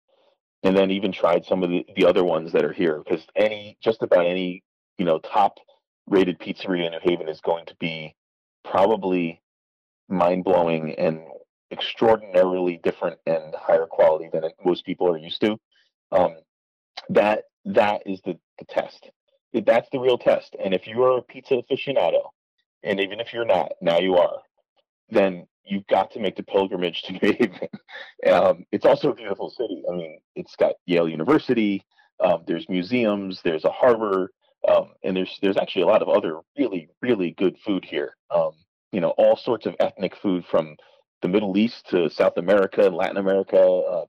and 0.63 0.77
then 0.77 0.91
even 0.91 1.11
tried 1.11 1.45
some 1.45 1.63
of 1.63 1.69
the, 1.69 1.85
the 1.95 2.05
other 2.05 2.23
ones 2.23 2.51
that 2.51 2.63
are 2.65 2.73
here, 2.73 3.01
because 3.03 3.25
any 3.35 3.77
just 3.81 4.03
about 4.03 4.25
any 4.25 4.63
you 4.97 5.05
know 5.05 5.19
top 5.19 5.57
rated 6.07 6.39
pizzeria 6.39 6.85
in 6.85 6.91
New 6.91 6.99
Haven 7.01 7.29
is 7.29 7.41
going 7.41 7.65
to 7.67 7.75
be 7.79 8.15
probably 8.63 9.41
mind 10.09 10.43
blowing 10.43 10.95
and 10.95 11.21
extraordinarily 11.71 12.79
different 12.83 13.19
and 13.25 13.53
higher 13.55 13.85
quality 13.85 14.29
than 14.31 14.43
most 14.63 14.85
people 14.85 15.07
are 15.09 15.17
used 15.17 15.41
to. 15.41 15.57
Um, 16.11 16.35
that 17.09 17.43
that 17.65 18.03
is 18.05 18.21
the, 18.25 18.37
the 18.59 18.65
test. 18.65 19.09
That's 19.53 19.87
the 19.91 19.99
real 19.99 20.17
test. 20.17 20.55
And 20.63 20.73
if 20.73 20.87
you 20.87 21.03
are 21.03 21.17
a 21.17 21.21
pizza 21.21 21.55
aficionado, 21.55 22.29
and 22.83 22.99
even 22.99 23.19
if 23.19 23.33
you're 23.33 23.45
not, 23.45 23.73
now 23.81 23.99
you 23.99 24.15
are, 24.15 24.37
then 25.09 25.47
you've 25.65 25.87
got 25.87 26.11
to 26.11 26.19
make 26.19 26.35
the 26.35 26.43
pilgrimage 26.43 27.03
to 27.03 27.13
New 27.21 27.33
Haven. 27.33 27.69
um, 28.31 28.65
it's 28.71 28.85
also 28.85 29.11
a 29.11 29.15
beautiful 29.15 29.49
city. 29.49 29.83
I 29.91 29.95
mean, 29.95 30.19
it's 30.35 30.55
got 30.55 30.75
Yale 30.85 31.09
University. 31.09 31.83
Um, 32.19 32.43
there's 32.47 32.67
museums. 32.69 33.41
There's 33.43 33.65
a 33.65 33.71
harbor. 33.71 34.31
Um, 34.67 34.91
and 35.03 35.15
there's 35.15 35.37
there's 35.41 35.57
actually 35.57 35.83
a 35.83 35.87
lot 35.87 36.01
of 36.01 36.09
other 36.09 36.39
really 36.57 36.89
really 37.01 37.31
good 37.31 37.57
food 37.65 37.85
here. 37.85 38.15
Um, 38.33 38.51
you 38.91 39.01
know, 39.01 39.09
all 39.11 39.35
sorts 39.35 39.65
of 39.65 39.75
ethnic 39.79 40.15
food 40.15 40.45
from 40.49 40.75
the 41.21 41.27
Middle 41.27 41.57
East 41.57 41.89
to 41.89 42.09
South 42.09 42.37
America 42.37 42.85
and 42.85 42.95
Latin 42.95 43.17
America. 43.17 43.57
Uh, 43.57 44.05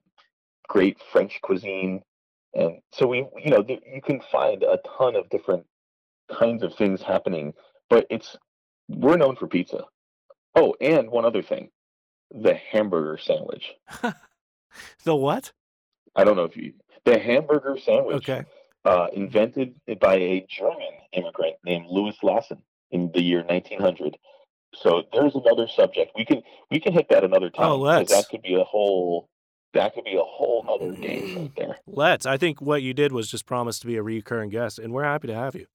great 0.67 0.97
French 1.11 1.39
cuisine, 1.41 2.01
and 2.53 2.79
so 2.93 3.07
we 3.07 3.25
you 3.43 3.51
know 3.51 3.63
th- 3.63 3.83
you 3.93 4.01
can 4.01 4.21
find 4.31 4.63
a 4.63 4.79
ton 4.97 5.15
of 5.15 5.29
different 5.29 5.65
kinds 6.31 6.63
of 6.63 6.75
things 6.75 7.01
happening. 7.01 7.53
But 7.89 8.05
it's 8.09 8.35
we're 8.87 9.17
known 9.17 9.35
for 9.35 9.47
pizza. 9.47 9.85
Oh, 10.55 10.75
and 10.81 11.09
one 11.09 11.25
other 11.25 11.41
thing, 11.41 11.69
the 12.31 12.55
hamburger 12.55 13.17
sandwich. 13.17 13.73
the 15.03 15.15
what? 15.15 15.51
I 16.15 16.23
don't 16.23 16.35
know 16.35 16.43
if 16.43 16.57
you 16.57 16.73
the 17.05 17.19
hamburger 17.19 17.77
sandwich. 17.81 18.29
Okay. 18.29 18.45
Uh, 18.85 19.07
invented 19.13 19.75
by 19.99 20.15
a 20.15 20.45
German 20.49 20.93
immigrant 21.11 21.55
named 21.65 21.85
Louis 21.89 22.15
Lassen 22.23 22.63
in 22.91 23.11
the 23.13 23.21
year 23.21 23.43
1900. 23.43 24.17
So 24.73 25.03
there's 25.11 25.35
another 25.35 25.67
subject. 25.67 26.11
We 26.15 26.25
can 26.25 26.41
we 26.71 26.79
can 26.79 26.93
hit 26.93 27.09
that 27.09 27.23
another 27.23 27.49
time. 27.49 27.65
Oh, 27.65 27.77
let's. 27.77 28.13
That 28.13 28.29
could 28.29 28.41
be 28.41 28.55
a 28.55 28.63
whole 28.63 29.27
that 29.73 29.93
could 29.93 30.03
be 30.03 30.15
a 30.15 30.23
whole 30.23 30.65
other 30.69 30.93
game 30.93 31.37
right 31.37 31.51
there. 31.55 31.77
Let's. 31.87 32.25
I 32.25 32.37
think 32.37 32.61
what 32.61 32.81
you 32.81 32.93
did 32.93 33.11
was 33.11 33.29
just 33.29 33.45
promise 33.45 33.79
to 33.79 33.87
be 33.87 33.97
a 33.97 34.03
recurring 34.03 34.49
guest, 34.49 34.79
and 34.79 34.93
we're 34.93 35.03
happy 35.03 35.27
to 35.27 35.35
have 35.35 35.55
you. 35.55 35.67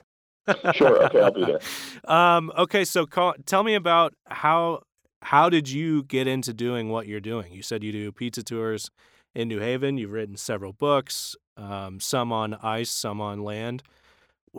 Sure. 0.75 1.05
Okay, 1.07 1.21
I'll 1.21 1.33
be 1.33 1.45
there. 1.45 1.61
Um, 2.05 2.53
okay, 2.59 2.85
so 2.85 3.07
call, 3.07 3.35
tell 3.47 3.63
me 3.63 3.75
about 3.75 4.13
how 4.27 4.83
how 5.23 5.49
did 5.49 5.71
you 5.71 6.03
get 6.03 6.27
into 6.27 6.53
doing 6.53 6.91
what 6.91 7.07
you're 7.07 7.21
doing? 7.21 7.53
You 7.53 7.63
said 7.63 7.83
you 7.83 7.93
do 7.93 8.13
pizza 8.13 8.43
tours 8.43 8.91
in 9.35 9.49
New 9.49 9.59
Haven. 9.59 9.97
You've 9.97 10.13
written 10.13 10.37
several 10.37 10.75
books, 10.75 11.35
um, 11.57 12.01
some 12.01 12.33
on 12.33 12.55
ice, 12.55 12.91
some 12.91 13.21
on 13.21 13.43
land. 13.43 13.83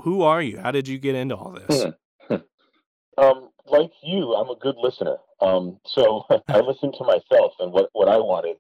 Who 0.02 0.22
are 0.22 0.42
you? 0.42 0.60
How 0.60 0.72
did 0.72 0.88
you 0.88 0.98
get 0.98 1.16
into 1.16 1.36
all 1.36 1.52
this? 1.52 1.86
Um, 3.18 3.50
like 3.66 3.92
you, 4.04 4.34
I'm 4.34 4.50
a 4.50 4.56
good 4.56 4.76
listener. 4.78 5.18
Um, 5.42 5.80
so 5.86 6.26
I 6.48 6.60
listened 6.60 6.96
to 6.98 7.04
myself 7.04 7.54
and 7.60 7.72
what, 7.72 7.90
what 7.94 8.10
I 8.10 8.18
wanted. 8.18 8.58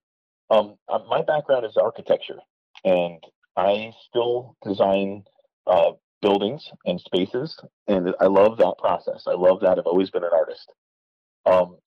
Um, 0.49 0.75
my 1.09 1.23
background 1.23 1.65
is 1.65 1.75
architecture, 1.75 2.37
and 2.83 3.23
I 3.57 3.91
still 4.07 4.55
design 4.63 5.23
uh, 5.65 5.91
buildings 6.21 6.69
and 6.85 6.99
spaces, 6.99 7.57
and 7.87 8.13
I 8.19 8.25
love 8.25 8.57
that 8.59 8.75
process. 8.77 9.23
I 9.25 9.33
love 9.33 9.61
that. 9.61 9.79
I've 9.79 9.87
always 9.87 10.11
been 10.11 10.23
an 10.23 10.29
artist. 10.31 10.71
Um, 11.47 11.77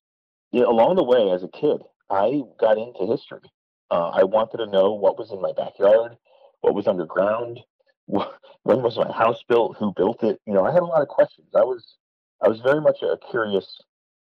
yeah, 0.50 0.64
along 0.64 0.96
the 0.96 1.04
way, 1.04 1.30
as 1.30 1.44
a 1.44 1.48
kid, 1.48 1.82
I 2.10 2.42
got 2.58 2.78
into 2.78 3.06
history. 3.06 3.48
Uh, 3.90 4.08
I 4.08 4.24
wanted 4.24 4.58
to 4.58 4.66
know 4.66 4.94
what 4.94 5.18
was 5.18 5.30
in 5.30 5.40
my 5.40 5.52
backyard, 5.52 6.16
what 6.60 6.74
was 6.74 6.86
underground, 6.86 7.60
when 8.06 8.82
was 8.82 8.96
my 8.96 9.12
house 9.12 9.42
built, 9.48 9.76
who 9.78 9.92
built 9.96 10.22
it. 10.22 10.40
You 10.46 10.54
know, 10.54 10.64
I 10.64 10.72
had 10.72 10.82
a 10.82 10.86
lot 10.86 11.02
of 11.02 11.08
questions. 11.08 11.48
I 11.54 11.64
was 11.64 11.96
I 12.42 12.48
was 12.48 12.60
very 12.60 12.80
much 12.80 13.02
a 13.02 13.18
curious 13.30 13.80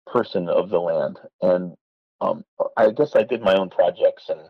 person 0.07 0.49
of 0.49 0.69
the 0.69 0.79
land, 0.79 1.19
and 1.41 1.73
um, 2.21 2.43
I 2.77 2.91
guess 2.91 3.15
I 3.15 3.23
did 3.23 3.41
my 3.41 3.55
own 3.55 3.69
projects 3.69 4.29
and 4.29 4.41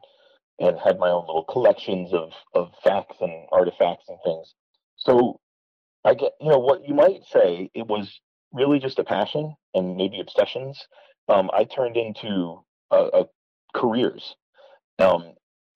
and 0.60 0.78
had 0.80 1.00
my 1.00 1.10
own 1.10 1.26
little 1.28 1.46
collections 1.46 2.14
of 2.14 2.32
of 2.54 2.72
facts 2.84 3.18
and 3.22 3.48
artifacts 3.52 4.06
and 4.08 4.18
things. 4.24 4.54
So 4.98 5.40
I 6.06 6.14
get 6.14 6.34
you 6.40 6.50
know 6.50 6.60
what 6.60 6.88
you 6.88 6.94
might 6.94 7.24
say 7.26 7.70
it 7.74 7.88
was 7.88 8.20
really 8.52 8.80
just 8.80 9.00
a 9.00 9.04
passion 9.04 9.56
and 9.74 9.98
maybe 9.98 10.20
obsessions. 10.20 10.88
Um, 11.28 11.50
I 11.54 11.64
turned 11.64 11.98
into 11.98 12.64
uh, 12.92 13.08
uh, 13.08 13.24
careers, 13.74 14.36
um, 15.00 15.34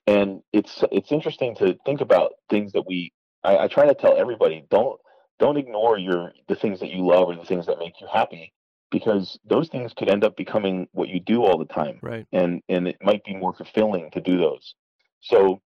and 0.07 0.41
it's 0.53 0.83
it's 0.91 1.11
interesting 1.11 1.55
to 1.55 1.77
think 1.85 2.01
about 2.01 2.33
things 2.49 2.71
that 2.73 2.83
we. 2.87 3.11
I, 3.43 3.57
I 3.59 3.67
try 3.67 3.85
to 3.85 3.93
tell 3.93 4.17
everybody 4.17 4.65
don't 4.69 4.99
don't 5.39 5.57
ignore 5.57 5.97
your 5.97 6.31
the 6.47 6.55
things 6.55 6.79
that 6.79 6.89
you 6.89 7.05
love 7.05 7.29
or 7.29 7.35
the 7.35 7.45
things 7.45 7.65
that 7.67 7.77
make 7.79 7.93
you 8.01 8.07
happy 8.11 8.53
because 8.89 9.37
those 9.45 9.69
things 9.69 9.93
could 9.93 10.09
end 10.09 10.23
up 10.23 10.35
becoming 10.35 10.87
what 10.93 11.09
you 11.09 11.19
do 11.19 11.43
all 11.43 11.57
the 11.57 11.65
time 11.65 11.99
Right. 12.01 12.25
and 12.31 12.61
and 12.69 12.87
it 12.87 12.97
might 13.01 13.23
be 13.23 13.35
more 13.35 13.53
fulfilling 13.53 14.09
to 14.11 14.21
do 14.21 14.37
those 14.37 14.73
so 15.21 15.61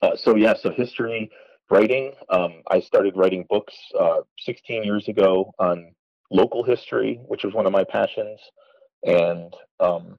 uh, 0.00 0.16
so 0.16 0.36
yeah 0.36 0.54
so 0.54 0.70
history 0.70 1.30
writing 1.70 2.12
um, 2.30 2.62
i 2.70 2.80
started 2.80 3.14
writing 3.16 3.44
books 3.50 3.74
uh, 3.98 4.20
16 4.38 4.84
years 4.84 5.08
ago 5.08 5.52
on 5.58 5.92
local 6.32 6.64
history, 6.64 7.20
which 7.28 7.44
was 7.44 7.54
one 7.54 7.66
of 7.66 7.72
my 7.72 7.84
passions, 7.84 8.40
and 9.04 9.54
um, 9.80 10.16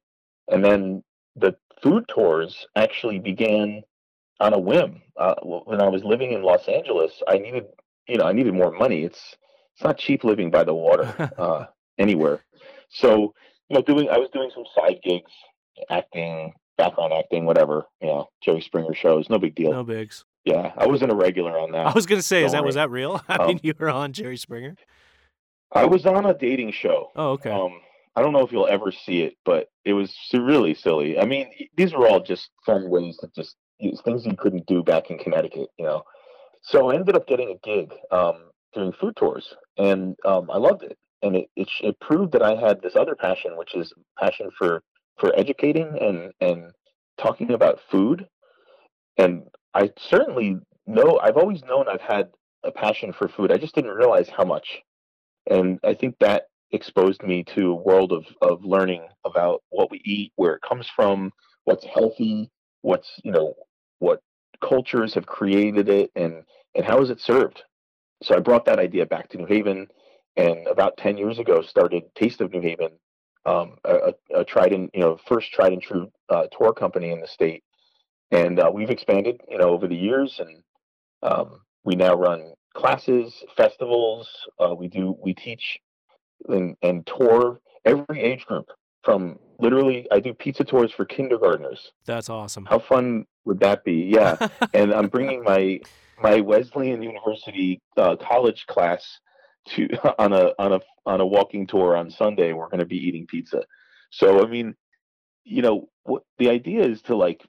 and 0.49 0.63
then 0.63 1.03
the 1.35 1.55
food 1.83 2.05
tours 2.07 2.65
actually 2.75 3.19
began 3.19 3.83
on 4.39 4.53
a 4.53 4.59
whim. 4.59 5.01
Uh, 5.15 5.35
when 5.43 5.79
I 5.81 5.89
was 5.89 6.03
living 6.03 6.31
in 6.31 6.41
Los 6.41 6.67
Angeles, 6.67 7.21
I 7.27 7.37
needed 7.37 7.65
you 8.07 8.17
know 8.17 8.25
I 8.25 8.31
needed 8.31 8.53
more 8.53 8.71
money. 8.71 9.03
It's 9.03 9.35
it's 9.75 9.83
not 9.83 9.97
cheap 9.97 10.23
living 10.23 10.49
by 10.49 10.63
the 10.63 10.73
water 10.73 11.31
uh, 11.37 11.65
anywhere. 11.99 12.43
So 12.89 13.33
you 13.69 13.75
know, 13.75 13.81
doing 13.81 14.09
I 14.09 14.17
was 14.17 14.29
doing 14.33 14.49
some 14.53 14.65
side 14.75 14.99
gigs, 15.03 15.31
acting, 15.89 16.53
background 16.77 17.13
acting, 17.13 17.45
whatever. 17.45 17.85
You 18.01 18.07
know, 18.07 18.29
Jerry 18.43 18.61
Springer 18.61 18.93
shows, 18.95 19.29
no 19.29 19.37
big 19.37 19.55
deal. 19.55 19.71
No 19.71 19.83
bigs. 19.83 20.25
Yeah, 20.45 20.73
I 20.77 20.87
wasn't 20.87 21.11
a 21.11 21.15
regular 21.15 21.57
on 21.57 21.71
that. 21.71 21.87
I 21.87 21.93
was 21.93 22.05
gonna 22.05 22.21
say, 22.21 22.39
Don't 22.41 22.47
is 22.47 22.51
that 22.53 22.61
worry. 22.61 22.65
was 22.67 22.75
that 22.75 22.89
real? 22.89 23.21
I 23.29 23.35
Um, 23.37 23.47
mean, 23.47 23.59
you 23.63 23.73
were 23.79 23.89
on 23.89 24.11
Jerry 24.13 24.37
Springer. 24.37 24.75
I 25.71 25.85
was 25.85 26.05
on 26.05 26.25
a 26.25 26.33
dating 26.33 26.71
show. 26.73 27.11
Oh, 27.15 27.31
okay. 27.31 27.49
Um, 27.51 27.79
I 28.15 28.21
don't 28.21 28.33
know 28.33 28.45
if 28.45 28.51
you'll 28.51 28.67
ever 28.67 28.91
see 28.91 29.21
it, 29.21 29.35
but 29.43 29.67
it 29.85 29.93
was 29.93 30.15
really 30.33 30.73
silly. 30.73 31.19
I 31.19 31.25
mean, 31.25 31.49
these 31.75 31.93
were 31.93 32.07
all 32.07 32.19
just 32.19 32.49
fun 32.65 32.89
ways 32.89 33.17
to 33.17 33.29
just 33.35 33.55
things 34.05 34.25
you 34.25 34.35
couldn't 34.35 34.65
do 34.67 34.83
back 34.83 35.09
in 35.09 35.17
Connecticut, 35.17 35.69
you 35.77 35.85
know. 35.85 36.03
So 36.61 36.89
I 36.89 36.95
ended 36.95 37.15
up 37.15 37.27
getting 37.27 37.49
a 37.49 37.67
gig 37.67 37.91
um, 38.11 38.51
doing 38.73 38.93
food 38.93 39.15
tours, 39.15 39.55
and 39.77 40.15
um, 40.25 40.49
I 40.51 40.57
loved 40.57 40.83
it. 40.83 40.97
And 41.21 41.35
it, 41.35 41.49
it 41.55 41.69
it 41.81 41.99
proved 41.99 42.33
that 42.33 42.43
I 42.43 42.55
had 42.55 42.81
this 42.81 42.95
other 42.95 43.15
passion, 43.15 43.57
which 43.57 43.75
is 43.75 43.93
passion 44.19 44.49
for 44.57 44.83
for 45.17 45.37
educating 45.37 45.97
and 45.99 46.31
and 46.39 46.71
talking 47.17 47.51
about 47.51 47.79
food. 47.89 48.27
And 49.17 49.43
I 49.73 49.91
certainly 49.97 50.57
know 50.85 51.19
I've 51.21 51.37
always 51.37 51.63
known 51.63 51.87
I've 51.87 52.01
had 52.01 52.29
a 52.63 52.71
passion 52.71 53.13
for 53.13 53.27
food. 53.27 53.51
I 53.51 53.57
just 53.57 53.75
didn't 53.75 53.91
realize 53.91 54.29
how 54.29 54.43
much. 54.43 54.81
And 55.49 55.79
I 55.83 55.93
think 55.93 56.15
that 56.19 56.43
exposed 56.73 57.23
me 57.23 57.43
to 57.55 57.71
a 57.71 57.75
world 57.75 58.11
of, 58.11 58.25
of 58.41 58.65
learning 58.65 59.07
about 59.25 59.63
what 59.69 59.91
we 59.91 60.01
eat, 60.03 60.33
where 60.35 60.55
it 60.55 60.61
comes 60.67 60.89
from, 60.93 61.31
what's 61.63 61.85
healthy, 61.85 62.49
what's, 62.81 63.09
you 63.23 63.31
know, 63.31 63.53
what 63.99 64.21
cultures 64.61 65.13
have 65.13 65.25
created 65.25 65.87
it 65.87 66.11
and, 66.15 66.43
and 66.75 66.85
how 66.85 66.99
is 67.01 67.09
it 67.09 67.21
served. 67.21 67.63
So 68.23 68.35
I 68.35 68.39
brought 68.39 68.65
that 68.65 68.79
idea 68.79 69.05
back 69.05 69.29
to 69.29 69.37
New 69.37 69.45
Haven 69.45 69.87
and 70.35 70.67
about 70.67 70.97
10 70.97 71.17
years 71.17 71.39
ago 71.39 71.61
started 71.61 72.03
Taste 72.15 72.41
of 72.41 72.51
New 72.51 72.61
Haven, 72.61 72.89
um, 73.45 73.77
a, 73.85 74.13
a 74.35 74.43
tried 74.43 74.73
and, 74.73 74.89
you 74.93 75.01
know, 75.01 75.17
first 75.27 75.51
tried 75.51 75.73
and 75.73 75.81
true 75.81 76.11
uh, 76.29 76.47
tour 76.57 76.73
company 76.73 77.11
in 77.11 77.21
the 77.21 77.27
state. 77.27 77.63
And 78.31 78.59
uh, 78.59 78.71
we've 78.73 78.89
expanded, 78.89 79.41
you 79.47 79.59
know, 79.59 79.69
over 79.69 79.87
the 79.87 79.95
years 79.95 80.39
and 80.39 80.63
um, 81.21 81.61
we 81.83 81.95
now 81.95 82.15
run 82.15 82.53
classes, 82.73 83.43
festivals. 83.55 84.27
Uh, 84.59 84.73
we 84.73 84.87
do 84.87 85.15
we 85.21 85.33
teach 85.33 85.79
and, 86.47 86.75
and 86.81 87.05
tour 87.05 87.59
every 87.85 88.21
age 88.21 88.45
group 88.45 88.67
from 89.03 89.37
literally. 89.59 90.07
I 90.11 90.19
do 90.19 90.33
pizza 90.33 90.63
tours 90.63 90.91
for 90.91 91.05
kindergartners. 91.05 91.91
That's 92.05 92.29
awesome. 92.29 92.65
How 92.65 92.79
fun 92.79 93.25
would 93.45 93.59
that 93.59 93.83
be? 93.83 94.11
Yeah, 94.13 94.35
and 94.73 94.93
I'm 94.93 95.07
bringing 95.07 95.43
my 95.43 95.79
my 96.21 96.41
Wesleyan 96.41 97.01
University 97.01 97.81
uh, 97.97 98.15
college 98.15 98.65
class 98.67 99.19
to 99.69 99.87
on 100.19 100.33
a 100.33 100.51
on 100.59 100.73
a 100.73 100.79
on 101.05 101.21
a 101.21 101.25
walking 101.25 101.67
tour 101.67 101.95
on 101.95 102.09
Sunday. 102.09 102.53
We're 102.53 102.69
going 102.69 102.79
to 102.79 102.85
be 102.85 102.97
eating 102.97 103.27
pizza. 103.27 103.63
So 104.11 104.43
I 104.43 104.49
mean, 104.49 104.75
you 105.43 105.61
know, 105.61 105.89
what 106.03 106.23
the 106.37 106.49
idea 106.49 106.85
is 106.85 107.01
to 107.03 107.15
like 107.15 107.43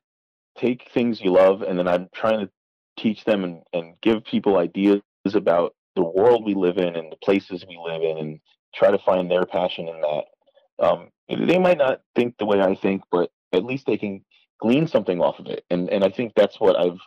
take 0.59 0.91
things 0.93 1.21
you 1.21 1.33
love, 1.33 1.63
and 1.63 1.79
then 1.79 1.89
I'm 1.89 2.09
trying 2.15 2.41
to 2.41 2.51
teach 2.97 3.25
them 3.25 3.45
and, 3.45 3.63
and 3.73 3.95
give 4.03 4.25
people 4.25 4.59
ideas 4.59 5.03
about 5.33 5.75
the 5.97 6.05
world 6.05 6.45
we 6.45 6.55
live 6.55 6.79
in 6.79 6.97
and 6.97 7.11
the 7.11 7.17
places 7.23 7.65
we 7.69 7.79
live 7.85 8.03
in, 8.03 8.19
and 8.19 8.41
try 8.75 8.91
to 8.91 8.99
find 8.99 9.31
their 9.31 9.45
passion 9.45 9.89
in 9.89 10.01
that. 10.01 10.25
Um, 10.85 11.09
they 11.29 11.59
might 11.59 11.79
not 11.79 12.01
think 12.15 12.37
the 12.39 12.47
way 12.47 12.61
I 12.61 12.75
think, 12.75 13.03
but 13.11 13.31
at 13.53 13.65
least 13.65 13.87
they 13.87 13.97
can 13.97 14.25
glean 14.61 14.87
something 14.87 15.21
off 15.21 15.39
of 15.39 15.47
it. 15.47 15.65
And 15.71 15.89
and 15.91 16.05
I 16.05 16.11
think 16.11 16.33
that's 16.35 16.61
what 16.61 16.79
I've 16.79 16.99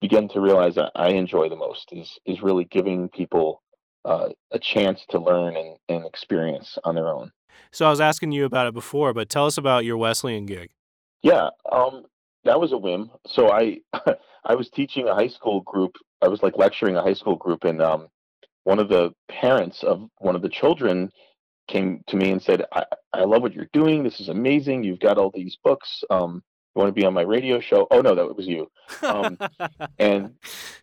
begun 0.00 0.28
to 0.28 0.40
realize 0.40 0.74
that 0.74 0.90
I 0.94 1.10
enjoy 1.10 1.48
the 1.48 1.56
most 1.56 1.88
is 1.92 2.18
is 2.26 2.42
really 2.42 2.64
giving 2.64 3.08
people 3.08 3.62
uh, 4.04 4.30
a 4.50 4.58
chance 4.58 5.04
to 5.10 5.18
learn 5.18 5.56
and, 5.56 5.76
and 5.88 6.04
experience 6.04 6.76
on 6.84 6.96
their 6.96 7.08
own. 7.08 7.30
so 7.70 7.86
I 7.86 7.90
was 7.90 8.00
asking 8.00 8.32
you 8.32 8.44
about 8.44 8.66
it 8.66 8.74
before, 8.74 9.14
but 9.14 9.28
tell 9.28 9.46
us 9.46 9.56
about 9.56 9.84
your 9.84 9.96
Wesleyan 9.96 10.44
gig. 10.44 10.70
Yeah, 11.22 11.50
um, 11.70 12.06
that 12.44 12.60
was 12.60 12.72
a 12.72 12.78
whim. 12.78 13.10
So 13.26 13.50
I 13.50 13.78
I 14.44 14.54
was 14.54 14.68
teaching 14.70 15.08
a 15.08 15.14
high 15.14 15.28
school 15.28 15.60
group. 15.60 15.96
I 16.20 16.28
was 16.28 16.42
like 16.42 16.56
lecturing 16.56 16.96
a 16.96 17.02
high 17.02 17.14
school 17.14 17.36
group, 17.36 17.64
in 17.64 17.80
um, 17.80 18.08
one 18.64 18.78
of 18.78 18.88
the 18.88 19.10
parents 19.28 19.82
of 19.82 20.08
one 20.18 20.36
of 20.36 20.42
the 20.42 20.48
children 20.48 21.10
came 21.68 22.02
to 22.08 22.16
me 22.16 22.30
and 22.30 22.42
said, 22.42 22.64
I, 22.72 22.84
"I 23.12 23.24
love 23.24 23.42
what 23.42 23.54
you're 23.54 23.68
doing. 23.72 24.02
This 24.02 24.20
is 24.20 24.28
amazing. 24.28 24.84
You've 24.84 25.00
got 25.00 25.18
all 25.18 25.30
these 25.34 25.56
books. 25.62 26.02
Um, 26.10 26.42
you 26.74 26.80
want 26.80 26.88
to 26.88 27.00
be 27.00 27.06
on 27.06 27.14
my 27.14 27.22
radio 27.22 27.60
show?" 27.60 27.86
Oh 27.90 28.00
no, 28.00 28.14
that 28.14 28.36
was 28.36 28.46
you. 28.46 28.70
Um, 29.02 29.38
And 29.98 30.34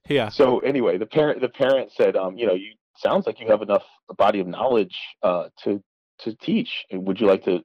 yeah. 0.07 0.30
so 0.30 0.59
anyway, 0.59 0.97
the 0.97 1.05
parent 1.05 1.41
the 1.41 1.49
parent 1.49 1.91
said, 1.91 2.15
um, 2.15 2.38
you 2.38 2.47
know, 2.47 2.53
you 2.53 2.73
sounds 2.97 3.25
like 3.25 3.39
you 3.39 3.47
have 3.47 3.61
enough 3.61 3.84
body 4.17 4.39
of 4.39 4.47
knowledge 4.47 4.97
uh, 5.23 5.49
to 5.63 5.82
to 6.19 6.36
teach. 6.36 6.86
Would 6.91 7.19
you 7.19 7.27
like 7.27 7.43
to, 7.45 7.61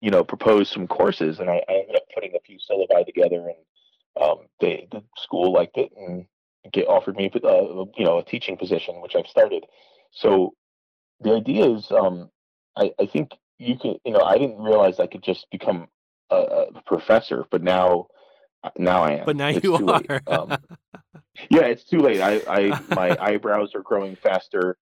you 0.00 0.10
know, 0.10 0.22
propose 0.24 0.70
some 0.70 0.86
courses? 0.86 1.40
And 1.40 1.48
I, 1.48 1.62
I 1.68 1.72
ended 1.72 1.96
up 1.96 2.02
putting 2.14 2.34
a 2.34 2.40
few 2.40 2.58
syllabi 2.58 3.06
together, 3.06 3.48
and 3.48 4.22
um, 4.22 4.38
they 4.60 4.86
the 4.90 5.02
school 5.16 5.52
liked 5.52 5.76
it 5.76 5.90
and 5.96 6.26
get 6.72 6.88
offered 6.88 7.16
me, 7.16 7.30
uh, 7.34 7.62
you 7.96 8.04
know, 8.04 8.18
a 8.18 8.24
teaching 8.24 8.56
position, 8.56 9.00
which 9.00 9.14
I've 9.16 9.26
started. 9.26 9.64
So 10.12 10.54
the 11.20 11.34
idea 11.34 11.66
is, 11.66 11.90
um, 11.90 12.30
I, 12.76 12.92
I 13.00 13.06
think 13.06 13.32
you 13.58 13.78
can, 13.78 13.96
you 14.04 14.12
know, 14.12 14.20
I 14.22 14.38
didn't 14.38 14.58
realize 14.58 15.00
I 15.00 15.06
could 15.06 15.22
just 15.22 15.46
become 15.50 15.88
a, 16.30 16.36
a 16.36 16.82
professor, 16.86 17.44
but 17.50 17.62
now. 17.62 18.06
Now 18.78 19.04
I 19.04 19.12
am. 19.12 19.26
But 19.26 19.36
now 19.36 19.48
It's 19.48 19.62
you 19.64 19.78
too 19.78 19.86
late. 19.86 20.10
are. 20.10 20.22
Um, 20.26 20.58
yeah, 21.50 21.66
it's 21.66 21.84
too 21.84 22.00
late. 22.00 22.20
I, 22.20 22.40
I 22.48 22.80
my 22.88 23.16
eyebrows 23.20 23.74
are 23.74 23.82
growing 23.82 24.16
faster. 24.16 24.76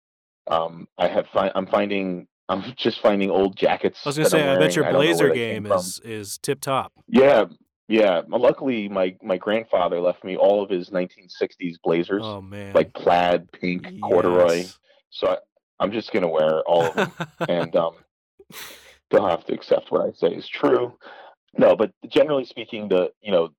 Um, 0.46 0.88
I 0.96 1.08
have 1.08 1.26
fi- 1.32 1.52
I'm 1.54 1.66
finding 1.66 2.26
I'm 2.48 2.62
just 2.76 3.00
finding 3.00 3.30
old 3.30 3.56
jackets. 3.56 4.00
I 4.04 4.08
was 4.08 4.16
gonna 4.16 4.30
say, 4.30 4.48
I 4.48 4.58
bet 4.58 4.76
your 4.76 4.90
blazer 4.90 5.24
where 5.24 5.34
they 5.34 5.38
came 5.38 5.64
game 5.64 5.72
is 5.72 6.00
is 6.04 6.38
tip 6.38 6.60
top. 6.60 6.92
Yeah, 7.06 7.46
yeah. 7.88 8.22
Luckily, 8.28 8.88
my 8.88 9.16
my 9.22 9.36
grandfather 9.36 10.00
left 10.00 10.24
me 10.24 10.36
all 10.36 10.62
of 10.62 10.70
his 10.70 10.90
1960s 10.90 11.74
blazers, 11.82 12.22
Oh 12.24 12.40
man. 12.40 12.72
like 12.74 12.92
plaid, 12.94 13.50
pink, 13.52 13.86
corduroy. 14.02 14.64
So 15.10 15.28
I, 15.28 15.36
I'm 15.80 15.92
just 15.92 16.12
gonna 16.12 16.28
wear 16.28 16.60
all 16.62 16.84
of 16.84 16.94
them, 16.94 17.12
and 17.48 17.74
um, 17.84 17.94
they'll 19.10 19.28
have 19.28 19.44
to 19.46 19.54
accept 19.54 19.90
what 19.90 20.00
I 20.02 20.12
say 20.12 20.28
is 20.34 20.48
true. 20.48 20.96
No, 21.56 21.76
but 21.76 21.92
generally 22.08 22.44
speaking, 22.44 22.88
the 22.88 23.10
you 23.20 23.32
know 23.32 23.50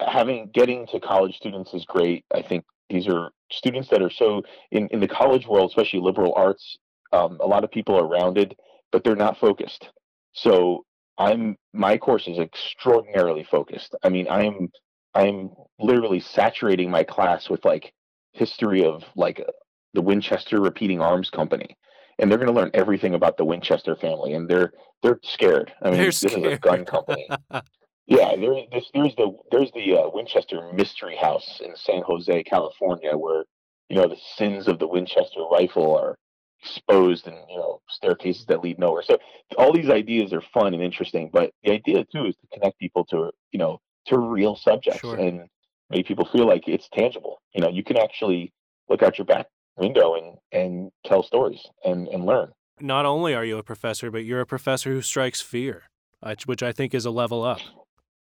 having 0.00 0.50
getting 0.52 0.86
to 0.88 1.00
college 1.00 1.36
students 1.36 1.72
is 1.74 1.84
great. 1.84 2.24
I 2.34 2.42
think 2.42 2.64
these 2.88 3.06
are 3.08 3.30
students 3.52 3.88
that 3.90 4.02
are 4.02 4.10
so 4.10 4.42
in 4.70 4.88
in 4.88 5.00
the 5.00 5.08
college 5.08 5.46
world, 5.46 5.70
especially 5.70 6.00
liberal 6.00 6.32
arts. 6.36 6.78
Um, 7.12 7.38
a 7.40 7.46
lot 7.46 7.64
of 7.64 7.70
people 7.70 7.96
are 7.96 8.06
rounded, 8.06 8.56
but 8.92 9.02
they're 9.04 9.16
not 9.16 9.38
focused. 9.38 9.88
So 10.32 10.84
I'm 11.20 11.56
my 11.74 11.98
course 11.98 12.26
is 12.26 12.38
extraordinarily 12.38 13.44
focused. 13.44 13.94
I 14.02 14.08
mean, 14.08 14.26
I 14.28 14.44
am 14.44 14.68
I 15.14 15.26
am 15.26 15.50
literally 15.78 16.20
saturating 16.20 16.90
my 16.90 17.04
class 17.04 17.50
with 17.50 17.64
like 17.64 17.92
history 18.32 18.84
of 18.84 19.04
like 19.14 19.44
the 19.92 20.00
Winchester 20.00 20.60
Repeating 20.60 21.00
Arms 21.00 21.28
Company, 21.28 21.76
and 22.18 22.30
they're 22.30 22.38
going 22.38 22.52
to 22.52 22.58
learn 22.58 22.70
everything 22.72 23.14
about 23.14 23.36
the 23.36 23.44
Winchester 23.44 23.94
family, 23.96 24.32
and 24.32 24.48
they're 24.48 24.72
they're 25.02 25.20
scared. 25.22 25.72
I 25.82 25.90
mean, 25.90 25.98
They're 25.98 26.06
this 26.06 26.24
is 26.24 26.34
a 26.34 26.58
gun 26.58 26.84
company. 26.84 27.28
Yeah, 28.06 28.34
there, 28.34 28.64
there's, 28.72 28.90
there's 28.92 29.14
the 29.14 29.36
there's 29.52 29.70
the 29.70 29.94
uh, 29.96 30.10
Winchester 30.12 30.72
Mystery 30.72 31.14
House 31.14 31.60
in 31.64 31.76
San 31.76 32.02
Jose, 32.02 32.42
California, 32.42 33.16
where 33.16 33.44
you 33.88 33.94
know 33.94 34.08
the 34.08 34.16
sins 34.36 34.66
of 34.66 34.80
the 34.80 34.88
Winchester 34.88 35.42
rifle 35.48 35.96
are 35.96 36.16
exposed, 36.62 37.26
and 37.26 37.36
you 37.48 37.56
know 37.56 37.80
staircases 37.88 38.46
that 38.46 38.62
lead 38.62 38.78
nowhere. 38.78 39.02
So 39.02 39.18
all 39.58 39.72
these 39.72 39.90
ideas 39.90 40.32
are 40.32 40.42
fun 40.54 40.74
and 40.74 40.82
interesting, 40.82 41.30
but 41.32 41.52
the 41.62 41.72
idea 41.72 42.04
too 42.12 42.26
is 42.26 42.36
to 42.36 42.46
connect 42.52 42.78
people 42.78 43.04
to 43.06 43.30
you 43.52 43.58
know 43.58 43.80
to 44.06 44.18
real 44.18 44.56
subjects 44.56 45.00
Sure. 45.00 45.16
and 45.16 45.48
make 45.90 46.06
people 46.06 46.26
feel 46.32 46.46
like 46.46 46.66
it's 46.66 46.88
tangible. 46.92 47.40
You 47.54 47.62
know, 47.62 47.68
you 47.68 47.82
can 47.84 47.96
actually 47.96 48.52
look 48.88 49.02
out 49.02 49.18
your 49.18 49.26
back 49.26 49.46
window 49.76 50.14
and 50.14 50.36
and 50.52 50.90
tell 51.04 51.22
stories 51.22 51.64
and 51.84 52.08
and 52.08 52.24
learn. 52.26 52.52
Not 52.80 53.04
only 53.04 53.34
are 53.34 53.44
you 53.44 53.58
a 53.58 53.62
professor, 53.62 54.10
but 54.10 54.24
you're 54.24 54.40
a 54.40 54.46
professor 54.46 54.90
who 54.90 55.02
strikes 55.02 55.40
fear, 55.42 55.84
uh, 56.22 56.34
which 56.46 56.62
I 56.62 56.72
think 56.72 56.94
is 56.94 57.04
a 57.04 57.10
level 57.10 57.42
up. 57.44 57.60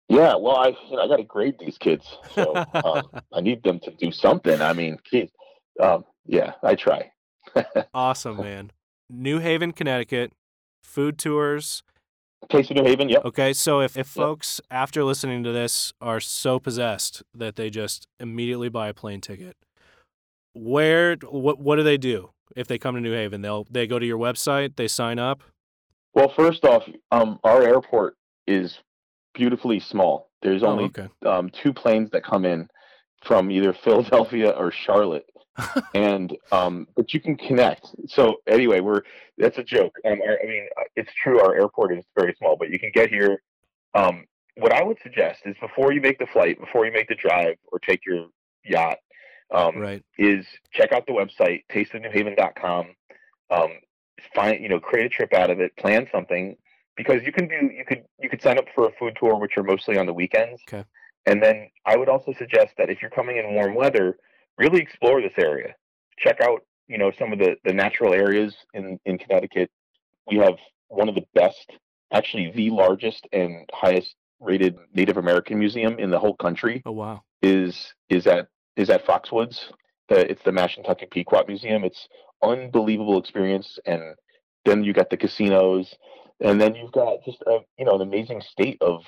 Yeah, 0.08 0.34
well, 0.34 0.56
I 0.56 0.68
you 0.88 0.96
know 0.96 1.02
I 1.02 1.08
got 1.08 1.16
to 1.16 1.22
grade 1.24 1.56
these 1.60 1.78
kids, 1.78 2.04
so 2.34 2.56
um, 2.56 3.10
I 3.32 3.40
need 3.40 3.62
them 3.62 3.78
to 3.80 3.92
do 3.92 4.10
something. 4.10 4.60
I 4.60 4.72
mean, 4.72 4.98
kids, 5.08 5.30
um, 5.80 6.04
yeah, 6.26 6.54
I 6.64 6.74
try. 6.74 7.10
Awesome, 7.94 8.36
man. 8.38 8.70
New 9.08 9.38
Haven, 9.38 9.72
Connecticut, 9.72 10.32
food 10.82 11.18
tours. 11.18 11.82
Taste 12.48 12.70
of 12.70 12.76
New 12.76 12.84
Haven, 12.84 13.08
yep. 13.08 13.24
Okay, 13.24 13.52
so 13.52 13.80
if, 13.80 13.92
if 13.96 14.16
Yep. 14.16 14.24
folks 14.24 14.60
after 14.70 15.04
listening 15.04 15.42
to 15.44 15.52
this 15.52 15.92
are 16.00 16.20
so 16.20 16.58
possessed 16.58 17.22
that 17.34 17.56
they 17.56 17.68
just 17.70 18.06
immediately 18.18 18.68
buy 18.68 18.88
a 18.88 18.94
plane 18.94 19.20
ticket, 19.20 19.56
where 20.54 21.16
what 21.28 21.58
what 21.58 21.76
do 21.76 21.82
they 21.82 21.98
do? 21.98 22.30
if 22.56 22.66
they 22.66 22.78
come 22.78 22.96
to 22.96 23.00
New 23.00 23.12
Haven? 23.12 23.42
They'll 23.42 23.64
they 23.70 23.86
go 23.86 23.98
to 24.00 24.06
your 24.06 24.18
website, 24.18 24.74
they 24.76 24.88
sign 24.88 25.18
up. 25.20 25.42
Well, 26.14 26.32
first 26.34 26.64
off, 26.64 26.82
um, 27.12 27.38
our 27.44 27.62
airport 27.62 28.16
is 28.48 28.76
beautifully 29.34 29.78
small. 29.78 30.28
There's 30.42 30.64
Oh, 30.64 30.68
only 30.68 30.84
okay. 30.86 31.08
um, 31.24 31.50
two 31.50 31.72
planes 31.72 32.10
that 32.10 32.24
come 32.24 32.44
in 32.44 32.68
from 33.24 33.50
either 33.52 33.72
Philadelphia 33.84 34.50
or 34.50 34.72
Charlotte, 34.72 35.26
and 35.94 36.36
um, 36.52 36.86
but 36.96 37.12
you 37.12 37.20
can 37.20 37.36
connect. 37.36 37.86
So 38.06 38.36
anyway, 38.46 38.80
we're 38.80 39.02
that's 39.38 39.58
a 39.58 39.64
joke. 39.64 39.94
Um, 40.04 40.18
I 40.22 40.46
mean, 40.46 40.68
it's 40.96 41.10
true. 41.22 41.40
Our 41.40 41.54
airport 41.54 41.96
is 41.96 42.04
very 42.16 42.34
small, 42.38 42.56
but 42.56 42.70
you 42.70 42.78
can 42.78 42.90
get 42.94 43.10
here. 43.10 43.42
Um, 43.94 44.26
what 44.56 44.72
I 44.72 44.82
would 44.82 44.98
suggest 45.02 45.40
is 45.44 45.56
before 45.60 45.92
you 45.92 46.00
make 46.00 46.18
the 46.18 46.26
flight, 46.26 46.60
before 46.60 46.86
you 46.86 46.92
make 46.92 47.08
the 47.08 47.14
drive 47.14 47.56
or 47.72 47.78
take 47.78 48.04
your 48.06 48.26
yacht, 48.64 48.98
um, 49.52 49.78
right. 49.78 50.02
is 50.18 50.46
check 50.72 50.92
out 50.92 51.06
the 51.06 51.12
website 51.12 51.62
tasteofnewhaven.com. 51.72 52.86
Um, 53.50 53.70
find 54.34 54.62
you 54.62 54.68
know 54.68 54.80
create 54.80 55.06
a 55.06 55.08
trip 55.08 55.32
out 55.32 55.50
of 55.50 55.60
it, 55.60 55.76
plan 55.76 56.06
something 56.12 56.56
because 56.96 57.22
you 57.24 57.32
can 57.32 57.48
do 57.48 57.70
you 57.74 57.84
could 57.86 58.04
you 58.20 58.28
could 58.28 58.42
sign 58.42 58.58
up 58.58 58.66
for 58.74 58.86
a 58.86 58.92
food 58.98 59.16
tour, 59.18 59.38
which 59.38 59.56
are 59.56 59.62
mostly 59.62 59.96
on 59.98 60.06
the 60.06 60.14
weekends. 60.14 60.60
Okay. 60.68 60.84
And 61.26 61.42
then 61.42 61.68
I 61.84 61.96
would 61.96 62.08
also 62.08 62.32
suggest 62.38 62.72
that 62.78 62.88
if 62.88 63.02
you're 63.02 63.10
coming 63.10 63.36
in 63.36 63.54
warm 63.54 63.74
weather, 63.74 64.16
really 64.60 64.80
explore 64.80 65.20
this 65.22 65.32
area. 65.38 65.74
Check 66.18 66.40
out 66.42 66.60
you 66.86 66.98
know 66.98 67.10
some 67.18 67.32
of 67.32 67.38
the 67.38 67.56
the 67.64 67.72
natural 67.72 68.12
areas 68.14 68.54
in 68.74 68.98
in 69.04 69.18
Connecticut. 69.18 69.70
We 70.30 70.36
have 70.38 70.56
one 70.88 71.08
of 71.08 71.14
the 71.14 71.26
best, 71.34 71.70
actually 72.12 72.52
the 72.52 72.70
largest 72.70 73.26
and 73.32 73.68
highest 73.72 74.14
rated 74.38 74.76
Native 74.94 75.16
American 75.16 75.58
museum 75.58 75.98
in 75.98 76.10
the 76.10 76.18
whole 76.18 76.36
country 76.36 76.82
Oh 76.86 76.92
wow. 76.92 77.22
is 77.42 77.94
is 78.08 78.26
at 78.26 78.48
is 78.76 78.90
at 78.90 79.04
Foxwoods. 79.06 79.58
The, 80.08 80.30
it's 80.30 80.42
the 80.42 80.50
Mashantucket 80.50 81.10
Pequot 81.10 81.44
Museum. 81.46 81.84
It's 81.84 82.08
unbelievable 82.42 83.18
experience, 83.18 83.78
and 83.86 84.02
then 84.64 84.82
you 84.82 84.92
got 84.92 85.10
the 85.10 85.16
casinos, 85.16 85.94
and 86.40 86.60
then 86.60 86.74
you've 86.74 86.92
got 86.92 87.24
just 87.24 87.42
a 87.46 87.58
you 87.78 87.84
know 87.84 87.94
an 87.96 88.02
amazing 88.02 88.40
state 88.40 88.78
of 88.80 89.04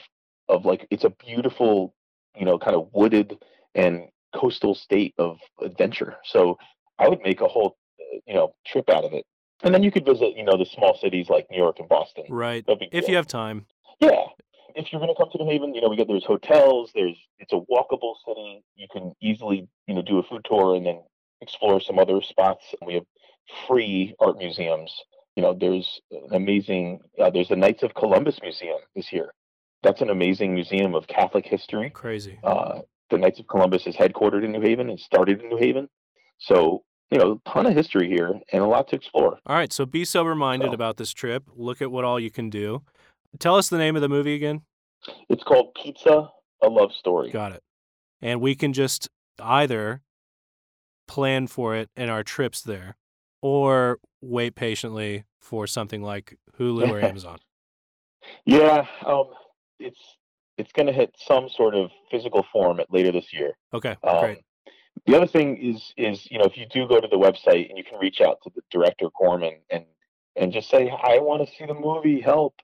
of 0.49 0.65
like 0.65 0.87
it's 0.91 1.05
a 1.05 1.11
beautiful 1.11 1.95
you 2.39 2.45
know 2.45 2.59
kind 2.59 2.77
of 2.77 2.89
wooded 2.93 3.39
and 3.75 4.09
coastal 4.35 4.75
state 4.75 5.15
of 5.19 5.39
adventure. 5.61 6.17
So 6.25 6.59
I 6.99 7.09
would 7.09 7.21
make 7.23 7.41
a 7.41 7.49
whole 7.49 7.77
uh, 8.01 8.19
you 8.27 8.35
know 8.35 8.55
trip 8.67 8.89
out 8.91 9.05
of 9.05 9.13
it, 9.13 9.25
and 9.63 9.75
then 9.75 9.83
you 9.83 9.91
could 9.91 10.05
visit 10.05 10.37
you 10.37 10.45
know 10.45 10.57
the 10.57 10.67
small 10.67 10.97
cities 10.97 11.29
like 11.29 11.47
New 11.51 11.59
York 11.59 11.79
and 11.79 11.89
Boston. 11.89 12.25
Right. 12.29 12.65
If 12.69 13.09
you 13.09 13.17
have 13.17 13.27
time. 13.27 13.67
Yeah. 14.01 14.25
If 14.75 14.91
you're 14.91 15.01
going 15.01 15.15
to 15.15 15.19
come 15.19 15.29
to 15.33 15.45
New 15.45 15.51
Haven, 15.51 15.75
you 15.75 15.83
know, 15.83 15.91
we 15.91 15.97
get 15.97 16.09
there's 16.09 16.25
hotels, 16.25 16.91
there's 16.95 17.17
it's 17.39 17.53
a 17.53 17.61
walkable 17.71 18.15
city. 18.27 18.65
You 18.75 18.87
can 18.91 19.13
easily, 19.21 19.69
you 19.87 19.95
know, 19.95 20.01
do 20.01 20.19
a 20.19 20.23
food 20.23 20.47
tour 20.47 20.75
and 20.75 20.87
then 20.87 21.03
explore 21.43 21.79
some 21.81 21.99
other 21.99 22.23
spots. 22.23 22.65
We 22.85 22.95
have 22.95 23.05
free 23.67 24.15
art 24.19 24.39
museums. 24.39 24.93
You 25.37 25.43
know, 25.43 25.55
there's 25.55 26.01
an 26.11 26.35
amazing 26.35 27.01
uh, 27.19 27.31
there's 27.31 27.49
the 27.49 27.57
Knights 27.57 27.83
of 27.83 27.95
Columbus 27.95 28.41
Museum 28.43 28.79
this 28.97 29.13
year. 29.13 29.33
That's 29.83 30.01
an 30.01 30.11
amazing 30.11 30.55
museum 30.55 30.95
of 30.95 31.07
Catholic 31.07 31.45
history. 31.45 31.91
Crazy. 31.91 32.39
Uh, 32.43 32.81
the 33.13 33.19
Knights 33.19 33.39
of 33.39 33.47
Columbus 33.47 33.87
is 33.87 33.95
headquartered 33.95 34.45
in 34.45 34.51
New 34.53 34.61
Haven 34.61 34.91
and 34.91 34.99
started 34.99 35.41
in 35.43 35.49
New 35.51 35.57
Haven. 35.59 35.89
So, 36.39 36.83
you 37.11 37.19
know, 37.19 37.41
a 37.47 37.51
ton 37.51 37.67
of 37.67 37.75
history 37.75 38.09
here 38.09 38.41
and 38.53 38.63
a 38.63 38.67
lot 38.67 38.89
to 38.89 38.97
explore. 38.97 39.39
All 39.47 39.55
right, 39.57 39.73
so 39.73 39.87
be 39.87 40.05
sober 40.05 40.35
minded 40.35 40.69
So- 40.71 40.75
about 40.75 40.97
this 40.97 41.13
trip. 41.13 41.45
Look 41.55 41.81
at 41.81 41.91
what 41.93 42.05
all 42.05 42.19
you 42.19 42.31
can 42.31 42.51
do. 42.51 42.83
Tell 43.39 43.55
us 43.57 43.69
the 43.69 43.79
name 43.79 43.95
of 43.97 44.03
the 44.03 44.09
movie 44.09 44.35
again. 44.35 44.63
It's 45.29 45.43
called 45.45 45.75
Pizza, 45.75 46.31
a 46.63 46.69
Love 46.69 46.93
Story. 46.93 47.31
Got 47.31 47.53
it. 47.53 47.63
And 48.21 48.41
we 48.41 48.55
can 48.55 48.73
just 48.73 49.09
either 49.41 50.03
plan 51.09 51.47
for 51.47 51.75
it 51.77 51.91
in 51.97 52.09
our 52.09 52.23
trips 52.23 52.63
there 52.63 52.97
or 53.41 53.99
wait 54.21 54.55
patiently 54.55 55.25
for 55.41 55.67
something 55.67 56.03
like 56.03 56.39
Hulu 56.59 56.89
or 56.89 57.01
Amazon. 57.05 57.39
Yeah, 58.45 58.87
um, 59.05 59.31
it's 59.81 59.99
it's 60.63 60.73
going 60.73 60.87
to 60.87 60.93
hit 60.93 61.15
some 61.19 61.49
sort 61.49 61.75
of 61.75 61.91
physical 62.11 62.47
form 62.53 62.79
at 62.81 62.93
later 62.93 63.11
this 63.11 63.33
year. 63.33 63.53
Okay, 63.75 63.97
Um, 64.05 64.21
great. 64.21 64.45
The 65.07 65.17
other 65.17 65.27
thing 65.27 65.57
is 65.57 65.93
is 65.97 66.31
you 66.31 66.39
know 66.39 66.45
if 66.45 66.57
you 66.57 66.67
do 66.67 66.87
go 66.87 67.01
to 67.01 67.09
the 67.09 67.17
website 67.17 67.69
and 67.69 67.77
you 67.77 67.83
can 67.83 67.99
reach 67.99 68.21
out 68.21 68.39
to 68.45 68.51
the 68.55 68.63
director 68.71 69.07
Gorman 69.19 69.55
and 69.71 69.85
and 70.37 70.53
just 70.53 70.71
say 70.71 70.91
I 70.91 71.19
want 71.19 71.47
to 71.47 71.55
see 71.55 71.67
the 71.67 71.75
movie, 71.75 72.21
help. 72.21 72.55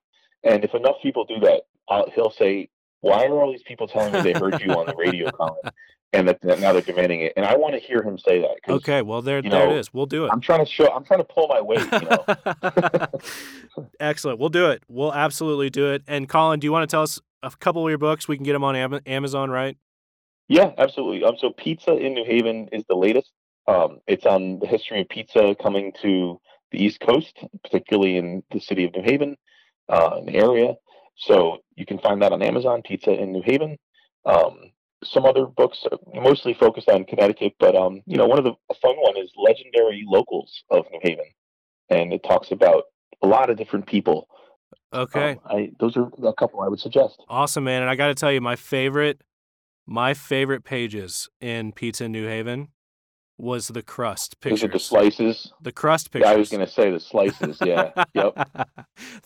And 0.44 0.62
if 0.62 0.74
enough 0.74 0.96
people 1.03 1.24
do 1.24 1.40
that, 1.40 1.62
I'll, 1.88 2.09
he'll 2.14 2.30
say, 2.30 2.68
"Why 3.01 3.24
are 3.26 3.40
all 3.40 3.51
these 3.51 3.64
people 3.64 3.88
telling 3.88 4.12
me 4.12 4.20
they 4.20 4.38
heard 4.38 4.61
you 4.61 4.70
on 4.72 4.86
the 4.86 4.94
radio, 4.96 5.30
Colin?" 5.38 5.57
And 6.12 6.28
that, 6.28 6.40
that 6.42 6.61
now 6.61 6.72
they're 6.72 6.80
demanding 6.80 7.20
it. 7.20 7.32
And 7.36 7.44
I 7.44 7.57
want 7.57 7.74
to 7.74 7.80
hear 7.80 8.03
him 8.03 8.18
say 8.18 8.40
that. 8.40 8.72
Okay, 8.72 9.03
well 9.03 9.20
there 9.20 9.42
there 9.42 9.51
know, 9.51 9.76
is. 9.76 9.92
We'll 9.92 10.07
do 10.07 10.24
it. 10.26 10.30
I'm 10.32 10.40
trying 10.40 10.64
to 10.64 10.70
show. 10.70 10.92
I'm 10.92 11.05
trying 11.05 11.20
to 11.20 11.24
pull 11.24 11.49
my 11.49 11.61
weight. 11.61 11.80
You 11.92 12.09
know. 12.09 13.88
Excellent. 14.01 14.38
We'll 14.38 14.49
do 14.49 14.70
it. 14.70 14.84
We'll 14.88 15.12
absolutely 15.12 15.70
do 15.70 15.92
it. 15.92 16.03
And 16.07 16.28
Colin, 16.28 16.61
do 16.61 16.66
you 16.66 16.72
want 16.72 16.88
to 16.88 16.94
tell 16.94 17.03
us 17.03 17.20
a 17.43 17.51
couple 17.51 17.84
of 17.84 17.91
your 17.91 17.99
books? 17.99 18.28
We 18.28 18.36
can 18.36 18.45
get 18.45 18.53
them 18.53 18.64
on 18.64 18.76
Am- 18.76 19.01
Amazon, 19.07 19.51
right? 19.51 19.76
Yeah, 20.49 20.72
absolutely. 20.78 21.24
Um, 21.24 21.36
so 21.39 21.51
Pizza 21.51 21.95
in 21.95 22.14
New 22.14 22.24
Haven 22.24 22.68
is 22.72 22.84
the 22.89 22.97
latest. 22.97 23.30
Um, 23.66 23.99
it's 24.07 24.24
on 24.24 24.59
the 24.61 24.66
history 24.66 25.03
of 25.03 25.09
pizza 25.11 25.55
coming 25.62 25.93
to 26.01 26.41
the 26.72 26.82
East 26.82 27.01
Coast, 27.01 27.39
particularly 27.62 28.16
in 28.16 28.43
the 28.51 28.61
city 28.61 28.84
of 28.84 28.95
New 28.95 29.03
Haven, 29.03 29.36
uh, 29.91 30.20
the 30.24 30.36
area. 30.36 30.74
So 31.16 31.59
you 31.76 31.84
can 31.84 31.99
find 31.99 32.22
that 32.22 32.32
on 32.32 32.43
Amazon, 32.43 32.82
Pizza 32.82 33.12
in 33.12 33.32
New 33.32 33.43
Haven. 33.43 33.76
Um, 34.24 34.72
some 35.05 35.26
other 35.26 35.47
books, 35.47 35.84
mostly 36.14 36.55
focused 36.55 36.89
on 36.89 37.05
Connecticut, 37.05 37.55
but 37.61 37.76
um, 37.76 38.03
you 38.07 38.16
know, 38.16 38.26
one 38.26 38.39
of 38.39 38.45
the 38.45 38.53
a 38.70 38.74
fun 38.74 38.97
one 38.97 39.16
is 39.16 39.30
Legendary 39.36 40.05
Locals 40.07 40.64
of 40.70 40.86
New 40.91 41.01
Haven, 41.03 41.26
and 41.91 42.12
it 42.12 42.22
talks 42.24 42.51
about 42.51 42.84
a 43.22 43.26
lot 43.26 43.51
of 43.51 43.57
different 43.57 43.86
people. 43.86 44.28
Okay. 44.92 45.32
Um, 45.32 45.38
I 45.46 45.70
those 45.78 45.96
are 45.96 46.08
a 46.24 46.32
couple 46.32 46.60
I 46.60 46.68
would 46.68 46.80
suggest. 46.80 47.22
Awesome, 47.28 47.64
man. 47.64 47.82
And 47.82 47.90
I 47.90 47.94
got 47.94 48.08
to 48.08 48.14
tell 48.14 48.32
you, 48.32 48.40
my 48.40 48.56
favorite, 48.56 49.20
my 49.86 50.14
favorite 50.14 50.64
pages 50.64 51.28
in 51.40 51.72
Pizza 51.72 52.08
New 52.08 52.26
Haven 52.26 52.68
was 53.36 53.68
the 53.68 53.82
crust 53.82 54.36
Those 54.42 54.52
pictures. 54.52 54.64
are 54.64 54.72
the 54.72 54.78
slices. 54.80 55.52
The 55.62 55.72
crust 55.72 56.10
pictures. 56.10 56.28
Yeah, 56.28 56.34
I 56.34 56.36
was 56.36 56.48
going 56.50 56.64
to 56.66 56.70
say 56.72 56.90
the 56.90 56.98
slices. 57.00 57.58
Yeah. 57.64 57.92
yep. 58.12 58.34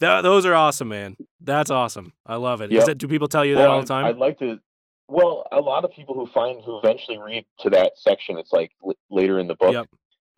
Th- 0.00 0.22
those 0.22 0.44
are 0.44 0.54
awesome, 0.54 0.88
man. 0.88 1.16
That's 1.40 1.70
awesome. 1.70 2.12
I 2.26 2.36
love 2.36 2.60
it. 2.60 2.70
Yep. 2.70 2.86
that, 2.86 2.98
do 2.98 3.08
people 3.08 3.28
tell 3.28 3.44
you 3.44 3.54
that 3.54 3.68
all 3.68 3.80
the 3.80 3.86
time? 3.86 4.04
I'd 4.04 4.18
like 4.18 4.38
to. 4.40 4.58
Well, 5.08 5.46
a 5.50 5.60
lot 5.60 5.84
of 5.84 5.92
people 5.92 6.14
who 6.14 6.26
find 6.26 6.62
who 6.62 6.78
eventually 6.78 7.18
read 7.18 7.44
to 7.60 7.70
that 7.70 7.92
section, 7.96 8.36
it's 8.38 8.52
like 8.52 8.72
l- 8.84 8.92
later 9.10 9.38
in 9.38 9.46
the 9.48 9.54
book. 9.54 9.72
Yep. 9.72 9.86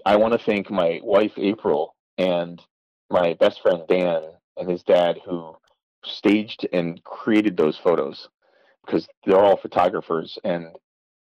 I 0.06 0.16
want 0.16 0.32
to 0.32 0.38
thank 0.38 0.70
my 0.70 1.00
wife 1.02 1.32
April 1.36 1.94
and 2.18 2.60
my 3.10 3.34
best 3.34 3.60
friend 3.62 3.82
Dan 3.88 4.22
and 4.56 4.70
his 4.70 4.82
dad 4.82 5.18
who 5.24 5.56
staged 6.04 6.66
and 6.72 7.02
created 7.04 7.56
those 7.56 7.78
photos 7.78 8.28
because 8.84 9.08
they're 9.24 9.38
all 9.38 9.56
photographers 9.56 10.38
and 10.44 10.66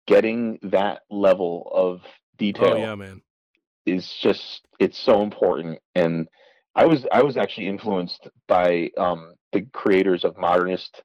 getting 0.07 0.59
that 0.63 1.01
level 1.09 1.71
of 1.73 2.01
detail 2.38 2.73
oh 2.73 2.77
yeah, 2.77 2.95
man. 2.95 3.21
is 3.86 4.11
just 4.21 4.65
it's 4.79 4.97
so 4.97 5.21
important 5.21 5.79
and 5.95 6.27
i 6.75 6.86
was 6.86 7.05
i 7.11 7.21
was 7.21 7.38
actually 7.38 7.67
influenced 7.67 8.27
by 8.47 8.89
um 8.97 9.34
the 9.51 9.61
creators 9.73 10.23
of 10.23 10.38
modernist 10.38 11.03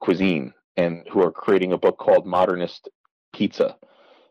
cuisine 0.00 0.52
and 0.76 1.06
who 1.10 1.22
are 1.22 1.32
creating 1.32 1.72
a 1.72 1.78
book 1.78 1.98
called 1.98 2.26
modernist 2.26 2.88
pizza 3.34 3.76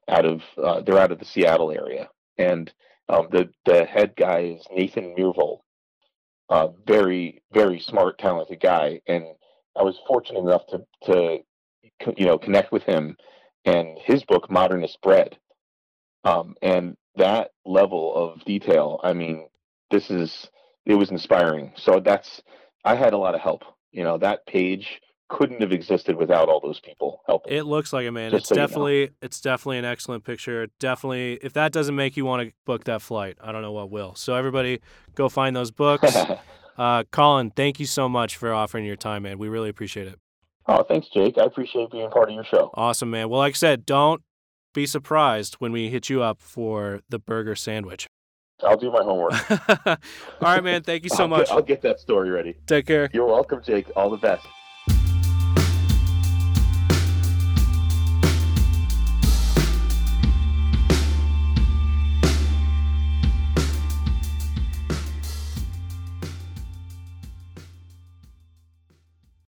out 0.09 0.25
of 0.25 0.41
uh, 0.63 0.81
they're 0.81 0.97
out 0.97 1.11
of 1.11 1.19
the 1.19 1.25
seattle 1.25 1.71
area 1.71 2.09
and 2.37 2.71
um, 3.09 3.27
the 3.31 3.49
the 3.65 3.85
head 3.85 4.13
guy 4.17 4.55
is 4.57 4.65
nathan 4.75 5.15
Myhrvold, 5.15 5.59
uh, 6.49 6.67
very 6.85 7.41
very 7.53 7.79
smart 7.79 8.17
talented 8.17 8.59
guy 8.59 9.01
and 9.07 9.25
i 9.77 9.83
was 9.83 9.99
fortunate 10.07 10.39
enough 10.39 10.65
to 10.67 10.81
to 11.03 11.39
you 12.17 12.25
know 12.25 12.37
connect 12.37 12.71
with 12.71 12.83
him 12.83 13.15
and 13.65 13.97
his 13.99 14.23
book 14.23 14.49
modernist 14.49 14.99
bread 15.01 15.37
um, 16.23 16.55
and 16.61 16.95
that 17.15 17.51
level 17.65 18.15
of 18.15 18.43
detail 18.45 18.99
i 19.03 19.13
mean 19.13 19.47
this 19.91 20.09
is 20.09 20.49
it 20.85 20.95
was 20.95 21.11
inspiring. 21.11 21.73
So 21.75 21.99
that's 21.99 22.41
i 22.85 22.95
had 22.95 23.13
a 23.13 23.17
lot 23.17 23.35
of 23.35 23.41
help 23.41 23.63
you 23.91 24.03
know 24.03 24.17
that 24.17 24.45
page 24.47 25.01
couldn't 25.29 25.61
have 25.61 25.71
existed 25.71 26.15
without 26.15 26.49
all 26.49 26.59
those 26.61 26.79
people 26.79 27.21
helping 27.25 27.51
It 27.53 27.63
looks 27.65 27.91
like 27.93 28.05
it, 28.05 28.11
man. 28.11 28.31
Just 28.31 28.41
it's 28.41 28.49
so 28.49 28.55
you 28.55 28.61
know. 28.61 28.67
definitely, 28.67 29.09
it's 29.21 29.41
definitely 29.41 29.77
an 29.79 29.85
excellent 29.85 30.23
picture. 30.23 30.67
Definitely, 30.79 31.39
if 31.41 31.53
that 31.53 31.71
doesn't 31.71 31.95
make 31.95 32.15
you 32.17 32.25
want 32.25 32.47
to 32.47 32.53
book 32.65 32.85
that 32.85 33.01
flight, 33.01 33.37
I 33.41 33.51
don't 33.51 33.61
know 33.61 33.71
what 33.73 33.89
will. 33.91 34.15
So 34.15 34.35
everybody, 34.35 34.79
go 35.15 35.27
find 35.29 35.55
those 35.55 35.71
books. 35.71 36.15
uh, 36.77 37.03
Colin, 37.11 37.51
thank 37.51 37.79
you 37.79 37.85
so 37.85 38.07
much 38.07 38.35
for 38.37 38.53
offering 38.53 38.85
your 38.85 38.95
time, 38.95 39.23
man. 39.23 39.37
We 39.37 39.49
really 39.49 39.69
appreciate 39.69 40.07
it. 40.07 40.19
oh 40.67 40.83
thanks 40.83 41.07
jake 41.13 41.37
i 41.37 41.43
appreciate 41.45 41.89
being 41.91 42.09
part 42.09 42.27
of 42.29 42.35
your 42.35 42.43
show 42.43 42.71
Awesome, 42.73 43.09
man. 43.09 43.29
Well, 43.29 43.39
like 43.39 43.53
I 43.53 43.55
said, 43.55 43.85
don't 43.85 44.21
be 44.73 44.85
surprised 44.85 45.55
when 45.55 45.71
we 45.71 45.89
hit 45.89 46.09
you 46.09 46.21
up 46.21 46.39
for 46.41 46.99
the 47.09 47.17
burger 47.19 47.55
sandwich. 47.55 48.05
i'll 48.63 48.77
do 48.77 48.91
my 48.91 49.01
homework 49.03 49.33
All 49.87 49.97
right, 50.41 50.63
man. 50.63 50.83
Thank 50.83 51.03
you 51.03 51.09
so 51.09 51.23
I'll 51.23 51.29
much. 51.29 51.47
get, 51.47 51.55
i'll 51.55 51.61
get 51.61 51.81
that 51.81 51.99
story 51.99 52.29
ready 52.29 52.55
Take 52.65 52.85
care. 52.85 53.09
you're 53.13 53.25
welcome 53.25 53.61
jake 53.63 53.87
all 53.95 54.09
the 54.09 54.17
best 54.17 54.45